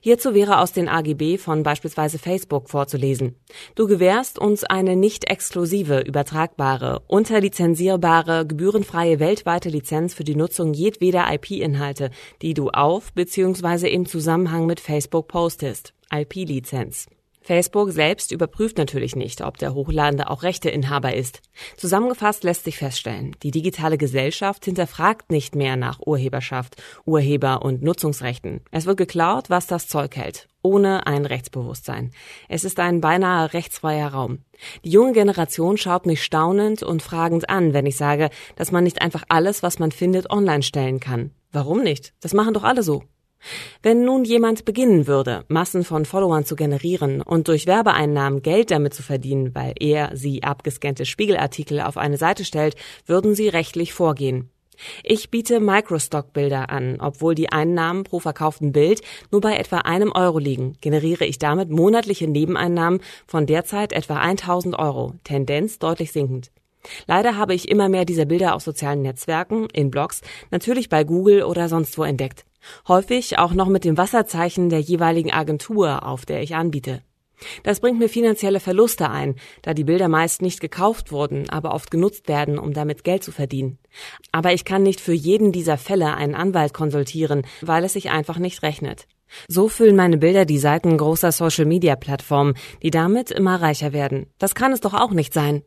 Hierzu 0.00 0.34
wäre 0.34 0.60
aus 0.60 0.72
den 0.72 0.88
AGB 0.88 1.38
von 1.38 1.62
beispielsweise 1.62 2.18
Facebook 2.18 2.68
vorzulesen. 2.68 3.36
Du 3.74 3.86
gewährst 3.86 4.38
uns 4.38 4.64
eine 4.64 4.96
nicht 4.96 5.30
exklusive, 5.30 6.00
übertragbare, 6.00 7.02
unterlizenzierbare, 7.06 8.46
gebührenfreie 8.46 9.20
weltweite 9.20 9.68
Lizenz 9.68 10.14
für 10.14 10.24
die 10.24 10.36
Nutzung 10.36 10.74
jedweder 10.74 11.32
IP-Inhalte, 11.32 12.10
die 12.42 12.54
du 12.54 12.70
auf 12.70 13.12
bzw. 13.12 13.88
im 13.88 14.06
Zusammenhang 14.06 14.66
mit 14.66 14.80
Facebook 14.80 15.28
postest. 15.28 15.94
IP-Lizenz. 16.10 17.06
Facebook 17.48 17.92
selbst 17.92 18.30
überprüft 18.30 18.76
natürlich 18.76 19.16
nicht, 19.16 19.40
ob 19.40 19.56
der 19.56 19.72
Hochladende 19.72 20.28
auch 20.28 20.42
Rechteinhaber 20.42 21.14
ist. 21.14 21.40
Zusammengefasst 21.78 22.44
lässt 22.44 22.64
sich 22.64 22.76
feststellen, 22.76 23.34
die 23.42 23.50
digitale 23.50 23.96
Gesellschaft 23.96 24.66
hinterfragt 24.66 25.30
nicht 25.30 25.54
mehr 25.54 25.76
nach 25.76 25.98
Urheberschaft, 26.04 26.76
Urheber- 27.06 27.62
und 27.62 27.82
Nutzungsrechten. 27.82 28.60
Es 28.70 28.84
wird 28.84 28.98
geklaut, 28.98 29.48
was 29.48 29.66
das 29.66 29.88
Zeug 29.88 30.14
hält, 30.14 30.46
ohne 30.60 31.06
ein 31.06 31.24
Rechtsbewusstsein. 31.24 32.10
Es 32.50 32.64
ist 32.64 32.78
ein 32.80 33.00
beinahe 33.00 33.50
rechtsfreier 33.54 34.08
Raum. 34.08 34.40
Die 34.84 34.90
junge 34.90 35.14
Generation 35.14 35.78
schaut 35.78 36.04
mich 36.04 36.22
staunend 36.22 36.82
und 36.82 37.02
fragend 37.02 37.48
an, 37.48 37.72
wenn 37.72 37.86
ich 37.86 37.96
sage, 37.96 38.28
dass 38.56 38.72
man 38.72 38.84
nicht 38.84 39.00
einfach 39.00 39.24
alles, 39.30 39.62
was 39.62 39.78
man 39.78 39.90
findet, 39.90 40.28
online 40.28 40.62
stellen 40.62 41.00
kann. 41.00 41.30
Warum 41.50 41.82
nicht? 41.82 42.12
Das 42.20 42.34
machen 42.34 42.52
doch 42.52 42.64
alle 42.64 42.82
so. 42.82 43.04
Wenn 43.82 44.04
nun 44.04 44.24
jemand 44.24 44.64
beginnen 44.64 45.06
würde, 45.06 45.44
Massen 45.48 45.84
von 45.84 46.04
Followern 46.04 46.44
zu 46.44 46.56
generieren 46.56 47.22
und 47.22 47.48
durch 47.48 47.66
Werbeeinnahmen 47.66 48.42
Geld 48.42 48.70
damit 48.70 48.94
zu 48.94 49.02
verdienen, 49.02 49.54
weil 49.54 49.74
er 49.78 50.16
sie 50.16 50.42
abgescannte 50.42 51.06
Spiegelartikel 51.06 51.80
auf 51.80 51.96
eine 51.96 52.16
Seite 52.16 52.44
stellt, 52.44 52.74
würden 53.06 53.34
sie 53.34 53.48
rechtlich 53.48 53.92
vorgehen. 53.92 54.50
Ich 55.02 55.30
biete 55.30 55.60
Microstock-Bilder 55.60 56.70
an. 56.70 56.98
Obwohl 57.00 57.34
die 57.34 57.50
Einnahmen 57.50 58.04
pro 58.04 58.20
verkauften 58.20 58.72
Bild 58.72 59.02
nur 59.30 59.40
bei 59.40 59.56
etwa 59.56 59.78
einem 59.78 60.12
Euro 60.12 60.38
liegen, 60.38 60.74
generiere 60.80 61.24
ich 61.24 61.38
damit 61.38 61.70
monatliche 61.70 62.28
Nebeneinnahmen 62.28 63.00
von 63.26 63.46
derzeit 63.46 63.92
etwa 63.92 64.16
1000 64.16 64.78
Euro, 64.78 65.14
Tendenz 65.24 65.78
deutlich 65.78 66.12
sinkend. 66.12 66.50
Leider 67.06 67.36
habe 67.36 67.54
ich 67.54 67.68
immer 67.68 67.88
mehr 67.88 68.04
dieser 68.04 68.24
Bilder 68.24 68.54
auf 68.54 68.62
sozialen 68.62 69.02
Netzwerken, 69.02 69.68
in 69.72 69.90
Blogs, 69.90 70.22
natürlich 70.50 70.88
bei 70.88 71.04
Google 71.04 71.42
oder 71.42 71.68
sonst 71.68 71.98
wo 71.98 72.04
entdeckt. 72.04 72.44
Häufig 72.86 73.38
auch 73.38 73.52
noch 73.52 73.68
mit 73.68 73.84
dem 73.84 73.96
Wasserzeichen 73.96 74.68
der 74.68 74.80
jeweiligen 74.80 75.32
Agentur, 75.32 76.06
auf 76.06 76.26
der 76.26 76.42
ich 76.42 76.54
anbiete. 76.54 77.02
Das 77.62 77.80
bringt 77.80 77.98
mir 77.98 78.08
finanzielle 78.08 78.60
Verluste 78.60 79.10
ein, 79.10 79.36
da 79.62 79.74
die 79.74 79.84
Bilder 79.84 80.08
meist 80.08 80.42
nicht 80.42 80.60
gekauft 80.60 81.12
wurden, 81.12 81.48
aber 81.50 81.72
oft 81.72 81.90
genutzt 81.90 82.28
werden, 82.28 82.58
um 82.58 82.72
damit 82.72 83.04
Geld 83.04 83.22
zu 83.22 83.32
verdienen. 83.32 83.78
Aber 84.32 84.52
ich 84.52 84.64
kann 84.64 84.82
nicht 84.82 85.00
für 85.00 85.12
jeden 85.12 85.52
dieser 85.52 85.78
Fälle 85.78 86.14
einen 86.14 86.34
Anwalt 86.34 86.74
konsultieren, 86.74 87.46
weil 87.60 87.84
es 87.84 87.92
sich 87.92 88.10
einfach 88.10 88.38
nicht 88.38 88.62
rechnet. 88.62 89.06
So 89.46 89.68
füllen 89.68 89.96
meine 89.96 90.16
Bilder 90.16 90.46
die 90.46 90.58
Seiten 90.58 90.96
großer 90.96 91.32
Social-Media-Plattformen, 91.32 92.54
die 92.82 92.90
damit 92.90 93.30
immer 93.30 93.60
reicher 93.60 93.92
werden. 93.92 94.26
Das 94.38 94.54
kann 94.54 94.72
es 94.72 94.80
doch 94.80 94.94
auch 94.94 95.12
nicht 95.12 95.34
sein. 95.34 95.62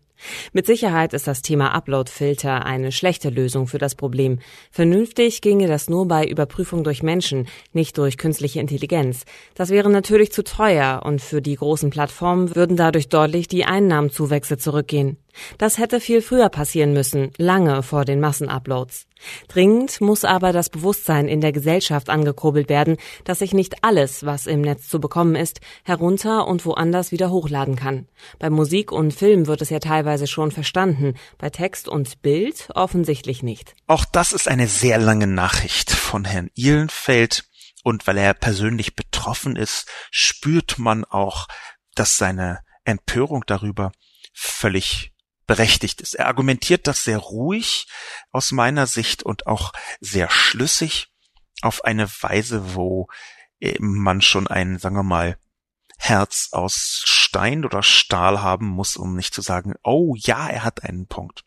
Mit 0.54 0.66
Sicherheit 0.66 1.14
ist 1.14 1.28
das 1.28 1.42
Thema 1.42 1.74
Upload-Filter 1.74 2.66
eine 2.66 2.92
schlechte 2.92 3.30
Lösung 3.30 3.68
für 3.68 3.78
das 3.78 3.96
Problem. 3.96 4.40
Vernünftig 4.72 5.42
ginge 5.42 5.68
das 5.68 5.90
nur 5.90 6.08
bei 6.08 6.26
Überprüfung 6.26 6.84
durch 6.84 7.04
Menschen, 7.04 7.48
nicht 7.74 7.98
durch 7.98 8.18
künstliche 8.18 8.60
Intelligenz. 8.60 9.26
Das 9.56 9.70
wäre 9.70 9.90
natürlich 9.90 10.32
zu 10.32 10.44
teuer 10.44 11.02
und 11.04 11.22
für 11.22 11.42
die 11.42 11.56
großen 11.56 11.90
Plattformen 11.90 12.56
würden 12.56 12.78
dadurch 12.78 13.10
deutlich 13.10 13.48
die 13.48 13.66
Einnahmenzuwächse 13.66 14.58
zurückgehen. 14.58 15.18
Das 15.58 15.78
hätte 15.78 16.00
viel 16.00 16.22
früher 16.22 16.50
passieren 16.50 16.94
müssen, 16.94 17.32
lange 17.38 17.84
vor 17.84 18.06
den 18.06 18.20
Massenuploads. 18.20 19.08
Dringend 19.48 20.02
muss 20.02 20.24
aber 20.24 20.52
das 20.52 20.70
Bewusstsein 20.70 21.28
in 21.28 21.42
der 21.42 21.52
Gesellschaft 21.52 22.10
angekurbelt 22.10 22.70
werden, 22.70 22.98
dass 23.24 23.40
sich 23.40 23.54
nicht 23.54 23.84
alles, 23.84 24.26
was 24.26 24.48
im 24.48 24.62
Netz 24.62 24.88
zu 24.88 25.00
bekommen 25.00 25.36
ist, 25.36 25.62
herunter 25.84 26.48
und 26.48 26.66
woanders 26.66 27.12
wieder 27.12 27.30
hochladen 27.30 27.76
kann. 27.76 28.08
Bei 28.40 28.50
Musik 28.50 28.92
und 28.92 29.14
Film 29.14 29.48
wird 29.48 29.62
es 29.62 29.70
ja 29.70 29.80
teilweise 29.80 30.28
schon 30.28 30.52
verstanden, 30.52 31.16
bei 31.38 31.50
Text 31.50 31.88
und 31.88 32.22
Bild 32.22 32.70
offensichtlich 32.74 33.44
nicht. 33.44 33.76
Auch 33.88 34.06
das 34.06 34.34
ist 34.34 34.48
eine 34.48 34.68
sehr 34.68 34.98
lange 34.98 35.28
Nachricht 35.28 35.92
von 35.92 36.26
Herrn 36.26 36.50
Ihlenfeld, 36.56 37.44
und 37.84 38.06
weil 38.08 38.18
er 38.18 38.34
persönlich 38.34 38.96
betroffen 38.96 39.56
ist, 39.56 39.88
spürt 40.12 40.78
man 40.78 41.04
auch, 41.06 41.48
dass 41.96 42.18
seine 42.18 42.60
Empörung 42.84 43.44
darüber 43.48 43.92
völlig 44.34 45.11
berechtigt 45.52 46.00
ist. 46.00 46.14
Er 46.14 46.28
argumentiert 46.28 46.88
das 46.88 47.04
sehr 47.04 47.18
ruhig 47.18 47.86
aus 48.32 48.54
meiner 48.54 48.88
Sicht 48.88 49.22
und 49.22 49.48
auch 49.48 49.74
sehr 50.00 50.30
schlüssig 50.30 51.12
auf 51.62 51.84
eine 51.84 52.08
Weise, 52.08 52.74
wo 52.74 53.10
man 53.80 54.22
schon 54.22 54.48
ein, 54.48 54.80
sagen 54.80 54.96
wir 54.96 55.04
mal, 55.04 55.38
Herz 55.98 56.48
aus 56.54 57.04
Stein 57.06 57.66
oder 57.66 57.84
Stahl 57.84 58.42
haben 58.42 58.66
muss, 58.66 58.96
um 58.96 59.18
nicht 59.18 59.34
zu 59.34 59.42
sagen, 59.42 59.74
oh 59.84 60.16
ja, 60.18 60.48
er 60.48 60.64
hat 60.64 60.84
einen 60.84 61.08
Punkt. 61.08 61.44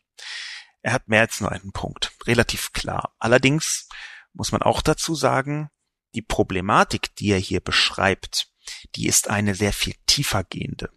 Er 0.82 0.92
hat 0.92 1.08
mehr 1.08 1.22
als 1.22 1.40
nur 1.40 1.50
einen 1.50 1.72
Punkt. 1.72 2.12
Relativ 2.26 2.74
klar. 2.74 3.14
Allerdings 3.18 3.88
muss 4.34 4.52
man 4.52 4.60
auch 4.60 4.82
dazu 4.82 5.14
sagen, 5.14 5.70
die 6.14 6.20
Problematik, 6.20 7.16
die 7.16 7.30
er 7.30 7.38
hier 7.38 7.60
beschreibt, 7.60 8.48
die 8.96 9.06
ist 9.06 9.30
eine 9.30 9.54
sehr 9.54 9.72
viel 9.72 9.94
tiefer 10.04 10.44
gehende. 10.44 10.90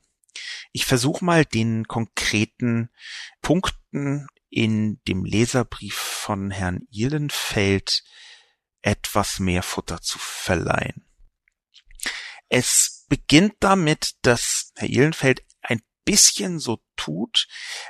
Ich 0.71 0.85
versuche 0.85 1.23
mal 1.23 1.45
den 1.45 1.87
konkreten 1.87 2.89
Punkten 3.41 4.27
in 4.49 5.01
dem 5.07 5.25
Leserbrief 5.25 5.95
von 5.95 6.51
Herrn 6.51 6.81
Ihlenfeld 6.89 8.03
etwas 8.81 9.39
mehr 9.39 9.63
Futter 9.63 10.01
zu 10.01 10.19
verleihen. 10.19 11.05
Es 12.49 13.05
beginnt 13.09 13.55
damit, 13.59 14.15
dass 14.21 14.71
Herr 14.75 14.87
Ihlenfeld 14.87 15.43
ein 15.61 15.81
bisschen 16.05 16.59
so 16.59 16.79
tut, 16.95 17.47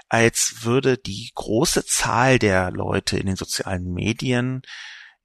als 0.09 0.63
würde 0.63 0.97
die 0.97 1.31
große 1.35 1.85
Zahl 1.85 2.39
der 2.39 2.71
Leute 2.71 3.17
in 3.17 3.27
den 3.27 3.35
sozialen 3.35 3.93
Medien 3.93 4.63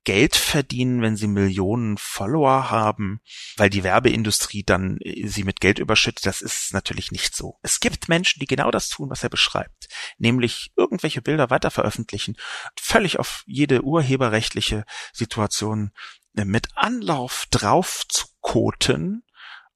Geld 0.05 0.37
verdienen, 0.37 1.01
wenn 1.01 1.17
sie 1.17 1.29
Millionen 1.29 1.97
Follower 1.97 2.71
haben, 2.71 3.21
weil 3.57 3.71
die 3.71 3.85
Werbeindustrie 3.85 4.65
dann 4.65 4.99
äh, 5.01 5.27
sie 5.29 5.45
mit 5.45 5.61
Geld 5.61 5.79
überschüttet. 5.79 6.27
Das 6.27 6.43
ist 6.43 6.73
natürlich 6.73 7.13
nicht 7.13 7.37
so. 7.37 7.59
Es 7.63 7.81
gibt 7.81 8.09
Menschen, 8.09 8.41
die 8.41 8.47
genau 8.47 8.71
das 8.71 8.89
tun, 8.89 9.11
was 9.11 9.23
er 9.23 9.31
beschreibt, 9.31 9.89
nämlich 10.19 10.73
irgendwelche 10.77 11.23
Bilder 11.23 11.51
weiter 11.51 11.71
veröffentlichen, 11.71 12.37
völlig 12.81 13.19
auf 13.19 13.45
jede 13.47 13.83
urheberrechtliche 13.83 14.85
Situation 15.13 15.93
äh, 16.37 16.45
mit 16.45 16.69
Anlauf 16.75 17.47
drauf 17.51 18.05
zu 18.09 18.27
koten 18.41 19.25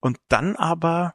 und 0.01 0.19
dann 0.29 0.57
aber 0.57 1.15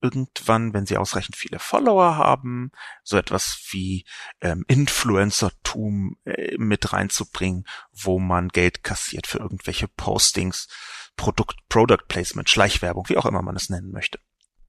irgendwann, 0.00 0.72
wenn 0.74 0.86
sie 0.86 0.96
ausreichend 0.96 1.36
viele 1.36 1.58
Follower 1.58 2.16
haben, 2.16 2.70
so 3.02 3.16
etwas 3.16 3.60
wie 3.70 4.04
ähm, 4.40 4.64
Influencertum 4.68 6.16
äh, 6.24 6.56
mit 6.56 6.92
reinzubringen, 6.92 7.64
wo 7.92 8.18
man 8.18 8.48
Geld 8.48 8.84
kassiert 8.84 9.26
für 9.26 9.38
irgendwelche 9.38 9.88
Postings, 9.88 10.68
Produkt, 11.16 11.56
Product 11.68 12.06
Placement, 12.08 12.48
Schleichwerbung, 12.48 13.08
wie 13.08 13.16
auch 13.16 13.26
immer 13.26 13.42
man 13.42 13.56
es 13.56 13.70
nennen 13.70 13.90
möchte. 13.90 14.20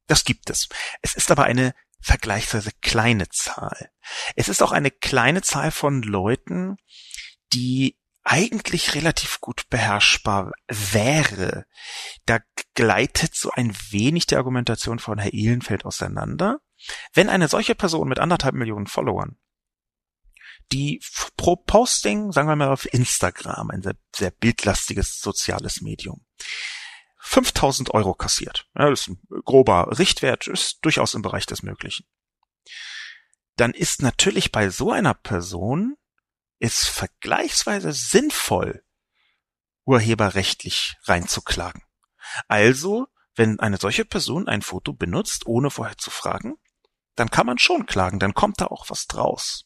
Das 0.08 0.24
gibt 0.24 0.50
es. 0.50 0.68
Es 1.02 1.14
ist 1.14 1.30
aber 1.30 1.44
eine 1.44 1.76
vergleichsweise 2.02 2.72
kleine 2.82 3.30
Zahl. 3.30 3.92
Es 4.36 4.50
ist 4.50 4.64
auch 4.64 4.72
eine 4.72 4.90
kleine 4.90 5.42
Zahl 5.42 5.72
von 5.72 6.02
Leuten, 6.02 6.78
die 7.54 7.99
eigentlich 8.24 8.96
relativ 8.96 9.40
gut 9.40 9.70
beherrschbar 9.70 10.52
wäre. 10.68 11.66
Da 12.26 12.40
gleitet 12.76 13.36
so 13.36 13.52
ein 13.52 13.76
wenig 13.90 14.28
die 14.28 14.36
Argumentation 14.36 15.00
von 15.00 15.18
Herr 15.18 15.34
Ehlenfeld 15.34 15.86
auseinander. 15.86 16.60
Wenn 17.14 17.30
eine 17.30 17.48
solche 17.48 17.76
Person 17.76 18.08
mit 18.08 18.20
anderthalb 18.20 18.56
Millionen 18.56 18.88
Followern, 18.88 19.38
die 20.72 21.02
pro 21.36 21.56
Posting, 21.56 22.32
sagen 22.32 22.48
wir 22.48 22.56
mal 22.56 22.70
auf 22.70 22.92
Instagram, 22.94 23.72
ein 23.72 23.82
sehr, 23.82 23.96
sehr 24.16 24.32
bildlastiges 24.32 25.20
soziales 25.20 25.82
Medium, 25.82 26.26
5000 27.22 27.94
Euro 27.94 28.14
kassiert. 28.14 28.68
Ja, 28.78 28.90
das 28.90 29.02
ist 29.02 29.08
ein 29.10 29.22
grober 29.44 29.98
Richtwert, 29.98 30.48
ist 30.48 30.80
durchaus 30.82 31.14
im 31.16 31.22
Bereich 31.22 31.46
des 31.46 31.64
Möglichen. 31.64 32.06
Dann 33.56 33.72
ist 33.72 34.02
natürlich 34.02 34.52
bei 34.52 34.70
so 34.70 34.92
einer 34.92 35.14
Person 35.14 35.98
es 36.60 36.88
vergleichsweise 36.88 37.92
sinnvoll, 37.94 38.84
urheberrechtlich 39.86 40.98
reinzuklagen. 41.04 41.84
Also, 42.48 43.08
wenn 43.36 43.60
eine 43.60 43.78
solche 43.78 44.06
Person 44.06 44.48
ein 44.48 44.62
Foto 44.62 44.94
benutzt, 44.94 45.48
ohne 45.48 45.72
vorher 45.72 45.98
zu 45.98 46.12
fragen, 46.12 46.58
dann 47.16 47.32
kann 47.32 47.46
man 47.46 47.58
schon 47.58 47.86
klagen, 47.86 48.20
dann 48.20 48.34
kommt 48.34 48.62
da 48.62 48.68
auch 48.68 48.90
was 48.90 49.08
draus. 49.08 49.66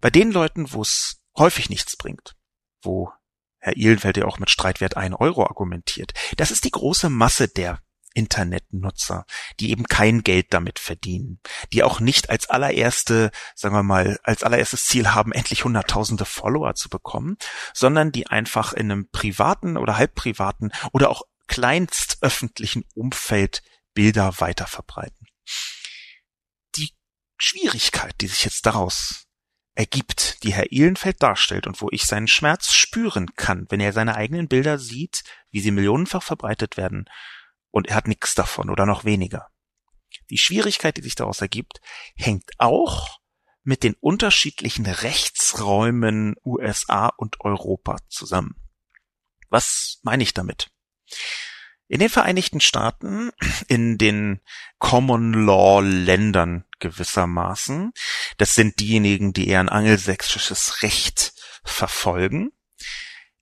Bei 0.00 0.10
den 0.10 0.32
Leuten, 0.32 0.72
wo 0.72 0.82
es 0.82 1.22
häufig 1.36 1.70
nichts 1.70 1.96
bringt, 1.96 2.34
wo 2.82 3.12
Herr 3.58 3.76
Ihlenfeld 3.76 4.16
ja 4.16 4.24
auch 4.24 4.38
mit 4.38 4.50
Streitwert 4.50 4.96
1 4.96 5.14
Euro 5.20 5.44
argumentiert, 5.44 6.12
das 6.36 6.50
ist 6.50 6.64
die 6.64 6.70
große 6.70 7.08
Masse 7.10 7.48
der 7.48 7.80
Internetnutzer, 8.14 9.26
die 9.60 9.70
eben 9.70 9.84
kein 9.84 10.22
Geld 10.22 10.52
damit 10.52 10.78
verdienen, 10.78 11.40
die 11.72 11.82
auch 11.82 12.00
nicht 12.00 12.30
als 12.30 12.48
allererste, 12.48 13.30
sagen 13.54 13.74
wir 13.74 13.82
mal, 13.82 14.18
als 14.22 14.42
allererstes 14.42 14.86
Ziel 14.86 15.08
haben, 15.08 15.32
endlich 15.32 15.64
hunderttausende 15.64 16.24
Follower 16.24 16.74
zu 16.74 16.88
bekommen, 16.88 17.36
sondern 17.74 18.12
die 18.12 18.26
einfach 18.26 18.72
in 18.72 18.90
einem 18.90 19.08
privaten 19.10 19.76
oder 19.76 19.96
halbprivaten 19.96 20.72
oder 20.92 21.10
auch 21.10 21.22
kleinstöffentlichen 21.48 22.84
Umfeld 22.94 23.62
Bilder 23.94 24.40
weiter 24.40 24.66
verbreiten. 24.66 25.26
Die 26.76 26.90
Schwierigkeit, 27.36 28.14
die 28.20 28.26
sich 28.26 28.44
jetzt 28.44 28.64
daraus 28.64 29.26
ergibt, 29.74 30.42
die 30.44 30.52
Herr 30.52 30.70
Ehlenfeld 30.70 31.22
darstellt 31.22 31.66
und 31.66 31.80
wo 31.80 31.88
ich 31.90 32.06
seinen 32.06 32.28
Schmerz 32.28 32.72
spüren 32.72 33.34
kann, 33.36 33.66
wenn 33.70 33.80
er 33.80 33.92
seine 33.92 34.14
eigenen 34.14 34.48
Bilder 34.48 34.78
sieht, 34.78 35.24
wie 35.50 35.60
sie 35.60 35.70
millionenfach 35.70 36.22
verbreitet 36.22 36.76
werden, 36.76 37.06
und 37.72 37.88
er 37.88 37.96
hat 37.96 38.06
nichts 38.06 38.36
davon 38.36 38.70
oder 38.70 38.86
noch 38.86 39.04
weniger. 39.04 39.48
Die 40.30 40.38
Schwierigkeit, 40.38 40.96
die 40.96 41.02
sich 41.02 41.16
daraus 41.16 41.40
ergibt, 41.40 41.80
hängt 42.14 42.52
auch 42.58 43.18
mit 43.64 43.82
den 43.82 43.94
unterschiedlichen 43.94 44.86
Rechtsräumen 44.86 46.36
USA 46.44 47.08
und 47.08 47.40
Europa 47.40 47.96
zusammen. 48.08 48.56
Was 49.48 49.98
meine 50.02 50.22
ich 50.22 50.34
damit? 50.34 50.70
In 51.88 52.00
den 52.00 52.08
Vereinigten 52.08 52.60
Staaten, 52.60 53.30
in 53.68 53.98
den 53.98 54.40
Common 54.78 55.44
Law 55.44 55.80
Ländern 55.80 56.64
gewissermaßen, 56.78 57.92
das 58.38 58.54
sind 58.54 58.80
diejenigen, 58.80 59.32
die 59.32 59.48
eher 59.48 59.60
ein 59.60 59.68
angelsächsisches 59.68 60.82
Recht 60.82 61.34
verfolgen, 61.64 62.52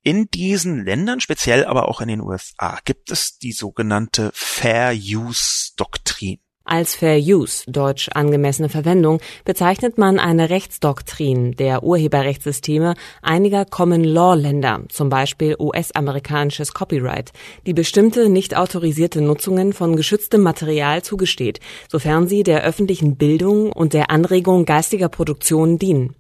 in 0.03 0.28
diesen 0.30 0.84
Ländern, 0.84 1.20
speziell 1.20 1.64
aber 1.64 1.88
auch 1.88 2.01
in 2.01 2.09
den 2.09 2.20
USA, 2.20 2.78
gibt 2.84 3.11
es 3.11 3.38
die 3.38 3.53
sogenannte 3.53 4.30
Fair 4.34 4.92
Use 4.94 5.72
Doktrin. 5.76 6.38
Als 6.64 6.94
Fair 6.94 7.18
Use, 7.18 7.64
deutsch 7.68 8.11
angemessene 8.11 8.68
Verwendung, 8.68 9.20
bezeichnet 9.44 9.98
man 9.98 10.20
eine 10.20 10.51
Rechtsdoktrin 10.51 11.57
der 11.57 11.82
Urheberrechtssysteme 11.82 12.94
einiger 13.22 13.64
Common 13.64 14.05
Law 14.05 14.34
Länder, 14.34 14.84
zum 14.88 15.09
Beispiel 15.09 15.57
US-amerikanisches 15.59 16.72
Copyright, 16.72 17.32
die 17.66 17.72
bestimmte 17.72 18.28
nicht 18.28 18.57
autorisierte 18.57 19.20
Nutzungen 19.20 19.72
von 19.72 19.96
geschütztem 19.96 20.42
Material 20.42 21.03
zugesteht, 21.03 21.59
sofern 21.88 22.28
sie 22.28 22.44
der 22.44 22.62
öffentlichen 22.62 23.16
Bildung 23.16 23.72
und 23.72 23.92
der 23.92 24.11
Anregung 24.11 24.64
geistiger 24.64 25.09
Produktion 25.09 25.76
dienen. 25.76 26.14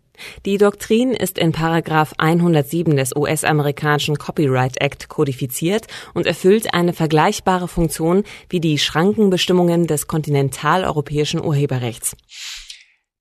Die 0.44 0.58
Doktrin 0.58 1.12
ist 1.12 1.38
in 1.38 1.52
Paragraph 1.52 2.14
107 2.18 2.96
des 2.96 3.14
US-amerikanischen 3.14 4.16
Copyright 4.16 4.80
Act 4.80 5.08
kodifiziert 5.08 5.86
und 6.14 6.26
erfüllt 6.26 6.74
eine 6.74 6.92
vergleichbare 6.92 7.68
Funktion 7.68 8.24
wie 8.48 8.60
die 8.60 8.78
Schrankenbestimmungen 8.78 9.86
des 9.86 10.06
kontinentaleuropäischen 10.06 11.42
Urheberrechts. 11.42 12.16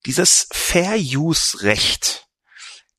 Dieses 0.06 0.48
Fair 0.52 0.96
Use 0.98 1.64
Recht, 1.64 2.28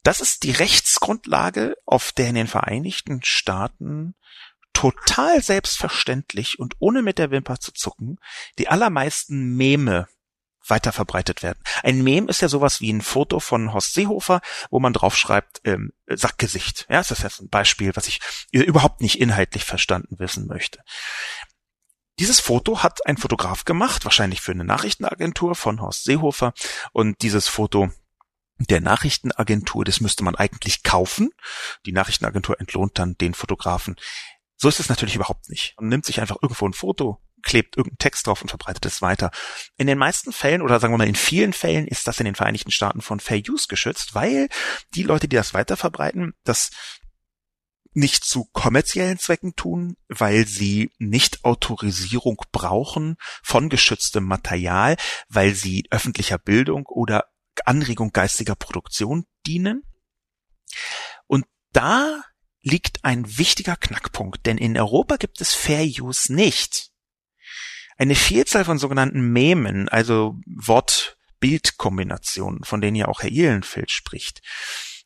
das 0.02 0.20
ist 0.20 0.42
die 0.42 0.52
Rechtsgrundlage, 0.52 1.76
auf 1.86 2.12
der 2.12 2.28
in 2.28 2.34
den 2.34 2.46
Vereinigten 2.46 3.20
Staaten 3.22 4.14
total 4.72 5.42
selbstverständlich 5.42 6.58
und 6.58 6.74
ohne 6.78 7.02
mit 7.02 7.18
der 7.18 7.30
Wimper 7.30 7.58
zu 7.58 7.72
zucken 7.72 8.18
die 8.58 8.68
allermeisten 8.68 9.56
Meme 9.56 10.06
weiterverbreitet 10.70 11.42
werden. 11.42 11.58
Ein 11.82 12.02
Mem 12.02 12.28
ist 12.28 12.40
ja 12.40 12.48
sowas 12.48 12.80
wie 12.80 12.92
ein 12.92 13.02
Foto 13.02 13.40
von 13.40 13.72
Horst 13.72 13.94
Seehofer, 13.94 14.40
wo 14.70 14.80
man 14.80 14.92
draufschreibt, 14.92 15.60
ähm, 15.64 15.92
Sackgesicht. 16.06 16.86
Ja, 16.88 16.98
das 16.98 17.10
ist 17.10 17.22
jetzt 17.22 17.40
ein 17.40 17.48
Beispiel, 17.48 17.94
was 17.94 18.08
ich 18.08 18.20
überhaupt 18.50 19.00
nicht 19.00 19.20
inhaltlich 19.20 19.64
verstanden 19.64 20.18
wissen 20.18 20.46
möchte. 20.46 20.80
Dieses 22.18 22.40
Foto 22.40 22.82
hat 22.82 23.06
ein 23.06 23.16
Fotograf 23.16 23.64
gemacht, 23.64 24.04
wahrscheinlich 24.04 24.42
für 24.42 24.52
eine 24.52 24.64
Nachrichtenagentur 24.64 25.54
von 25.54 25.80
Horst 25.80 26.04
Seehofer. 26.04 26.52
Und 26.92 27.22
dieses 27.22 27.48
Foto 27.48 27.90
der 28.58 28.82
Nachrichtenagentur, 28.82 29.84
das 29.86 30.00
müsste 30.00 30.22
man 30.22 30.34
eigentlich 30.34 30.82
kaufen. 30.82 31.30
Die 31.86 31.92
Nachrichtenagentur 31.92 32.60
entlohnt 32.60 32.98
dann 32.98 33.16
den 33.16 33.32
Fotografen. 33.32 33.96
So 34.56 34.68
ist 34.68 34.80
es 34.80 34.90
natürlich 34.90 35.14
überhaupt 35.14 35.48
nicht. 35.48 35.74
Man 35.80 35.88
nimmt 35.88 36.04
sich 36.04 36.20
einfach 36.20 36.36
irgendwo 36.42 36.68
ein 36.68 36.74
Foto, 36.74 37.22
klebt 37.42 37.76
irgendeinen 37.76 37.98
Text 37.98 38.26
drauf 38.26 38.42
und 38.42 38.48
verbreitet 38.48 38.86
es 38.86 39.02
weiter. 39.02 39.30
In 39.76 39.86
den 39.86 39.98
meisten 39.98 40.32
Fällen 40.32 40.62
oder 40.62 40.80
sagen 40.80 40.92
wir 40.92 40.98
mal 40.98 41.08
in 41.08 41.14
vielen 41.14 41.52
Fällen 41.52 41.86
ist 41.86 42.06
das 42.06 42.18
in 42.20 42.24
den 42.24 42.34
Vereinigten 42.34 42.70
Staaten 42.70 43.00
von 43.00 43.20
Fair 43.20 43.40
Use 43.48 43.66
geschützt, 43.68 44.14
weil 44.14 44.48
die 44.94 45.02
Leute, 45.02 45.28
die 45.28 45.36
das 45.36 45.54
weiterverbreiten, 45.54 46.34
das 46.44 46.70
nicht 47.92 48.24
zu 48.24 48.44
kommerziellen 48.52 49.18
Zwecken 49.18 49.56
tun, 49.56 49.96
weil 50.08 50.46
sie 50.46 50.90
nicht 50.98 51.44
Autorisierung 51.44 52.40
brauchen 52.52 53.16
von 53.42 53.68
geschütztem 53.68 54.24
Material, 54.24 54.96
weil 55.28 55.54
sie 55.54 55.86
öffentlicher 55.90 56.38
Bildung 56.38 56.86
oder 56.86 57.24
Anregung 57.64 58.12
geistiger 58.12 58.54
Produktion 58.54 59.26
dienen. 59.46 59.82
Und 61.26 61.46
da 61.72 62.22
liegt 62.62 63.04
ein 63.04 63.38
wichtiger 63.38 63.76
Knackpunkt, 63.76 64.46
denn 64.46 64.58
in 64.58 64.78
Europa 64.78 65.16
gibt 65.16 65.40
es 65.40 65.54
Fair 65.54 65.84
Use 65.84 66.32
nicht. 66.32 66.89
Eine 68.00 68.14
Vielzahl 68.14 68.64
von 68.64 68.78
sogenannten 68.78 69.20
Memen, 69.20 69.90
also 69.90 70.40
Wort-Bild-Kombinationen, 70.46 72.64
von 72.64 72.80
denen 72.80 72.96
ja 72.96 73.08
auch 73.08 73.20
Herr 73.20 73.28
Ihlenfeld 73.28 73.90
spricht, 73.90 74.40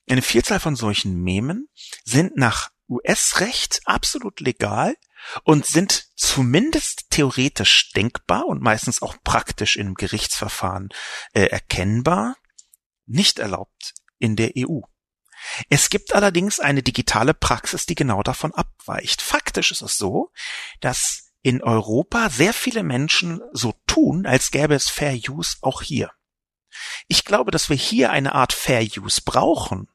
eine 0.09 0.23
Vielzahl 0.23 0.61
von 0.61 0.77
solchen 0.77 1.21
Memen 1.21 1.69
sind 2.05 2.37
nach 2.37 2.71
US-Recht 2.89 3.81
absolut 3.85 4.39
legal 4.39 4.95
und 5.43 5.67
sind 5.67 6.07
zumindest 6.15 7.11
theoretisch 7.11 7.91
denkbar 7.95 8.47
und 8.47 8.63
meistens 8.63 9.03
auch 9.03 9.17
praktisch 9.25 9.75
im 9.75 9.95
Gerichtsverfahren 9.95 10.91
äh, 11.33 11.47
erkennbar, 11.47 12.37
nicht 13.07 13.41
erlaubt 13.41 13.95
in 14.21 14.37
der 14.37 14.53
EU. 14.57 14.83
Es 15.69 15.91
gibt 15.91 16.15
allerdings 16.15 16.61
eine 16.61 16.85
digitale 16.85 17.35
Praxis, 17.35 17.87
die 17.87 17.97
genau 17.97 18.23
davon 18.23 18.55
abweicht. 18.55 19.21
Faktisch 19.21 19.73
ist 19.73 19.83
es 19.83 19.97
so, 19.97 20.31
dass 20.81 21.25
in 21.45 21.63
Europa 21.63 22.31
sehr 22.31 22.55
viele 22.55 22.83
Menschen 22.83 23.43
so 23.53 23.75
tun, 23.87 24.25
als 24.25 24.51
gäbe 24.51 24.75
es 24.75 24.89
Fair 24.89 25.15
Use 25.29 25.59
auch 25.61 25.83
hier. 25.83 26.11
Ich 27.07 27.27
glaube, 27.27 27.51
dass 27.51 27.69
wir 27.69 27.77
hier 27.77 28.11
eine 28.11 28.35
Art 28.35 28.55
Fair 28.55 28.83
Use 28.83 29.21
brauchen. 29.23 29.89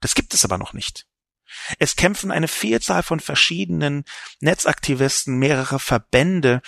Das 0.00 0.14
gibt 0.14 0.32
es 0.32 0.44
aber 0.44 0.58
noch 0.58 0.72
nicht. 0.74 1.06
Es 1.80 1.96
kämpfen 1.96 2.30
eine 2.30 2.46
Vielzahl 2.46 3.02
von 3.02 3.18
verschiedenen 3.18 4.04
Netzaktivisten, 4.38 5.36
mehrere 5.36 5.80
Verbände 5.80 6.62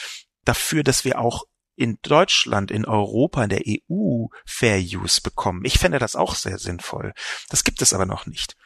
dafür, 0.44 0.82
dass 0.82 1.04
wir 1.04 1.20
auch 1.20 1.44
in 1.76 2.00
Deutschland, 2.02 2.72
in 2.72 2.86
Europa, 2.86 3.44
in 3.44 3.50
der 3.50 3.62
EU 3.68 4.26
Fair 4.44 4.80
Use 4.80 5.20
bekommen. 5.20 5.64
Ich 5.64 5.78
fände 5.78 6.00
das 6.00 6.16
auch 6.16 6.34
sehr 6.34 6.58
sinnvoll. 6.58 7.14
Das 7.50 7.62
gibt 7.62 7.82
es 7.82 7.92
aber 7.92 8.04
noch 8.04 8.26
nicht. 8.26 8.56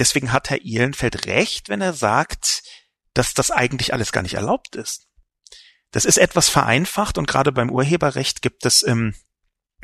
Deswegen 0.00 0.32
hat 0.32 0.50
Herr 0.50 0.62
Ihlenfeld 0.62 1.26
recht, 1.26 1.68
wenn 1.68 1.80
er 1.80 1.92
sagt, 1.92 2.64
dass 3.14 3.34
das 3.34 3.50
eigentlich 3.50 3.92
alles 3.92 4.12
gar 4.12 4.22
nicht 4.22 4.34
erlaubt 4.34 4.76
ist. 4.76 5.06
Das 5.90 6.04
ist 6.04 6.18
etwas 6.18 6.48
vereinfacht 6.48 7.18
und 7.18 7.26
gerade 7.26 7.52
beim 7.52 7.70
Urheberrecht 7.70 8.42
gibt 8.42 8.64
es 8.64 8.82
im 8.82 9.14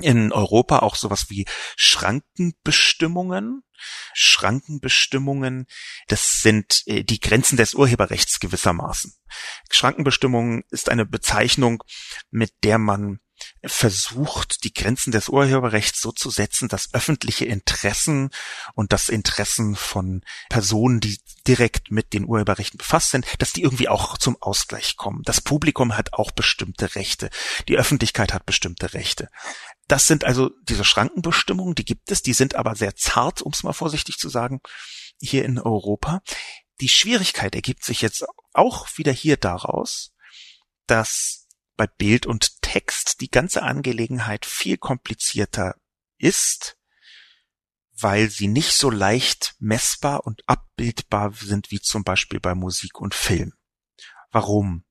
in 0.01 0.33
Europa 0.33 0.81
auch 0.81 0.95
sowas 0.95 1.31
wie 1.31 1.47
Schrankenbestimmungen. 1.77 3.63
Schrankenbestimmungen, 4.15 5.67
das 6.09 6.41
sind 6.41 6.83
äh, 6.87 7.05
die 7.05 7.21
Grenzen 7.21 7.57
des 7.57 7.75
Urheberrechts 7.75 8.41
gewissermaßen. 8.41 9.15
Schrankenbestimmung 9.71 10.65
ist 10.71 10.89
eine 10.89 11.05
Bezeichnung, 11.05 11.83
mit 12.31 12.53
der 12.63 12.79
man 12.79 13.21
versucht, 13.65 14.65
die 14.65 14.73
Grenzen 14.73 15.11
des 15.11 15.29
Urheberrechts 15.29 16.01
so 16.01 16.13
zu 16.13 16.31
setzen, 16.31 16.69
dass 16.69 16.95
öffentliche 16.95 17.45
Interessen 17.45 18.31
und 18.75 18.93
das 18.93 19.09
Interessen 19.09 19.77
von 19.77 20.23
Personen, 20.49 21.01
die 21.01 21.19
direkt 21.47 21.91
mit 21.91 22.13
den 22.13 22.25
Urheberrechten 22.25 22.79
befasst 22.79 23.11
sind, 23.11 23.27
dass 23.39 23.53
die 23.53 23.63
irgendwie 23.63 23.89
auch 23.89 24.19
zum 24.19 24.37
Ausgleich 24.41 24.97
kommen. 24.97 25.23
Das 25.25 25.41
Publikum 25.41 25.97
hat 25.97 26.13
auch 26.13 26.31
bestimmte 26.31 26.95
Rechte. 26.95 27.31
Die 27.69 27.77
Öffentlichkeit 27.77 28.33
hat 28.33 28.47
bestimmte 28.47 28.95
Rechte. 28.95 29.29
Das 29.89 30.07
sind 30.07 30.25
also 30.25 30.51
diese 30.63 30.85
Schrankenbestimmungen, 30.85 31.75
die 31.75 31.85
gibt 31.85 32.11
es, 32.11 32.23
die 32.23 32.33
sind 32.33 32.57
aber 32.57 32.75
sehr 32.75 32.97
zart, 32.97 33.43
um 33.43 33.53
es 33.53 33.63
mal 33.63 33.73
vorsichtig 33.73 34.17
zu 34.19 34.29
sagen, 34.29 34.61
hier 35.21 35.45
in 35.45 35.59
Europa. 35.59 36.23
Die 36.81 36.89
Schwierigkeit 36.89 37.55
ergibt 37.55 37.85
sich 37.85 38.03
jetzt 38.03 38.25
auch 38.53 38.89
wieder 38.97 39.13
hier 39.13 39.37
daraus, 39.37 40.13
dass 40.87 41.47
bei 41.77 41.87
Bild 41.87 42.27
und 42.27 42.56
Text 42.67 43.21
die 43.21 43.31
ganze 43.31 43.63
Angelegenheit 43.63 44.45
viel 44.45 44.77
komplizierter 44.77 45.77
ist, 46.19 46.77
weil 47.93 48.29
sie 48.29 48.49
nicht 48.49 48.73
so 48.73 48.91
leicht 48.91 49.55
messbar 49.61 50.27
und 50.27 50.43
abbildbar 50.49 51.33
sind 51.33 51.71
wie 51.71 51.81
zum 51.81 52.03
Beispiel 52.03 52.41
bei 52.41 52.57
Musik 52.57 53.01
und 53.01 53.15
Film. 53.15 53.53
Warum? 54.33 54.85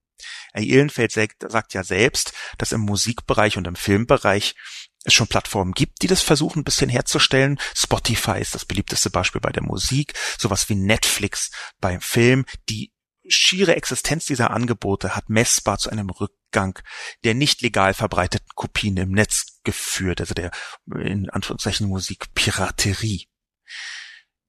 Herr 0.54 0.62
Ihlenfeld 0.62 1.12
sagt 1.12 1.74
ja 1.74 1.84
selbst, 1.84 2.32
dass 2.56 2.72
im 2.72 2.80
Musikbereich 2.80 3.58
und 3.58 3.66
im 3.66 3.76
Filmbereich 3.76 4.54
es 5.04 5.12
schon 5.12 5.28
Plattformen 5.28 5.72
gibt, 5.72 6.00
die 6.00 6.06
das 6.06 6.22
versuchen, 6.22 6.60
ein 6.60 6.64
bisschen 6.64 6.88
herzustellen. 6.88 7.60
Spotify 7.74 8.40
ist 8.40 8.54
das 8.54 8.64
beliebteste 8.64 9.10
Beispiel 9.10 9.42
bei 9.42 9.52
der 9.52 9.62
Musik, 9.62 10.14
sowas 10.38 10.70
wie 10.70 10.76
Netflix 10.76 11.50
beim 11.78 12.00
Film. 12.00 12.46
Die 12.70 12.90
schiere 13.28 13.76
Existenz 13.76 14.24
dieser 14.24 14.50
Angebote 14.50 15.14
hat 15.14 15.28
messbar 15.28 15.76
zu 15.76 15.90
einem 15.90 16.08
Rückgang 16.46 16.78
der 17.24 17.34
nicht 17.34 17.62
legal 17.62 17.94
verbreiteten 17.94 18.48
Kopien 18.54 18.96
im 18.96 19.10
Netz 19.10 19.60
geführt, 19.64 20.20
also 20.20 20.34
der 20.34 20.50
in 20.94 21.28
Anführungszeichen 21.30 21.88
Musikpiraterie. 21.88 23.28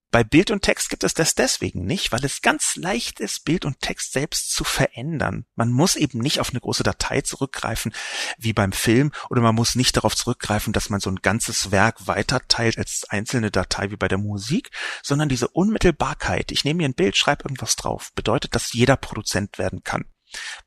Bei 0.10 0.24
Bild 0.24 0.52
und 0.52 0.62
Text 0.62 0.90
gibt 0.90 1.04
es 1.04 1.14
das 1.14 1.36
deswegen 1.36 1.86
nicht, 1.86 2.14
weil 2.14 2.24
es 2.24 2.42
ganz 2.42 2.78
leicht 2.78 3.20
ist, 3.20 3.44
Bild 3.44 3.66
und 3.66 3.82
Text 3.82 4.14
selbst 4.14 4.54
zu 4.54 4.64
verändern. 4.64 5.46
Man 5.56 5.70
muss 5.70 5.98
eben 5.98 6.20
nicht 6.20 6.40
auf 6.40 6.52
eine 6.52 6.62
große 6.62 6.84
Datei 6.84 7.22
zurückgreifen, 7.22 7.94
wie 8.38 8.54
beim 8.54 8.72
Film, 8.72 9.12
oder 9.30 9.42
man 9.42 9.54
muss 9.54 9.76
nicht 9.76 9.98
darauf 9.98 10.16
zurückgreifen, 10.16 10.72
dass 10.72 10.90
man 10.90 11.02
so 11.02 11.10
ein 11.10 11.18
ganzes 11.18 11.72
Werk 11.72 12.08
weiterteilt 12.08 12.78
als 12.78 13.04
einzelne 13.10 13.52
Datei 13.52 13.92
wie 13.92 13.98
bei 13.98 14.08
der 14.08 14.18
Musik, 14.18 14.72
sondern 15.04 15.28
diese 15.28 15.50
Unmittelbarkeit, 15.50 16.54
ich 16.54 16.64
nehme 16.64 16.78
mir 16.78 16.88
ein 16.88 16.96
Bild, 16.96 17.18
schreibe 17.18 17.44
irgendwas 17.44 17.76
drauf, 17.76 18.14
bedeutet, 18.16 18.56
dass 18.56 18.72
jeder 18.72 18.96
Produzent 18.96 19.58
werden 19.58 19.84
kann. 19.84 20.06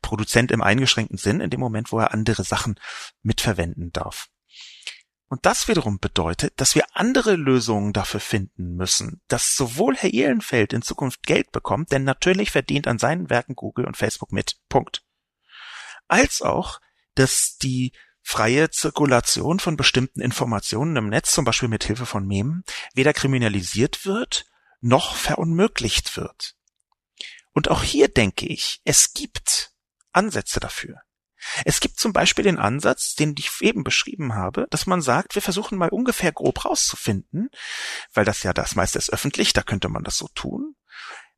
Produzent 0.01 0.51
im 0.51 0.61
eingeschränkten 0.61 1.17
Sinn 1.17 1.41
in 1.41 1.49
dem 1.49 1.59
Moment, 1.59 1.91
wo 1.91 1.99
er 1.99 2.13
andere 2.13 2.43
Sachen 2.43 2.79
mitverwenden 3.21 3.91
darf. 3.91 4.29
Und 5.31 5.45
das 5.45 5.69
wiederum 5.69 5.97
bedeutet, 5.97 6.59
dass 6.59 6.75
wir 6.75 6.83
andere 6.91 7.37
Lösungen 7.37 7.93
dafür 7.93 8.19
finden 8.19 8.75
müssen, 8.75 9.21
dass 9.29 9.55
sowohl 9.55 9.95
Herr 9.95 10.11
Ehlenfeld 10.11 10.73
in 10.73 10.81
Zukunft 10.81 11.23
Geld 11.23 11.53
bekommt, 11.53 11.93
denn 11.93 12.03
natürlich 12.03 12.51
verdient 12.51 12.85
an 12.85 12.99
seinen 12.99 13.29
Werken 13.29 13.55
Google 13.55 13.85
und 13.85 13.95
Facebook 13.95 14.33
mit. 14.33 14.57
Punkt. 14.67 15.05
Als 16.09 16.41
auch, 16.41 16.81
dass 17.15 17.57
die 17.57 17.93
freie 18.21 18.71
Zirkulation 18.71 19.59
von 19.59 19.77
bestimmten 19.77 20.19
Informationen 20.19 20.97
im 20.97 21.07
Netz, 21.07 21.31
zum 21.31 21.45
Beispiel 21.45 21.69
mit 21.69 21.85
Hilfe 21.85 22.05
von 22.05 22.27
Memen, 22.27 22.65
weder 22.93 23.13
kriminalisiert 23.13 24.05
wird, 24.05 24.45
noch 24.81 25.15
verunmöglicht 25.15 26.17
wird. 26.17 26.55
Und 27.53 27.69
auch 27.69 27.83
hier 27.83 28.07
denke 28.07 28.47
ich, 28.47 28.81
es 28.85 29.13
gibt 29.13 29.71
Ansätze 30.11 30.59
dafür. 30.59 31.01
Es 31.65 31.79
gibt 31.79 31.99
zum 31.99 32.13
Beispiel 32.13 32.43
den 32.43 32.59
Ansatz, 32.59 33.15
den 33.15 33.35
ich 33.37 33.49
eben 33.61 33.83
beschrieben 33.83 34.35
habe, 34.35 34.67
dass 34.69 34.85
man 34.85 35.01
sagt, 35.01 35.35
wir 35.35 35.41
versuchen 35.41 35.77
mal 35.77 35.89
ungefähr 35.89 36.31
grob 36.31 36.65
rauszufinden, 36.65 37.49
weil 38.13 38.25
das 38.25 38.43
ja 38.43 38.53
das 38.53 38.75
meiste 38.75 38.99
ist 38.99 39.11
öffentlich, 39.11 39.53
da 39.53 39.63
könnte 39.63 39.89
man 39.89 40.03
das 40.03 40.17
so 40.17 40.27
tun. 40.35 40.75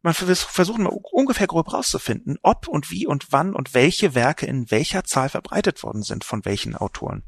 Man 0.02 0.14
versuchen 0.14 0.84
mal 0.84 1.00
ungefähr 1.12 1.48
grob 1.48 1.72
rauszufinden, 1.72 2.38
ob 2.42 2.68
und 2.68 2.92
wie 2.92 3.08
und 3.08 3.32
wann 3.32 3.56
und 3.56 3.74
welche 3.74 4.14
Werke 4.16 4.46
in 4.46 4.70
welcher 4.70 5.06
Zahl 5.06 5.30
verbreitet 5.30 5.82
worden 5.82 6.04
sind 6.04 6.26
von 6.26 6.44
welchen 6.44 6.76
Autoren. 6.76 7.24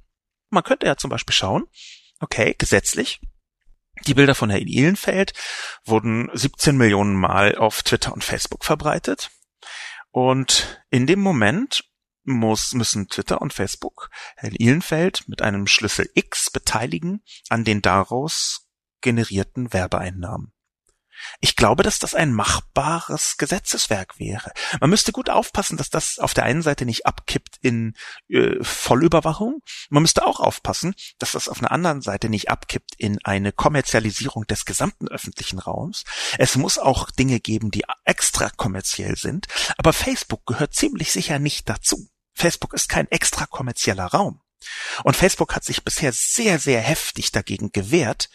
Man 0.49 0.63
könnte 0.63 0.85
ja 0.85 0.97
zum 0.97 1.09
Beispiel 1.09 1.33
schauen, 1.33 1.67
okay, 2.19 2.53
gesetzlich, 2.57 3.21
die 4.07 4.13
Bilder 4.13 4.35
von 4.35 4.49
Herrn 4.49 4.67
Ihlenfeld 4.67 5.33
wurden 5.83 6.29
17 6.33 6.77
Millionen 6.77 7.15
Mal 7.15 7.55
auf 7.55 7.83
Twitter 7.83 8.13
und 8.13 8.23
Facebook 8.23 8.65
verbreitet. 8.65 9.31
Und 10.11 10.83
in 10.89 11.07
dem 11.07 11.19
Moment, 11.19 11.83
muss, 12.23 12.73
müssen 12.73 13.07
Twitter 13.07 13.41
und 13.41 13.53
Facebook 13.53 14.09
Herrn 14.35 14.55
Ihlenfeld 14.55 15.27
mit 15.27 15.41
einem 15.41 15.67
Schlüssel 15.67 16.09
X 16.15 16.49
beteiligen 16.49 17.23
an 17.49 17.63
den 17.63 17.81
daraus 17.81 18.67
generierten 19.01 19.73
Werbeeinnahmen. 19.73 20.54
Ich 21.39 21.55
glaube, 21.55 21.83
dass 21.83 21.99
das 21.99 22.15
ein 22.15 22.33
machbares 22.33 23.37
Gesetzeswerk 23.37 24.19
wäre. 24.19 24.51
Man 24.79 24.89
müsste 24.89 25.11
gut 25.11 25.29
aufpassen, 25.29 25.77
dass 25.77 25.89
das 25.89 26.19
auf 26.19 26.33
der 26.33 26.43
einen 26.43 26.61
Seite 26.61 26.85
nicht 26.85 27.05
abkippt 27.05 27.57
in 27.61 27.93
äh, 28.29 28.61
Vollüberwachung. 28.61 29.61
Man 29.89 30.01
müsste 30.03 30.25
auch 30.25 30.39
aufpassen, 30.39 30.95
dass 31.19 31.31
das 31.31 31.49
auf 31.49 31.59
einer 31.59 31.71
anderen 31.71 32.01
Seite 32.01 32.29
nicht 32.29 32.49
abkippt 32.49 32.95
in 32.97 33.19
eine 33.23 33.51
Kommerzialisierung 33.51 34.45
des 34.47 34.65
gesamten 34.65 35.07
öffentlichen 35.07 35.59
Raums. 35.59 36.03
Es 36.37 36.55
muss 36.55 36.77
auch 36.77 37.11
Dinge 37.11 37.39
geben, 37.39 37.71
die 37.71 37.83
extra 38.03 38.49
kommerziell 38.49 39.15
sind. 39.15 39.47
Aber 39.77 39.93
Facebook 39.93 40.45
gehört 40.45 40.73
ziemlich 40.73 41.11
sicher 41.11 41.39
nicht 41.39 41.69
dazu. 41.69 42.09
Facebook 42.33 42.73
ist 42.73 42.89
kein 42.89 43.09
extra 43.09 43.45
kommerzieller 43.45 44.05
Raum. 44.05 44.41
Und 45.03 45.15
Facebook 45.15 45.55
hat 45.55 45.63
sich 45.63 45.83
bisher 45.83 46.11
sehr, 46.11 46.59
sehr 46.59 46.81
heftig 46.81 47.31
dagegen 47.31 47.71
gewehrt, 47.71 48.29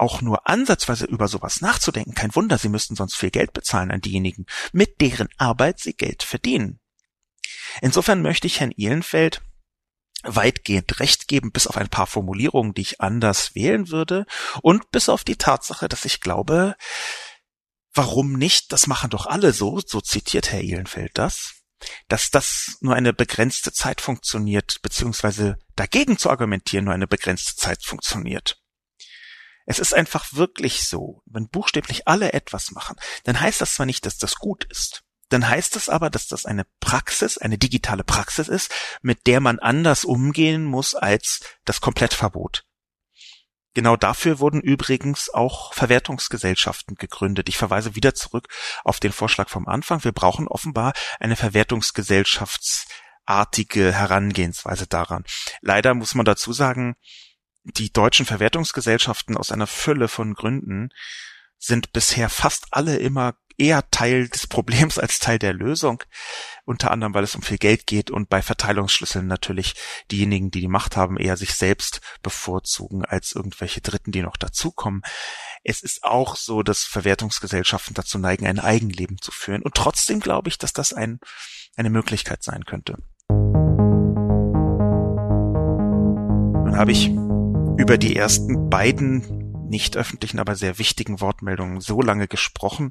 auch 0.00 0.22
nur 0.22 0.48
ansatzweise 0.48 1.04
über 1.04 1.28
sowas 1.28 1.60
nachzudenken. 1.60 2.14
Kein 2.14 2.34
Wunder, 2.34 2.58
sie 2.58 2.68
müssten 2.68 2.96
sonst 2.96 3.16
viel 3.16 3.30
Geld 3.30 3.52
bezahlen 3.52 3.90
an 3.90 4.00
diejenigen, 4.00 4.46
mit 4.72 5.00
deren 5.00 5.28
Arbeit 5.36 5.78
sie 5.78 5.94
Geld 5.94 6.22
verdienen. 6.22 6.80
Insofern 7.82 8.22
möchte 8.22 8.46
ich 8.46 8.60
Herrn 8.60 8.72
Ehlenfeld 8.72 9.42
weitgehend 10.22 11.00
recht 11.00 11.28
geben, 11.28 11.52
bis 11.52 11.66
auf 11.66 11.76
ein 11.76 11.88
paar 11.88 12.06
Formulierungen, 12.06 12.74
die 12.74 12.82
ich 12.82 13.00
anders 13.00 13.54
wählen 13.54 13.90
würde, 13.90 14.26
und 14.62 14.90
bis 14.90 15.08
auf 15.08 15.24
die 15.24 15.36
Tatsache, 15.36 15.88
dass 15.88 16.04
ich 16.04 16.20
glaube, 16.20 16.76
warum 17.94 18.32
nicht, 18.32 18.72
das 18.72 18.86
machen 18.86 19.10
doch 19.10 19.26
alle 19.26 19.52
so, 19.52 19.80
so 19.86 20.00
zitiert 20.00 20.52
Herr 20.52 20.60
Ehlenfeld 20.60 21.12
das, 21.14 21.54
dass 22.08 22.30
das 22.30 22.76
nur 22.80 22.94
eine 22.94 23.12
begrenzte 23.12 23.72
Zeit 23.72 24.00
funktioniert, 24.00 24.80
beziehungsweise 24.82 25.58
dagegen 25.76 26.18
zu 26.18 26.28
argumentieren 26.28 26.84
nur 26.84 26.94
eine 26.94 27.06
begrenzte 27.06 27.56
Zeit 27.56 27.82
funktioniert. 27.84 28.59
Es 29.70 29.78
ist 29.78 29.94
einfach 29.94 30.32
wirklich 30.32 30.88
so, 30.88 31.22
wenn 31.26 31.48
buchstäblich 31.48 32.08
alle 32.08 32.32
etwas 32.32 32.72
machen, 32.72 32.96
dann 33.22 33.40
heißt 33.40 33.60
das 33.60 33.74
zwar 33.74 33.86
nicht, 33.86 34.04
dass 34.04 34.18
das 34.18 34.34
gut 34.34 34.64
ist, 34.64 35.04
dann 35.28 35.48
heißt 35.48 35.76
es 35.76 35.88
aber, 35.88 36.10
dass 36.10 36.26
das 36.26 36.44
eine 36.44 36.66
Praxis, 36.80 37.38
eine 37.38 37.56
digitale 37.56 38.02
Praxis 38.02 38.48
ist, 38.48 38.72
mit 39.00 39.28
der 39.28 39.38
man 39.38 39.60
anders 39.60 40.04
umgehen 40.04 40.64
muss 40.64 40.96
als 40.96 41.42
das 41.64 41.80
Komplettverbot. 41.80 42.64
Genau 43.72 43.96
dafür 43.96 44.40
wurden 44.40 44.60
übrigens 44.60 45.32
auch 45.32 45.72
Verwertungsgesellschaften 45.72 46.96
gegründet. 46.96 47.48
Ich 47.48 47.56
verweise 47.56 47.94
wieder 47.94 48.12
zurück 48.12 48.48
auf 48.82 48.98
den 48.98 49.12
Vorschlag 49.12 49.48
vom 49.48 49.68
Anfang. 49.68 50.02
Wir 50.02 50.10
brauchen 50.10 50.48
offenbar 50.48 50.94
eine 51.20 51.36
Verwertungsgesellschaftsartige 51.36 53.92
Herangehensweise 53.92 54.88
daran. 54.88 55.22
Leider 55.60 55.94
muss 55.94 56.16
man 56.16 56.24
dazu 56.24 56.52
sagen, 56.52 56.96
die 57.64 57.92
deutschen 57.92 58.26
Verwertungsgesellschaften 58.26 59.36
aus 59.36 59.52
einer 59.52 59.66
Fülle 59.66 60.08
von 60.08 60.34
Gründen 60.34 60.90
sind 61.58 61.92
bisher 61.92 62.30
fast 62.30 62.66
alle 62.70 62.96
immer 62.96 63.34
eher 63.60 63.88
Teil 63.90 64.28
des 64.28 64.46
Problems 64.46 64.98
als 64.98 65.18
Teil 65.18 65.38
der 65.38 65.52
Lösung. 65.52 66.02
Unter 66.64 66.90
anderem, 66.90 67.12
weil 67.14 67.24
es 67.24 67.34
um 67.34 67.42
viel 67.42 67.58
Geld 67.58 67.86
geht 67.86 68.10
und 68.10 68.30
bei 68.30 68.40
Verteilungsschlüsseln 68.40 69.26
natürlich 69.26 69.74
diejenigen, 70.10 70.50
die 70.50 70.62
die 70.62 70.68
Macht 70.68 70.96
haben, 70.96 71.18
eher 71.18 71.36
sich 71.36 71.54
selbst 71.54 72.00
bevorzugen 72.22 73.04
als 73.04 73.32
irgendwelche 73.32 73.82
Dritten, 73.82 74.12
die 74.12 74.22
noch 74.22 74.38
dazukommen. 74.38 75.02
Es 75.62 75.82
ist 75.82 76.04
auch 76.04 76.36
so, 76.36 76.62
dass 76.62 76.84
Verwertungsgesellschaften 76.84 77.92
dazu 77.94 78.18
neigen, 78.18 78.46
ein 78.46 78.58
Eigenleben 78.58 79.18
zu 79.20 79.30
führen. 79.30 79.62
Und 79.62 79.74
trotzdem 79.74 80.20
glaube 80.20 80.48
ich, 80.48 80.56
dass 80.56 80.72
das 80.72 80.94
ein, 80.94 81.20
eine 81.76 81.90
Möglichkeit 81.90 82.42
sein 82.42 82.64
könnte. 82.64 82.96
Nun 86.64 86.78
habe 86.78 86.92
ich 86.92 87.10
über 87.80 87.96
die 87.96 88.14
ersten 88.14 88.68
beiden 88.68 89.68
nicht 89.70 89.96
öffentlichen, 89.96 90.38
aber 90.38 90.54
sehr 90.54 90.78
wichtigen 90.78 91.22
Wortmeldungen 91.22 91.80
so 91.80 92.02
lange 92.02 92.28
gesprochen, 92.28 92.90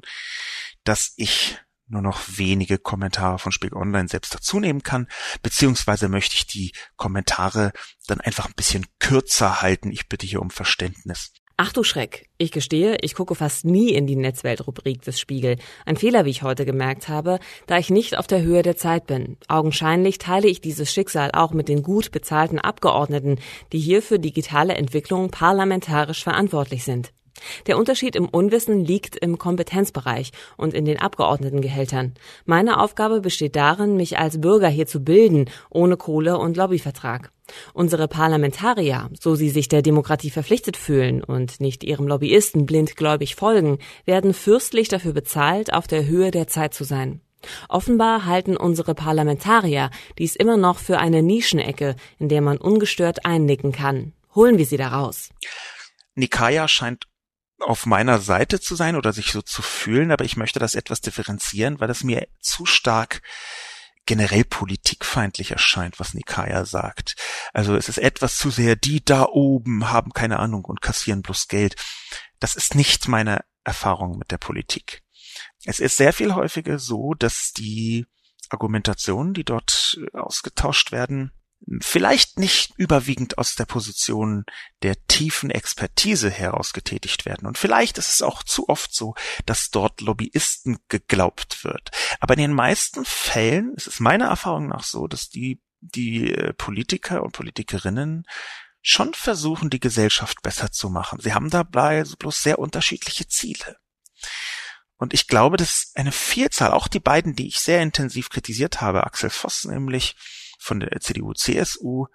dass 0.82 1.12
ich 1.16 1.58
nur 1.86 2.02
noch 2.02 2.20
wenige 2.26 2.76
Kommentare 2.76 3.38
von 3.38 3.52
Spiegel 3.52 3.78
Online 3.78 4.08
selbst 4.08 4.34
dazunehmen 4.34 4.82
kann, 4.82 5.06
beziehungsweise 5.42 6.08
möchte 6.08 6.34
ich 6.34 6.48
die 6.48 6.72
Kommentare 6.96 7.72
dann 8.08 8.20
einfach 8.20 8.46
ein 8.46 8.54
bisschen 8.56 8.84
kürzer 8.98 9.62
halten. 9.62 9.92
Ich 9.92 10.08
bitte 10.08 10.26
hier 10.26 10.42
um 10.42 10.50
Verständnis. 10.50 11.32
Ach 11.62 11.74
du 11.74 11.84
Schreck. 11.84 12.26
Ich 12.38 12.52
gestehe, 12.52 12.96
ich 13.02 13.14
gucke 13.14 13.34
fast 13.34 13.66
nie 13.66 13.90
in 13.90 14.06
die 14.06 14.16
Netzweltrubrik 14.16 15.02
des 15.02 15.20
Spiegel. 15.20 15.58
Ein 15.84 15.98
Fehler, 15.98 16.24
wie 16.24 16.30
ich 16.30 16.42
heute 16.42 16.64
gemerkt 16.64 17.08
habe, 17.08 17.38
da 17.66 17.76
ich 17.76 17.90
nicht 17.90 18.16
auf 18.16 18.26
der 18.26 18.40
Höhe 18.40 18.62
der 18.62 18.78
Zeit 18.78 19.06
bin. 19.06 19.36
Augenscheinlich 19.46 20.16
teile 20.16 20.48
ich 20.48 20.62
dieses 20.62 20.90
Schicksal 20.90 21.32
auch 21.34 21.52
mit 21.52 21.68
den 21.68 21.82
gut 21.82 22.12
bezahlten 22.12 22.58
Abgeordneten, 22.58 23.36
die 23.74 23.78
hier 23.78 24.00
für 24.00 24.18
digitale 24.18 24.72
Entwicklung 24.72 25.28
parlamentarisch 25.28 26.24
verantwortlich 26.24 26.82
sind. 26.82 27.12
Der 27.66 27.78
Unterschied 27.78 28.16
im 28.16 28.28
Unwissen 28.28 28.84
liegt 28.84 29.16
im 29.16 29.38
Kompetenzbereich 29.38 30.32
und 30.56 30.74
in 30.74 30.84
den 30.84 30.98
Abgeordnetengehältern. 30.98 32.14
Meine 32.44 32.80
Aufgabe 32.80 33.20
besteht 33.20 33.56
darin, 33.56 33.96
mich 33.96 34.18
als 34.18 34.40
Bürger 34.40 34.68
hier 34.68 34.86
zu 34.86 35.00
bilden, 35.00 35.50
ohne 35.70 35.96
Kohle 35.96 36.38
und 36.38 36.56
Lobbyvertrag. 36.56 37.30
Unsere 37.72 38.08
Parlamentarier, 38.08 39.10
so 39.18 39.34
sie 39.34 39.50
sich 39.50 39.68
der 39.68 39.82
Demokratie 39.82 40.30
verpflichtet 40.30 40.76
fühlen 40.76 41.22
und 41.24 41.60
nicht 41.60 41.84
ihrem 41.84 42.06
Lobbyisten 42.06 42.66
blindgläubig 42.66 43.34
folgen, 43.34 43.78
werden 44.04 44.34
fürstlich 44.34 44.88
dafür 44.88 45.12
bezahlt, 45.12 45.72
auf 45.72 45.86
der 45.86 46.06
Höhe 46.06 46.30
der 46.30 46.46
Zeit 46.46 46.74
zu 46.74 46.84
sein. 46.84 47.20
Offenbar 47.68 48.26
halten 48.26 48.56
unsere 48.56 48.94
Parlamentarier 48.94 49.90
dies 50.18 50.36
immer 50.36 50.56
noch 50.56 50.78
für 50.78 50.98
eine 50.98 51.22
Nischenecke, 51.22 51.96
in 52.18 52.28
der 52.28 52.42
man 52.42 52.58
ungestört 52.58 53.24
einnicken 53.24 53.72
kann. 53.72 54.12
Holen 54.34 54.58
wir 54.58 54.66
sie 54.66 54.76
da 54.76 54.88
raus. 54.88 55.30
Nikaya 56.14 56.68
scheint 56.68 57.04
auf 57.60 57.86
meiner 57.86 58.18
Seite 58.18 58.60
zu 58.60 58.74
sein 58.74 58.96
oder 58.96 59.12
sich 59.12 59.32
so 59.32 59.42
zu 59.42 59.62
fühlen, 59.62 60.12
aber 60.12 60.24
ich 60.24 60.36
möchte 60.36 60.58
das 60.58 60.74
etwas 60.74 61.00
differenzieren, 61.00 61.80
weil 61.80 61.88
das 61.88 62.04
mir 62.04 62.26
zu 62.40 62.66
stark 62.66 63.22
generell 64.06 64.44
politikfeindlich 64.44 65.52
erscheint, 65.52 66.00
was 66.00 66.14
Nikaya 66.14 66.64
sagt. 66.64 67.14
Also 67.52 67.76
es 67.76 67.88
ist 67.88 67.98
etwas 67.98 68.36
zu 68.36 68.50
sehr, 68.50 68.76
die 68.76 69.04
da 69.04 69.26
oben 69.26 69.90
haben 69.90 70.12
keine 70.12 70.38
Ahnung 70.38 70.64
und 70.64 70.80
kassieren 70.80 71.22
bloß 71.22 71.48
Geld. 71.48 71.76
Das 72.40 72.56
ist 72.56 72.74
nicht 72.74 73.08
meine 73.08 73.44
Erfahrung 73.62 74.18
mit 74.18 74.30
der 74.30 74.38
Politik. 74.38 75.02
Es 75.64 75.78
ist 75.78 75.96
sehr 75.96 76.12
viel 76.12 76.34
häufiger 76.34 76.78
so, 76.78 77.14
dass 77.14 77.52
die 77.52 78.06
Argumentationen, 78.48 79.34
die 79.34 79.44
dort 79.44 80.00
ausgetauscht 80.12 80.90
werden, 80.92 81.32
vielleicht 81.80 82.38
nicht 82.38 82.72
überwiegend 82.76 83.38
aus 83.38 83.54
der 83.54 83.66
Position 83.66 84.44
der 84.82 84.96
tiefen 85.06 85.50
Expertise 85.50 86.30
heraus 86.30 86.72
getätigt 86.72 87.26
werden. 87.26 87.46
Und 87.46 87.58
vielleicht 87.58 87.98
ist 87.98 88.08
es 88.08 88.22
auch 88.22 88.42
zu 88.42 88.68
oft 88.68 88.94
so, 88.94 89.14
dass 89.46 89.70
dort 89.70 90.00
Lobbyisten 90.00 90.78
geglaubt 90.88 91.64
wird. 91.64 91.90
Aber 92.18 92.34
in 92.34 92.40
den 92.40 92.54
meisten 92.54 93.04
Fällen 93.04 93.74
ist 93.74 93.86
es 93.86 94.00
meiner 94.00 94.26
Erfahrung 94.26 94.68
nach 94.68 94.84
so, 94.84 95.06
dass 95.06 95.28
die, 95.28 95.60
die 95.80 96.32
äh, 96.32 96.52
Politiker 96.54 97.22
und 97.22 97.32
Politikerinnen 97.32 98.24
schon 98.82 99.12
versuchen, 99.12 99.68
die 99.68 99.80
Gesellschaft 99.80 100.40
besser 100.42 100.72
zu 100.72 100.88
machen. 100.88 101.20
Sie 101.20 101.34
haben 101.34 101.50
dabei 101.50 102.04
bloß 102.18 102.42
sehr 102.42 102.58
unterschiedliche 102.58 103.28
Ziele. 103.28 103.76
Und 104.96 105.14
ich 105.14 105.28
glaube, 105.28 105.56
dass 105.56 105.92
eine 105.94 106.12
Vielzahl, 106.12 106.72
auch 106.72 106.88
die 106.88 107.00
beiden, 107.00 107.34
die 107.34 107.48
ich 107.48 107.60
sehr 107.60 107.82
intensiv 107.82 108.30
kritisiert 108.30 108.80
habe, 108.80 109.04
Axel 109.04 109.30
Voss 109.30 109.64
nämlich 109.64 110.16
von 110.60 110.80
der 110.80 111.00
CDU, 111.00 111.32
CSU 111.32 112.06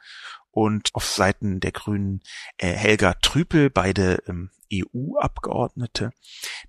und 0.52 0.90
auf 0.94 1.06
Seiten 1.06 1.60
der 1.60 1.72
Grünen 1.72 2.22
äh, 2.58 2.72
Helga 2.72 3.16
Trüpel, 3.16 3.70
beide 3.70 4.24
ähm, 4.28 4.52
EU-Abgeordnete, 4.72 6.12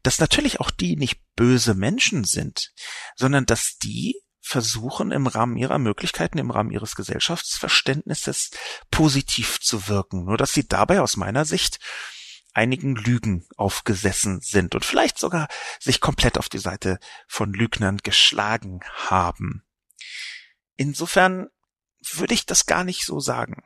dass 0.02 0.18
natürlich 0.18 0.60
auch 0.60 0.70
die 0.70 0.96
nicht 0.96 1.20
böse 1.36 1.74
Menschen 1.74 2.24
sind, 2.24 2.72
sondern 3.14 3.46
dass 3.46 3.78
die 3.78 4.20
versuchen 4.40 5.10
im 5.10 5.26
Rahmen 5.26 5.56
ihrer 5.56 5.78
Möglichkeiten, 5.78 6.38
im 6.38 6.50
Rahmen 6.50 6.70
ihres 6.70 6.94
Gesellschaftsverständnisses 6.94 8.50
positiv 8.90 9.60
zu 9.60 9.88
wirken. 9.88 10.24
Nur 10.24 10.36
dass 10.36 10.52
sie 10.52 10.66
dabei 10.66 11.00
aus 11.00 11.16
meiner 11.16 11.44
Sicht 11.44 11.80
einigen 12.52 12.96
Lügen 12.96 13.46
aufgesessen 13.56 14.40
sind 14.40 14.74
und 14.74 14.84
vielleicht 14.84 15.18
sogar 15.18 15.48
sich 15.78 16.00
komplett 16.00 16.38
auf 16.38 16.48
die 16.48 16.58
Seite 16.58 16.98
von 17.28 17.52
Lügnern 17.52 17.98
geschlagen 17.98 18.80
haben. 18.94 19.64
Insofern 20.76 21.48
würde 22.14 22.34
ich 22.34 22.46
das 22.46 22.66
gar 22.66 22.84
nicht 22.84 23.04
so 23.04 23.20
sagen. 23.20 23.62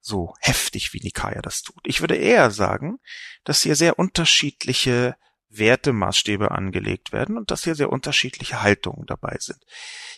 So 0.00 0.34
heftig 0.40 0.92
wie 0.92 1.00
Nikaya 1.00 1.42
das 1.42 1.62
tut. 1.62 1.80
Ich 1.84 2.00
würde 2.00 2.16
eher 2.16 2.50
sagen, 2.50 2.98
dass 3.44 3.62
hier 3.62 3.76
sehr 3.76 3.98
unterschiedliche 3.98 5.16
Wertemaßstäbe 5.52 6.50
angelegt 6.50 7.12
werden 7.12 7.36
und 7.36 7.50
dass 7.50 7.64
hier 7.64 7.74
sehr 7.74 7.92
unterschiedliche 7.92 8.62
Haltungen 8.62 9.06
dabei 9.06 9.36
sind. 9.38 9.58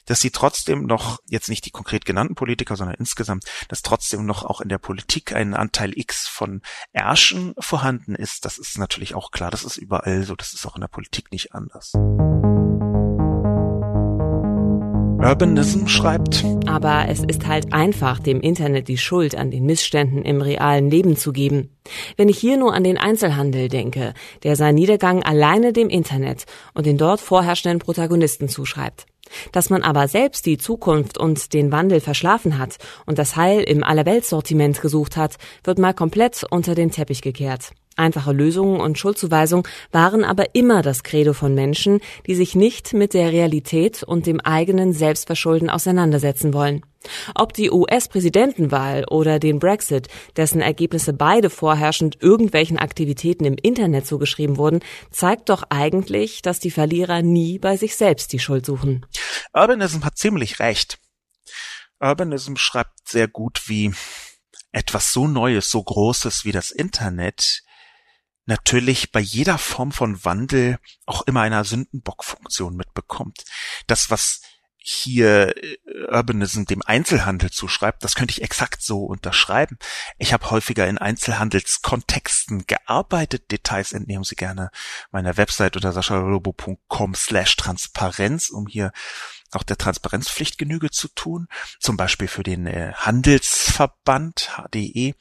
Dass 0.06 0.20
sie 0.20 0.30
trotzdem 0.30 0.84
noch, 0.84 1.18
jetzt 1.26 1.48
nicht 1.48 1.66
die 1.66 1.70
konkret 1.70 2.04
genannten 2.04 2.34
Politiker, 2.34 2.76
sondern 2.76 2.96
insgesamt, 2.96 3.44
dass 3.68 3.82
trotzdem 3.82 4.24
noch 4.26 4.44
auch 4.44 4.60
in 4.60 4.68
der 4.68 4.78
Politik 4.78 5.34
ein 5.34 5.54
Anteil 5.54 5.96
X 5.98 6.28
von 6.28 6.62
Ärschen 6.92 7.54
vorhanden 7.58 8.14
ist, 8.14 8.44
das 8.44 8.58
ist 8.58 8.78
natürlich 8.78 9.14
auch 9.14 9.30
klar. 9.30 9.50
Das 9.50 9.64
ist 9.64 9.76
überall 9.76 10.22
so, 10.24 10.36
das 10.36 10.54
ist 10.54 10.66
auch 10.66 10.76
in 10.76 10.82
der 10.82 10.88
Politik 10.88 11.32
nicht 11.32 11.52
anders. 11.52 11.92
Urbanism 15.24 15.86
schreibt. 15.86 16.44
Aber 16.66 17.06
es 17.08 17.20
ist 17.20 17.46
halt 17.46 17.72
einfach, 17.72 18.18
dem 18.18 18.42
Internet 18.42 18.88
die 18.88 18.98
Schuld 18.98 19.34
an 19.34 19.50
den 19.50 19.64
Missständen 19.64 20.22
im 20.22 20.42
realen 20.42 20.90
Leben 20.90 21.16
zu 21.16 21.32
geben. 21.32 21.70
Wenn 22.18 22.28
ich 22.28 22.36
hier 22.36 22.58
nur 22.58 22.74
an 22.74 22.84
den 22.84 22.98
Einzelhandel 22.98 23.70
denke, 23.70 24.12
der 24.42 24.54
seinen 24.56 24.74
Niedergang 24.74 25.22
alleine 25.22 25.72
dem 25.72 25.88
Internet 25.88 26.44
und 26.74 26.84
den 26.84 26.98
dort 26.98 27.22
vorherrschenden 27.22 27.78
Protagonisten 27.78 28.50
zuschreibt. 28.50 29.06
Dass 29.50 29.70
man 29.70 29.82
aber 29.82 30.08
selbst 30.08 30.44
die 30.44 30.58
Zukunft 30.58 31.16
und 31.16 31.54
den 31.54 31.72
Wandel 31.72 32.00
verschlafen 32.00 32.58
hat 32.58 32.76
und 33.06 33.18
das 33.18 33.34
Heil 33.34 33.62
im 33.62 33.82
Allerweltssortiment 33.82 34.82
gesucht 34.82 35.16
hat, 35.16 35.36
wird 35.64 35.78
mal 35.78 35.94
komplett 35.94 36.44
unter 36.50 36.74
den 36.74 36.90
Teppich 36.90 37.22
gekehrt. 37.22 37.70
Einfache 37.96 38.32
Lösungen 38.32 38.80
und 38.80 38.98
Schuldzuweisung 38.98 39.66
waren 39.92 40.24
aber 40.24 40.54
immer 40.54 40.82
das 40.82 41.04
Credo 41.04 41.32
von 41.32 41.54
Menschen, 41.54 42.00
die 42.26 42.34
sich 42.34 42.54
nicht 42.54 42.92
mit 42.92 43.14
der 43.14 43.30
Realität 43.30 44.02
und 44.02 44.26
dem 44.26 44.40
eigenen 44.40 44.92
Selbstverschulden 44.92 45.70
auseinandersetzen 45.70 46.54
wollen. 46.54 46.82
Ob 47.34 47.52
die 47.52 47.70
US-Präsidentenwahl 47.70 49.04
oder 49.04 49.38
den 49.38 49.58
Brexit, 49.58 50.08
dessen 50.36 50.60
Ergebnisse 50.60 51.12
beide 51.12 51.50
vorherrschend 51.50 52.20
irgendwelchen 52.20 52.78
Aktivitäten 52.78 53.44
im 53.44 53.56
Internet 53.60 54.06
zugeschrieben 54.06 54.56
wurden, 54.56 54.80
zeigt 55.10 55.48
doch 55.48 55.64
eigentlich, 55.68 56.42
dass 56.42 56.60
die 56.60 56.70
Verlierer 56.70 57.22
nie 57.22 57.58
bei 57.58 57.76
sich 57.76 57.96
selbst 57.96 58.32
die 58.32 58.38
Schuld 58.38 58.66
suchen. 58.66 59.06
Urbanism 59.52 60.04
hat 60.04 60.18
ziemlich 60.18 60.58
recht. 60.58 60.98
Urbanism 62.00 62.56
schreibt 62.56 63.08
sehr 63.08 63.28
gut, 63.28 63.68
wie 63.68 63.92
etwas 64.72 65.12
so 65.12 65.28
Neues, 65.28 65.70
so 65.70 65.82
Großes 65.82 66.44
wie 66.44 66.52
das 66.52 66.70
Internet 66.70 67.63
natürlich 68.46 69.12
bei 69.12 69.20
jeder 69.20 69.58
Form 69.58 69.92
von 69.92 70.24
Wandel 70.24 70.78
auch 71.06 71.22
immer 71.22 71.42
einer 71.42 71.64
Sündenbockfunktion 71.64 72.76
mitbekommt. 72.76 73.44
Das, 73.86 74.10
was 74.10 74.40
hier 74.86 75.56
äh, 75.56 75.78
Urbanism 76.10 76.64
dem 76.64 76.82
Einzelhandel 76.84 77.50
zuschreibt, 77.50 78.04
das 78.04 78.14
könnte 78.14 78.32
ich 78.32 78.42
exakt 78.42 78.82
so 78.82 79.04
unterschreiben. 79.04 79.78
Ich 80.18 80.34
habe 80.34 80.50
häufiger 80.50 80.86
in 80.86 80.98
Einzelhandelskontexten 80.98 82.66
gearbeitet. 82.66 83.50
Details 83.50 83.92
entnehmen 83.92 84.24
Sie 84.24 84.36
gerne 84.36 84.70
meiner 85.10 85.38
Website 85.38 85.76
unter 85.76 85.92
saschalobo.com 85.92 87.14
slash 87.14 87.56
Transparenz, 87.56 88.50
um 88.50 88.66
hier 88.66 88.92
auch 89.54 89.62
der 89.62 89.76
Transparenzpflicht 89.76 90.58
Genüge 90.58 90.90
zu 90.90 91.08
tun. 91.08 91.48
Zum 91.80 91.96
Beispiel 91.96 92.28
für 92.28 92.42
den 92.42 92.66
äh, 92.66 92.92
Handelsverband 92.94 94.50
HDE. 94.56 95.14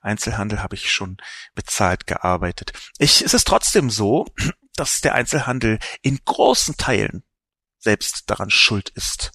Einzelhandel 0.00 0.62
habe 0.62 0.74
ich 0.74 0.92
schon 0.92 1.16
bezahlt 1.54 2.06
gearbeitet. 2.06 2.72
Ich, 2.98 3.22
es 3.22 3.34
ist 3.34 3.46
trotzdem 3.46 3.90
so, 3.90 4.26
dass 4.76 5.00
der 5.00 5.14
Einzelhandel 5.14 5.78
in 6.02 6.20
großen 6.24 6.76
Teilen 6.76 7.24
selbst 7.78 8.24
daran 8.26 8.50
schuld 8.50 8.90
ist. 8.90 9.32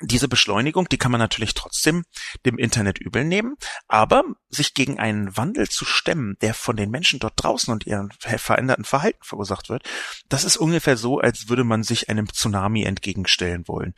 Diese 0.00 0.28
Beschleunigung, 0.28 0.88
die 0.88 0.98
kann 0.98 1.10
man 1.10 1.18
natürlich 1.18 1.54
trotzdem 1.54 2.04
dem 2.46 2.56
Internet 2.56 2.98
übel 2.98 3.24
nehmen, 3.24 3.56
aber 3.88 4.22
sich 4.48 4.74
gegen 4.74 5.00
einen 5.00 5.36
Wandel 5.36 5.68
zu 5.68 5.84
stemmen, 5.84 6.36
der 6.40 6.54
von 6.54 6.76
den 6.76 6.90
Menschen 6.90 7.18
dort 7.18 7.34
draußen 7.36 7.72
und 7.72 7.84
ihren 7.84 8.12
veränderten 8.20 8.84
Verhalten 8.84 9.22
verursacht 9.22 9.68
wird, 9.68 9.82
das 10.28 10.44
ist 10.44 10.56
ungefähr 10.56 10.96
so, 10.96 11.18
als 11.18 11.48
würde 11.48 11.64
man 11.64 11.82
sich 11.82 12.08
einem 12.08 12.32
Tsunami 12.32 12.84
entgegenstellen 12.84 13.66
wollen. 13.66 13.94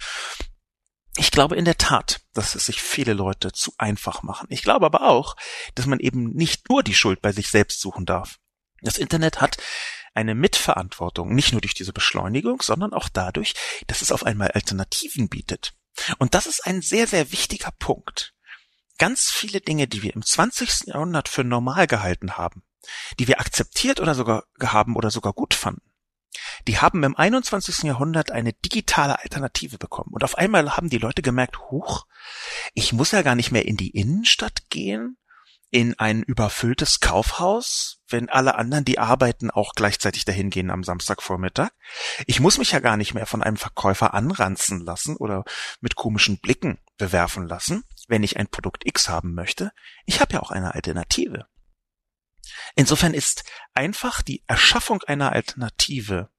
Ich 1.16 1.30
glaube 1.30 1.56
in 1.56 1.66
der 1.66 1.76
Tat, 1.76 2.22
dass 2.32 2.54
es 2.54 2.64
sich 2.66 2.80
viele 2.80 3.12
Leute 3.12 3.52
zu 3.52 3.74
einfach 3.76 4.22
machen. 4.22 4.46
Ich 4.48 4.62
glaube 4.62 4.86
aber 4.86 5.02
auch, 5.02 5.36
dass 5.74 5.84
man 5.84 6.00
eben 6.00 6.30
nicht 6.30 6.70
nur 6.70 6.82
die 6.82 6.94
Schuld 6.94 7.20
bei 7.20 7.32
sich 7.32 7.50
selbst 7.50 7.80
suchen 7.80 8.06
darf. 8.06 8.38
Das 8.80 8.96
Internet 8.96 9.40
hat 9.40 9.58
eine 10.14 10.34
Mitverantwortung, 10.34 11.34
nicht 11.34 11.52
nur 11.52 11.60
durch 11.60 11.74
diese 11.74 11.92
Beschleunigung, 11.92 12.62
sondern 12.62 12.92
auch 12.92 13.08
dadurch, 13.08 13.54
dass 13.86 14.02
es 14.02 14.12
auf 14.12 14.24
einmal 14.24 14.52
Alternativen 14.52 15.28
bietet. 15.28 15.74
Und 16.18 16.34
das 16.34 16.46
ist 16.46 16.66
ein 16.66 16.82
sehr, 16.82 17.06
sehr 17.06 17.32
wichtiger 17.32 17.70
Punkt. 17.78 18.34
Ganz 18.98 19.30
viele 19.30 19.60
Dinge, 19.60 19.88
die 19.88 20.02
wir 20.02 20.14
im 20.14 20.24
20. 20.24 20.88
Jahrhundert 20.88 21.28
für 21.28 21.44
normal 21.44 21.86
gehalten 21.86 22.36
haben, 22.36 22.62
die 23.18 23.28
wir 23.28 23.40
akzeptiert 23.40 24.00
oder 24.00 24.14
sogar 24.14 24.44
haben 24.62 24.96
oder 24.96 25.10
sogar 25.10 25.32
gut 25.32 25.54
fanden, 25.54 25.90
die 26.68 26.78
haben 26.78 27.02
im 27.02 27.16
21. 27.16 27.84
Jahrhundert 27.84 28.30
eine 28.30 28.52
digitale 28.52 29.18
Alternative 29.18 29.78
bekommen. 29.78 30.10
Und 30.12 30.24
auf 30.24 30.36
einmal 30.38 30.76
haben 30.76 30.90
die 30.90 30.98
Leute 30.98 31.22
gemerkt, 31.22 31.58
huch, 31.70 32.06
ich 32.74 32.92
muss 32.92 33.10
ja 33.12 33.22
gar 33.22 33.34
nicht 33.34 33.50
mehr 33.50 33.66
in 33.66 33.76
die 33.76 33.90
Innenstadt 33.90 34.68
gehen, 34.68 35.16
in 35.70 35.98
ein 35.98 36.22
überfülltes 36.22 36.98
Kaufhaus, 37.00 38.00
wenn 38.08 38.28
alle 38.28 38.56
anderen, 38.56 38.84
die 38.84 38.98
arbeiten, 38.98 39.50
auch 39.50 39.74
gleichzeitig 39.74 40.24
dahin 40.24 40.50
gehen 40.50 40.70
am 40.70 40.82
Samstagvormittag. 40.82 41.70
Ich 42.26 42.40
muss 42.40 42.58
mich 42.58 42.72
ja 42.72 42.80
gar 42.80 42.96
nicht 42.96 43.14
mehr 43.14 43.26
von 43.26 43.42
einem 43.42 43.56
Verkäufer 43.56 44.12
anranzen 44.14 44.80
lassen 44.80 45.16
oder 45.16 45.44
mit 45.80 45.94
komischen 45.94 46.40
Blicken 46.40 46.78
bewerfen 46.98 47.46
lassen, 47.46 47.84
wenn 48.08 48.24
ich 48.24 48.36
ein 48.36 48.48
Produkt 48.48 48.84
X 48.84 49.08
haben 49.08 49.32
möchte. 49.34 49.70
Ich 50.06 50.20
habe 50.20 50.34
ja 50.34 50.40
auch 50.40 50.50
eine 50.50 50.74
Alternative. 50.74 51.46
Insofern 52.74 53.14
ist 53.14 53.44
einfach 53.72 54.22
die 54.22 54.42
Erschaffung 54.48 55.02
einer 55.04 55.32
Alternative 55.32 56.30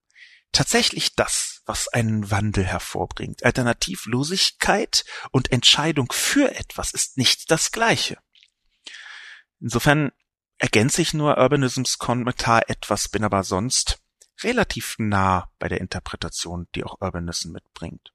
tatsächlich 0.51 1.15
das, 1.15 1.61
was 1.65 1.87
einen 1.87 2.31
Wandel 2.31 2.65
hervorbringt. 2.65 3.45
Alternativlosigkeit 3.45 5.05
und 5.31 5.53
Entscheidung 5.53 6.11
für 6.11 6.53
etwas 6.53 6.93
ist 6.93 7.17
nicht 7.17 7.49
das 7.49 7.71
gleiche. 7.71 8.17
Insofern 9.61 10.11
ergänze 10.57 11.03
ich 11.03 11.13
nur 11.13 11.37
Urbanisms 11.37 11.99
Kommentar 11.99 12.63
etwas, 12.67 13.09
bin 13.09 13.23
aber 13.23 13.43
sonst 13.43 13.99
relativ 14.41 14.95
nah 14.97 15.49
bei 15.59 15.67
der 15.67 15.79
Interpretation, 15.79 16.67
die 16.73 16.83
auch 16.83 16.99
Urbanism 16.99 17.51
mitbringt. 17.51 18.11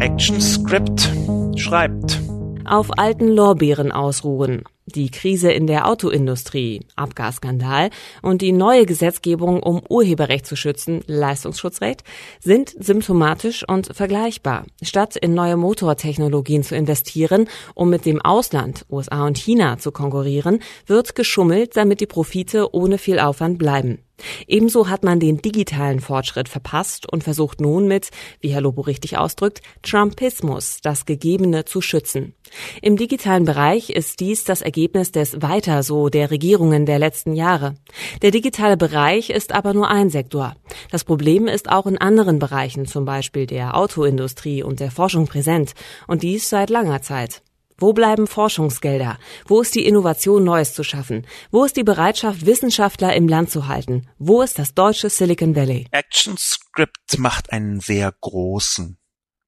ActionScript 0.00 1.08
schreibt 1.56 2.20
Auf 2.64 2.98
alten 2.98 3.28
Lorbeeren 3.28 3.92
ausruhen 3.92 4.64
die 4.86 5.10
Krise 5.10 5.50
in 5.50 5.66
der 5.66 5.88
Autoindustrie, 5.88 6.80
Abgasskandal 6.96 7.90
und 8.22 8.42
die 8.42 8.52
neue 8.52 8.86
Gesetzgebung, 8.86 9.62
um 9.62 9.82
Urheberrecht 9.88 10.46
zu 10.46 10.56
schützen, 10.56 11.02
Leistungsschutzrecht, 11.06 12.04
sind 12.40 12.74
symptomatisch 12.78 13.64
und 13.68 13.94
vergleichbar. 13.94 14.66
Statt 14.82 15.16
in 15.16 15.34
neue 15.34 15.56
Motortechnologien 15.56 16.62
zu 16.62 16.74
investieren, 16.74 17.48
um 17.74 17.90
mit 17.90 18.04
dem 18.04 18.20
Ausland, 18.20 18.84
USA 18.90 19.26
und 19.26 19.38
China 19.38 19.78
zu 19.78 19.92
konkurrieren, 19.92 20.60
wird 20.86 21.14
geschummelt, 21.14 21.76
damit 21.76 22.00
die 22.00 22.06
Profite 22.06 22.74
ohne 22.74 22.98
viel 22.98 23.18
Aufwand 23.18 23.58
bleiben. 23.58 23.98
Ebenso 24.46 24.88
hat 24.88 25.04
man 25.04 25.20
den 25.20 25.38
digitalen 25.38 26.00
Fortschritt 26.00 26.48
verpasst 26.48 27.10
und 27.10 27.24
versucht 27.24 27.60
nun 27.60 27.86
mit, 27.86 28.10
wie 28.40 28.52
Herr 28.52 28.60
Lobo 28.60 28.82
richtig 28.82 29.18
ausdrückt, 29.18 29.62
Trumpismus 29.82 30.80
das 30.82 31.06
Gegebene 31.06 31.64
zu 31.64 31.80
schützen. 31.80 32.34
Im 32.82 32.96
digitalen 32.96 33.44
Bereich 33.44 33.90
ist 33.90 34.20
dies 34.20 34.44
das 34.44 34.62
Ergebnis 34.70 35.10
des 35.10 35.42
Weiter 35.42 35.82
so 35.82 36.10
der 36.10 36.30
Regierungen 36.30 36.86
der 36.86 37.00
letzten 37.00 37.34
Jahre. 37.34 37.74
Der 38.22 38.30
digitale 38.30 38.76
Bereich 38.76 39.28
ist 39.28 39.50
aber 39.52 39.74
nur 39.74 39.88
ein 39.88 40.10
Sektor. 40.10 40.54
Das 40.92 41.02
Problem 41.02 41.48
ist 41.48 41.68
auch 41.68 41.86
in 41.86 41.98
anderen 41.98 42.38
Bereichen, 42.38 42.86
zum 42.86 43.04
Beispiel 43.04 43.46
der 43.46 43.76
Autoindustrie 43.76 44.62
und 44.62 44.78
der 44.78 44.92
Forschung 44.92 45.26
präsent, 45.26 45.72
und 46.06 46.22
dies 46.22 46.48
seit 46.48 46.70
langer 46.70 47.02
Zeit. 47.02 47.42
Wo 47.78 47.92
bleiben 47.92 48.28
Forschungsgelder? 48.28 49.18
Wo 49.44 49.60
ist 49.60 49.74
die 49.74 49.86
Innovation, 49.86 50.44
Neues 50.44 50.72
zu 50.72 50.84
schaffen? 50.84 51.26
Wo 51.50 51.64
ist 51.64 51.76
die 51.76 51.82
Bereitschaft, 51.82 52.46
Wissenschaftler 52.46 53.16
im 53.16 53.26
Land 53.26 53.50
zu 53.50 53.66
halten? 53.66 54.06
Wo 54.18 54.40
ist 54.40 54.60
das 54.60 54.74
deutsche 54.74 55.10
Silicon 55.10 55.56
Valley? 55.56 55.88
ActionScript 55.90 57.18
macht 57.18 57.52
einen 57.52 57.80
sehr 57.80 58.14
großen 58.20 58.98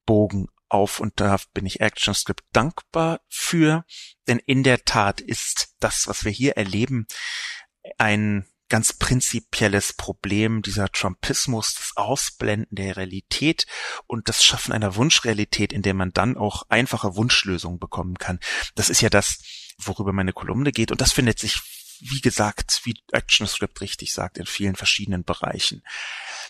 Bogen 0.05 0.47
auf 0.73 0.99
und 0.99 1.19
da 1.19 1.37
bin 1.53 1.65
ich 1.65 1.81
ActionScript 1.81 2.43
dankbar 2.51 3.21
für, 3.29 3.85
denn 4.27 4.39
in 4.39 4.63
der 4.63 4.83
Tat 4.85 5.21
ist 5.21 5.75
das, 5.79 6.07
was 6.07 6.25
wir 6.25 6.31
hier 6.31 6.57
erleben, 6.57 7.07
ein 7.97 8.45
ganz 8.69 8.93
prinzipielles 8.93 9.93
Problem 9.93 10.63
dieser 10.63 10.89
Trumpismus, 10.89 11.75
das 11.75 11.91
Ausblenden 11.95 12.75
der 12.75 12.97
Realität 12.97 13.67
und 14.07 14.29
das 14.29 14.43
Schaffen 14.43 14.71
einer 14.73 14.95
Wunschrealität, 14.95 15.71
in 15.71 15.83
der 15.83 15.93
man 15.93 16.11
dann 16.11 16.37
auch 16.37 16.63
einfache 16.69 17.15
Wunschlösungen 17.15 17.77
bekommen 17.77 18.17
kann. 18.17 18.39
Das 18.73 18.89
ist 18.89 19.01
ja 19.01 19.09
das, 19.09 19.43
worüber 19.77 20.11
meine 20.11 20.33
Kolumne 20.33 20.71
geht 20.71 20.91
und 20.91 21.01
das 21.01 21.11
findet 21.11 21.39
sich 21.39 21.61
wie 21.99 22.21
gesagt, 22.21 22.81
wie 22.83 22.95
ActionScript 23.11 23.79
richtig 23.79 24.13
sagt, 24.13 24.37
in 24.37 24.45
vielen 24.45 24.75
verschiedenen 24.75 25.23
Bereichen. 25.23 25.83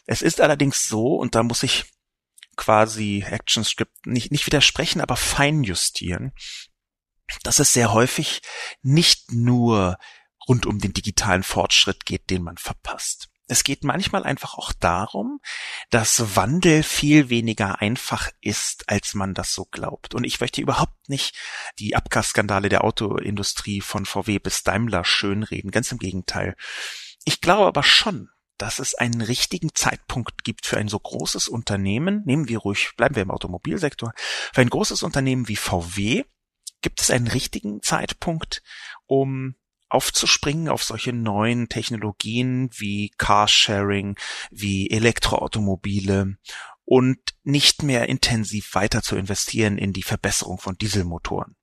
Es 0.05 0.21
ist 0.21 0.41
allerdings 0.41 0.87
so, 0.87 1.15
und 1.15 1.35
da 1.35 1.43
muss 1.43 1.61
ich 1.61 1.92
quasi 2.55 3.25
ActionScript 3.29 4.05
nicht, 4.05 4.31
nicht 4.31 4.45
widersprechen, 4.45 5.01
aber 5.01 5.15
fein 5.15 5.63
justieren, 5.63 6.33
dass 7.43 7.59
es 7.59 7.73
sehr 7.73 7.93
häufig 7.93 8.41
nicht 8.81 9.31
nur 9.31 9.97
rund 10.47 10.65
um 10.65 10.79
den 10.79 10.93
digitalen 10.93 11.43
Fortschritt 11.43 12.05
geht, 12.05 12.29
den 12.29 12.43
man 12.43 12.57
verpasst. 12.57 13.29
Es 13.47 13.63
geht 13.63 13.83
manchmal 13.83 14.23
einfach 14.23 14.55
auch 14.55 14.71
darum, 14.71 15.39
dass 15.89 16.35
Wandel 16.35 16.81
viel 16.81 17.29
weniger 17.29 17.81
einfach 17.81 18.29
ist, 18.39 18.89
als 18.89 19.13
man 19.15 19.33
das 19.33 19.53
so 19.53 19.65
glaubt. 19.65 20.15
Und 20.15 20.23
ich 20.23 20.39
möchte 20.39 20.61
überhaupt 20.61 21.09
nicht 21.09 21.35
die 21.77 21.95
Abgasskandale 21.95 22.69
der 22.69 22.85
Autoindustrie 22.85 23.81
von 23.81 24.05
VW 24.05 24.39
bis 24.39 24.63
Daimler 24.63 25.03
schönreden. 25.03 25.71
Ganz 25.71 25.91
im 25.91 25.97
Gegenteil. 25.97 26.55
Ich 27.25 27.41
glaube 27.41 27.67
aber 27.67 27.83
schon, 27.83 28.29
dass 28.57 28.79
es 28.79 28.95
einen 28.95 29.21
richtigen 29.21 29.73
Zeitpunkt 29.73 30.43
gibt 30.43 30.65
für 30.65 30.77
ein 30.77 30.87
so 30.87 30.99
großes 30.99 31.47
Unternehmen, 31.47 32.21
nehmen 32.25 32.47
wir 32.47 32.59
ruhig, 32.59 32.91
bleiben 32.97 33.15
wir 33.15 33.23
im 33.23 33.31
Automobilsektor, 33.31 34.13
für 34.53 34.61
ein 34.61 34.69
großes 34.69 35.03
Unternehmen 35.03 35.47
wie 35.47 35.55
VW 35.55 36.23
gibt 36.81 37.01
es 37.01 37.09
einen 37.09 37.27
richtigen 37.27 37.81
Zeitpunkt, 37.81 38.61
um 39.05 39.55
aufzuspringen 39.89 40.69
auf 40.69 40.83
solche 40.83 41.13
neuen 41.13 41.69
Technologien 41.69 42.69
wie 42.73 43.11
Carsharing, 43.17 44.17
wie 44.49 44.89
Elektroautomobile 44.89 46.37
und 46.83 47.19
nicht 47.43 47.83
mehr 47.83 48.09
intensiv 48.09 48.73
weiter 48.73 49.01
zu 49.01 49.15
investieren 49.15 49.77
in 49.77 49.93
die 49.93 50.03
Verbesserung 50.03 50.57
von 50.57 50.77
Dieselmotoren. 50.77 51.55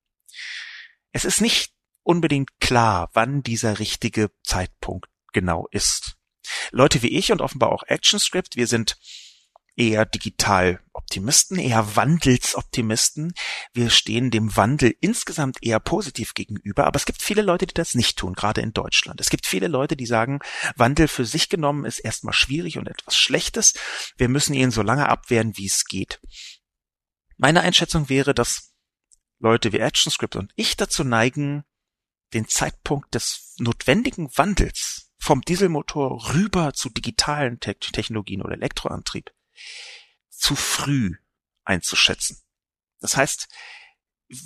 Es 1.12 1.24
ist 1.24 1.40
nicht 1.40 1.72
unbedingt 2.02 2.60
klar, 2.60 3.10
wann 3.12 3.42
dieser 3.42 3.78
richtige 3.78 4.30
Zeitpunkt 4.44 5.08
genau 5.32 5.66
ist. 5.70 6.16
Leute 6.70 7.02
wie 7.02 7.16
ich 7.16 7.32
und 7.32 7.40
offenbar 7.40 7.72
auch 7.72 7.82
ActionScript, 7.86 8.56
wir 8.56 8.66
sind 8.66 8.96
eher 9.76 10.04
Digital-Optimisten, 10.04 11.58
eher 11.58 11.96
Wandelsoptimisten. 11.96 13.32
Wir 13.72 13.88
stehen 13.88 14.30
dem 14.30 14.54
Wandel 14.56 14.94
insgesamt 15.00 15.58
eher 15.62 15.80
positiv 15.80 16.34
gegenüber, 16.34 16.86
aber 16.86 16.96
es 16.96 17.06
gibt 17.06 17.22
viele 17.22 17.42
Leute, 17.42 17.66
die 17.66 17.74
das 17.74 17.94
nicht 17.94 18.18
tun, 18.18 18.34
gerade 18.34 18.60
in 18.60 18.72
Deutschland. 18.72 19.20
Es 19.20 19.30
gibt 19.30 19.46
viele 19.46 19.68
Leute, 19.68 19.96
die 19.96 20.06
sagen, 20.06 20.40
Wandel 20.76 21.08
für 21.08 21.24
sich 21.24 21.48
genommen 21.48 21.86
ist 21.86 22.00
erstmal 22.00 22.34
schwierig 22.34 22.76
und 22.78 22.88
etwas 22.88 23.16
Schlechtes. 23.16 23.74
Wir 24.18 24.28
müssen 24.28 24.54
ihn 24.54 24.70
so 24.70 24.82
lange 24.82 25.08
abwehren, 25.08 25.56
wie 25.56 25.66
es 25.66 25.84
geht. 25.86 26.20
Meine 27.38 27.62
Einschätzung 27.62 28.10
wäre, 28.10 28.34
dass 28.34 28.74
Leute 29.38 29.72
wie 29.72 29.80
ActionScript 29.80 30.36
und 30.36 30.52
ich 30.56 30.76
dazu 30.76 31.04
neigen, 31.04 31.64
den 32.34 32.46
Zeitpunkt 32.46 33.14
des 33.14 33.54
notwendigen 33.58 34.28
Wandels 34.36 35.09
vom 35.20 35.42
Dieselmotor 35.42 36.32
rüber 36.32 36.72
zu 36.72 36.88
digitalen 36.88 37.60
Te 37.60 37.76
Technologien 37.76 38.42
oder 38.42 38.54
Elektroantrieb 38.54 39.30
zu 40.30 40.56
früh 40.56 41.16
einzuschätzen. 41.64 42.40
Das 43.00 43.16
heißt, 43.16 43.48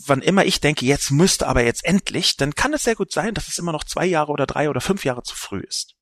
wann 0.07 0.21
immer 0.21 0.45
ich 0.45 0.61
denke, 0.61 0.85
jetzt 0.85 1.11
müsste 1.11 1.47
aber 1.47 1.65
jetzt 1.65 1.85
endlich, 1.85 2.37
dann 2.37 2.55
kann 2.55 2.75
es 2.75 2.83
sehr 2.83 2.97
gut 2.97 3.13
sein, 3.13 3.35
dass 3.35 3.49
es 3.49 3.59
immer 3.59 3.73
noch 3.73 3.85
zwei 3.85 4.05
Jahre 4.05 4.33
oder 4.33 4.47
drei 4.47 4.69
oder 4.69 4.81
fünf 4.81 5.05
Jahre 5.05 5.23
zu 5.23 5.37
früh 5.37 5.61
ist. 5.61 5.95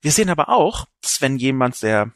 Wir 0.00 0.12
sehen 0.12 0.28
aber 0.28 0.50
auch, 0.50 0.86
dass 1.00 1.22
wenn 1.22 1.38
jemand 1.38 1.82
äh, 1.82 2.06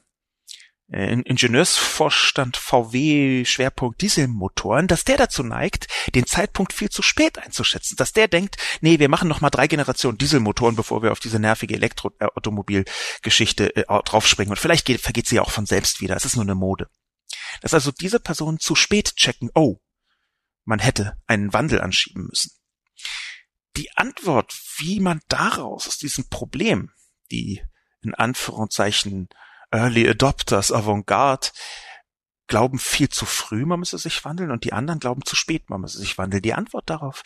Ingenieursvorstand 0.90 2.56
VW 2.56 3.44
Schwerpunkt 3.44 4.00
Dieselmotoren, 4.00 4.86
dass 4.86 5.04
der 5.04 5.18
dazu 5.18 5.42
neigt, 5.42 5.86
den 6.14 6.24
Zeitpunkt 6.24 6.72
viel 6.72 6.88
zu 6.88 7.02
spät 7.02 7.38
einzuschätzen, 7.38 7.96
dass 7.96 8.14
der 8.14 8.26
denkt, 8.26 8.56
nee, 8.80 8.98
wir 8.98 9.10
machen 9.10 9.28
noch 9.28 9.42
mal 9.42 9.50
drei 9.50 9.66
Generationen 9.66 10.16
Dieselmotoren, 10.16 10.76
bevor 10.76 11.02
wir 11.02 11.12
auf 11.12 11.20
diese 11.20 11.38
nervige 11.38 11.74
Elektroautomobilgeschichte 11.74 13.76
äh, 13.76 13.84
draufspringen 13.84 14.50
und 14.50 14.58
vielleicht 14.58 14.86
geht, 14.86 15.02
vergeht 15.02 15.26
sie 15.26 15.40
auch 15.40 15.50
von 15.50 15.66
selbst 15.66 16.00
wieder, 16.00 16.16
es 16.16 16.24
ist 16.24 16.36
nur 16.36 16.46
eine 16.46 16.54
Mode. 16.54 16.88
Dass 17.60 17.74
also 17.74 17.92
diese 17.92 18.18
Personen 18.18 18.58
zu 18.58 18.74
spät 18.74 19.14
checken, 19.16 19.50
oh, 19.54 19.80
man 20.64 20.78
hätte 20.78 21.18
einen 21.26 21.52
Wandel 21.52 21.82
anschieben 21.82 22.28
müssen. 22.28 22.52
Die 23.76 23.94
Antwort, 23.94 24.58
wie 24.78 25.00
man 25.00 25.20
daraus 25.28 25.86
aus 25.86 25.98
diesem 25.98 26.30
Problem, 26.30 26.92
die 27.30 27.62
in 28.00 28.14
Anführungszeichen 28.14 29.28
Early 29.70 30.08
Adopters, 30.08 30.72
Avantgarde, 30.72 31.48
glauben 32.46 32.78
viel 32.78 33.08
zu 33.08 33.26
früh, 33.26 33.66
man 33.66 33.80
müsse 33.80 33.98
sich 33.98 34.24
wandeln 34.24 34.50
und 34.50 34.64
die 34.64 34.72
anderen 34.72 35.00
glauben 35.00 35.24
zu 35.24 35.36
spät, 35.36 35.68
man 35.68 35.82
müsse 35.82 35.98
sich 35.98 36.16
wandeln. 36.18 36.42
Die 36.42 36.54
Antwort 36.54 36.88
darauf 36.88 37.22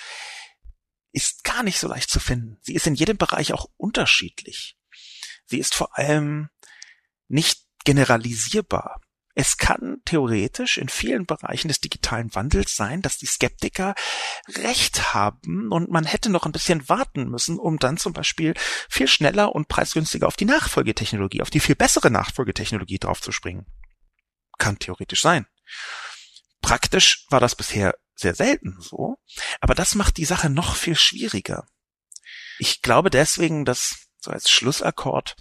ist 1.13 1.45
gar 1.45 1.63
nicht 1.63 1.79
so 1.79 1.89
leicht 1.89 2.11
zu 2.11 2.21
finden. 2.21 2.59
Sie 2.63 2.75
ist 2.75 2.87
in 2.87 2.95
jedem 2.95 3.17
Bereich 3.17 3.53
auch 3.53 3.69
unterschiedlich. 3.77 4.77
Sie 5.47 5.59
ist 5.59 5.75
vor 5.75 5.97
allem 5.97 6.49
nicht 7.29 7.67
generalisierbar. 7.85 9.01
Es 9.35 9.57
kann 9.57 10.03
theoretisch 10.05 10.77
in 10.77 10.91
vielen 10.91 11.25
Bereichen 11.25 11.69
des 11.69 11.81
digitalen 11.81 12.35
Wandels 12.35 12.77
sein, 12.77 13.01
dass 13.01 13.17
die 13.17 13.27
Skeptiker 13.27 13.95
recht 14.49 15.15
haben 15.15 15.73
und 15.73 15.91
man 15.91 16.05
hätte 16.05 16.29
noch 16.29 16.45
ein 16.45 16.53
bisschen 16.53 16.89
warten 16.91 17.31
müssen, 17.31 17.59
um 17.59 17.79
dann 17.79 17.97
zum 17.97 18.13
Beispiel 18.13 18.53
viel 18.91 19.09
schneller 19.09 19.55
und 19.55 19.69
preisgünstiger 19.69 20.27
auf 20.27 20.37
die 20.37 20.45
Nachfolgetechnologie, 20.45 21.41
auf 21.41 21.49
die 21.49 21.61
viel 21.61 21.77
bessere 21.77 22.11
Nachfolgetechnologie 22.11 22.99
draufzuspringen. 22.99 23.65
Kann 24.59 24.79
theoretisch 24.79 25.23
sein. 25.23 25.47
Praktisch 26.61 27.27
war 27.31 27.41
das 27.41 27.57
bisher 27.57 27.95
sehr 28.15 28.35
selten 28.35 28.77
so, 28.81 29.17
aber 29.61 29.75
das 29.75 29.95
macht 29.95 30.19
die 30.19 30.27
Sache 30.27 30.51
noch 30.51 30.77
viel 30.77 30.95
schwieriger. 30.95 31.67
Ich 32.59 32.83
glaube 32.83 33.09
deswegen, 33.09 33.65
dass 33.65 34.07
so 34.19 34.31
als 34.31 34.51
Schlussakkord 34.51 35.37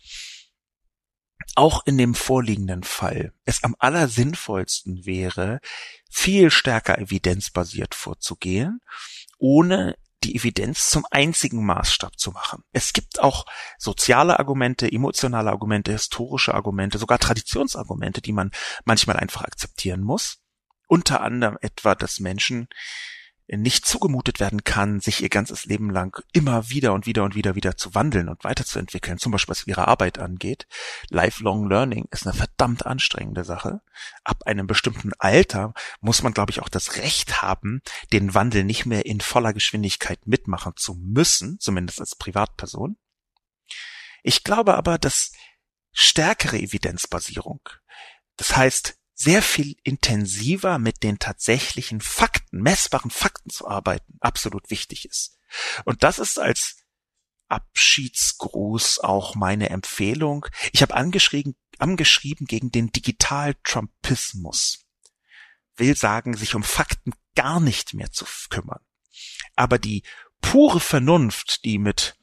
auch 1.55 1.85
in 1.85 1.97
dem 1.97 2.15
vorliegenden 2.15 2.83
Fall 2.83 3.33
es 3.45 3.63
am 3.63 3.75
allersinnvollsten 3.79 5.05
wäre, 5.05 5.59
viel 6.09 6.51
stärker 6.51 6.97
evidenzbasiert 6.97 7.95
vorzugehen, 7.95 8.81
ohne 9.37 9.95
die 10.23 10.35
Evidenz 10.35 10.89
zum 10.89 11.05
einzigen 11.09 11.65
Maßstab 11.65 12.19
zu 12.19 12.31
machen. 12.31 12.63
Es 12.71 12.93
gibt 12.93 13.19
auch 13.19 13.45
soziale 13.77 14.37
Argumente, 14.37 14.91
emotionale 14.91 15.49
Argumente, 15.49 15.91
historische 15.91 16.53
Argumente, 16.53 16.99
sogar 16.99 17.17
Traditionsargumente, 17.17 18.21
die 18.21 18.33
man 18.33 18.51
manchmal 18.85 19.17
einfach 19.17 19.41
akzeptieren 19.43 20.01
muss. 20.01 20.39
Unter 20.87 21.21
anderem 21.21 21.57
etwa, 21.61 21.95
dass 21.95 22.19
Menschen 22.19 22.67
nicht 23.57 23.85
zugemutet 23.85 24.39
werden 24.39 24.63
kann, 24.63 25.01
sich 25.01 25.21
ihr 25.21 25.29
ganzes 25.29 25.65
Leben 25.65 25.89
lang 25.89 26.23
immer 26.31 26.69
wieder 26.69 26.93
und 26.93 27.05
wieder 27.05 27.23
und 27.23 27.35
wieder 27.35 27.55
wieder 27.55 27.75
zu 27.75 27.93
wandeln 27.93 28.29
und 28.29 28.43
weiterzuentwickeln, 28.43 29.17
zum 29.17 29.31
Beispiel 29.31 29.51
was 29.51 29.67
ihre 29.67 29.87
Arbeit 29.87 30.19
angeht. 30.19 30.67
Lifelong 31.09 31.67
Learning 31.67 32.07
ist 32.11 32.25
eine 32.25 32.33
verdammt 32.33 32.85
anstrengende 32.85 33.43
Sache. 33.43 33.81
Ab 34.23 34.43
einem 34.45 34.67
bestimmten 34.67 35.11
Alter 35.19 35.73
muss 35.99 36.23
man, 36.23 36.33
glaube 36.33 36.51
ich, 36.51 36.61
auch 36.61 36.69
das 36.69 36.95
Recht 36.95 37.41
haben, 37.41 37.81
den 38.13 38.33
Wandel 38.33 38.63
nicht 38.63 38.85
mehr 38.85 39.05
in 39.05 39.19
voller 39.19 39.53
Geschwindigkeit 39.53 40.25
mitmachen 40.25 40.73
zu 40.77 40.95
müssen, 40.95 41.59
zumindest 41.59 41.99
als 41.99 42.15
Privatperson. 42.15 42.97
Ich 44.23 44.43
glaube 44.43 44.75
aber, 44.75 44.97
dass 44.97 45.33
stärkere 45.91 46.57
Evidenzbasierung, 46.57 47.61
das 48.37 48.55
heißt, 48.55 49.00
sehr 49.21 49.43
viel 49.43 49.75
intensiver 49.83 50.79
mit 50.79 51.03
den 51.03 51.19
tatsächlichen 51.19 52.01
Fakten, 52.01 52.61
messbaren 52.61 53.11
Fakten 53.11 53.51
zu 53.51 53.67
arbeiten, 53.67 54.17
absolut 54.19 54.71
wichtig 54.71 55.05
ist. 55.05 55.37
Und 55.85 56.01
das 56.01 56.17
ist 56.17 56.39
als 56.39 56.77
Abschiedsgruß 57.47 58.99
auch 58.99 59.35
meine 59.35 59.69
Empfehlung. 59.69 60.47
Ich 60.71 60.81
habe 60.81 60.95
angeschrieben, 60.95 61.55
angeschrieben 61.77 62.47
gegen 62.47 62.71
den 62.71 62.91
Digital-Trumpismus. 62.91 64.87
Will 65.75 65.95
sagen, 65.95 66.35
sich 66.35 66.55
um 66.55 66.63
Fakten 66.63 67.13
gar 67.35 67.59
nicht 67.59 67.93
mehr 67.93 68.11
zu 68.11 68.25
kümmern. 68.49 68.81
Aber 69.55 69.77
die 69.77 70.01
pure 70.41 70.79
Vernunft, 70.79 71.63
die 71.63 71.77
mit 71.77 72.17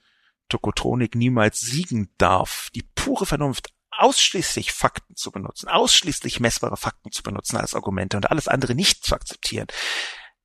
Tokotronik 0.48 1.14
niemals 1.14 1.60
siegen 1.60 2.12
darf, 2.18 2.70
die 2.74 2.82
pure 2.82 3.24
Vernunft 3.24 3.68
ausschließlich 3.98 4.72
Fakten 4.72 5.16
zu 5.16 5.30
benutzen, 5.30 5.68
ausschließlich 5.68 6.40
messbare 6.40 6.76
Fakten 6.76 7.10
zu 7.10 7.22
benutzen 7.22 7.56
als 7.56 7.74
Argumente 7.74 8.16
und 8.16 8.30
alles 8.30 8.48
andere 8.48 8.74
nicht 8.74 9.04
zu 9.04 9.14
akzeptieren, 9.14 9.66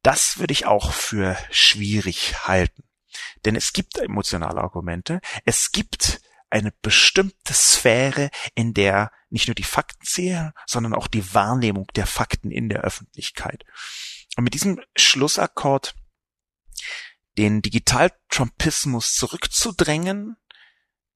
das 0.02 0.38
würde 0.38 0.52
ich 0.52 0.66
auch 0.66 0.92
für 0.92 1.38
schwierig 1.52 2.48
halten. 2.48 2.84
Denn 3.46 3.56
es 3.56 3.74
gibt 3.74 3.98
emotionale 3.98 4.62
Argumente, 4.62 5.22
es 5.46 5.72
gibt 5.72 6.22
eine 6.50 6.74
bestimmte 6.82 7.54
Sphäre, 7.54 8.30
in 8.54 8.74
der 8.74 9.12
nicht 9.30 9.48
nur 9.48 9.56
die 9.56 9.64
Fakten 9.64 10.06
zählen, 10.06 10.54
sondern 10.68 10.94
auch 10.94 11.08
die 11.08 11.34
Wahrnehmung 11.34 11.88
der 11.96 12.06
Fakten 12.06 12.52
in 12.52 12.70
der 12.70 12.82
Öffentlichkeit. 12.82 13.66
Und 14.36 14.44
mit 14.44 14.54
diesem 14.54 14.80
Schlussakkord 14.96 15.96
den 17.38 17.62
Digital-Trumpismus 17.64 19.14
zurückzudrängen 19.14 20.38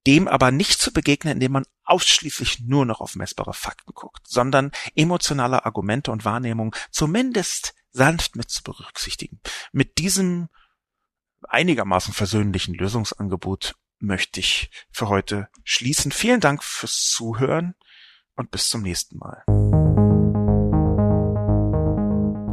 dem 0.08 0.30
aber 0.30 0.52
nicht 0.52 0.80
zu 0.80 0.94
begegnen, 0.94 1.34
indem 1.34 1.52
man 1.52 1.66
ausschließlich 1.84 2.62
nur 2.62 2.86
noch 2.86 3.02
auf 3.02 3.16
messbare 3.16 3.54
Fakten 3.54 3.94
guckt, 3.94 4.26
sondern 4.26 4.72
emotionale 4.96 5.66
Argumente 5.66 6.12
und 6.12 6.24
Wahrnehmung 6.24 6.74
zumindest 6.92 7.76
sanft 7.92 8.38
mit 8.38 8.50
zu 8.50 8.64
berücksichtigen. 8.64 9.42
Mit 9.74 9.98
diesem 9.98 10.48
einigermaßen 11.44 12.14
versöhnlichen 12.14 12.74
Lösungsangebot 12.74 13.76
möchte 14.00 14.40
ich 14.40 14.72
für 14.92 15.10
heute 15.10 15.50
schließen. 15.66 16.12
Vielen 16.14 16.40
Dank 16.40 16.64
fürs 16.64 17.10
Zuhören 17.12 17.76
und 18.38 18.50
bis 18.50 18.70
zum 18.70 18.84
nächsten 18.84 19.18
Mal. 19.18 19.44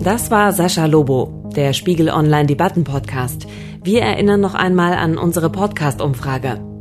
Das 0.03 0.31
war 0.33 0.53
Sascha 0.53 0.87
Lobo, 0.87 1.49
der 1.55 1.73
Spiegel 1.73 2.11
Online 2.11 2.47
Debatten 2.47 2.83
Podcast. 2.83 3.47
Wir 3.83 4.03
erinnern 4.03 4.41
noch 4.41 4.55
einmal 4.55 4.95
an 4.95 5.17
unsere 5.19 5.51
Podcast-Umfrage. 5.51 6.74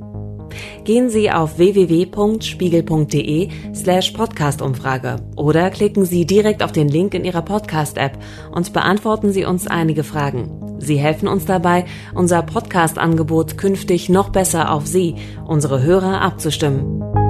Gehen 0.84 1.10
Sie 1.10 1.32
auf 1.32 1.58
www.spiegel.de 1.58 3.50
slash 3.74 4.12
Podcastumfrage 4.12 5.18
oder 5.36 5.70
klicken 5.70 6.06
Sie 6.06 6.26
direkt 6.26 6.64
auf 6.64 6.72
den 6.72 6.88
Link 6.88 7.14
in 7.14 7.26
Ihrer 7.26 7.42
Podcast-App 7.42 8.18
und 8.52 8.74
beantworten 8.74 9.32
Sie 9.32 9.46
uns 9.46 9.68
einige 9.68 10.04
Fragen. 10.04 10.78
Sie 10.80 10.98
helfen 10.98 11.28
uns 11.28 11.46
dabei, 11.46 11.86
unser 12.14 12.42
Podcast-Angebot 12.42 13.58
künftig 13.58 14.10
noch 14.10 14.30
besser 14.30 14.72
auf 14.72 14.86
Sie, 14.86 15.16
unsere 15.46 15.82
Hörer, 15.82 16.22
abzustimmen. 16.22 17.23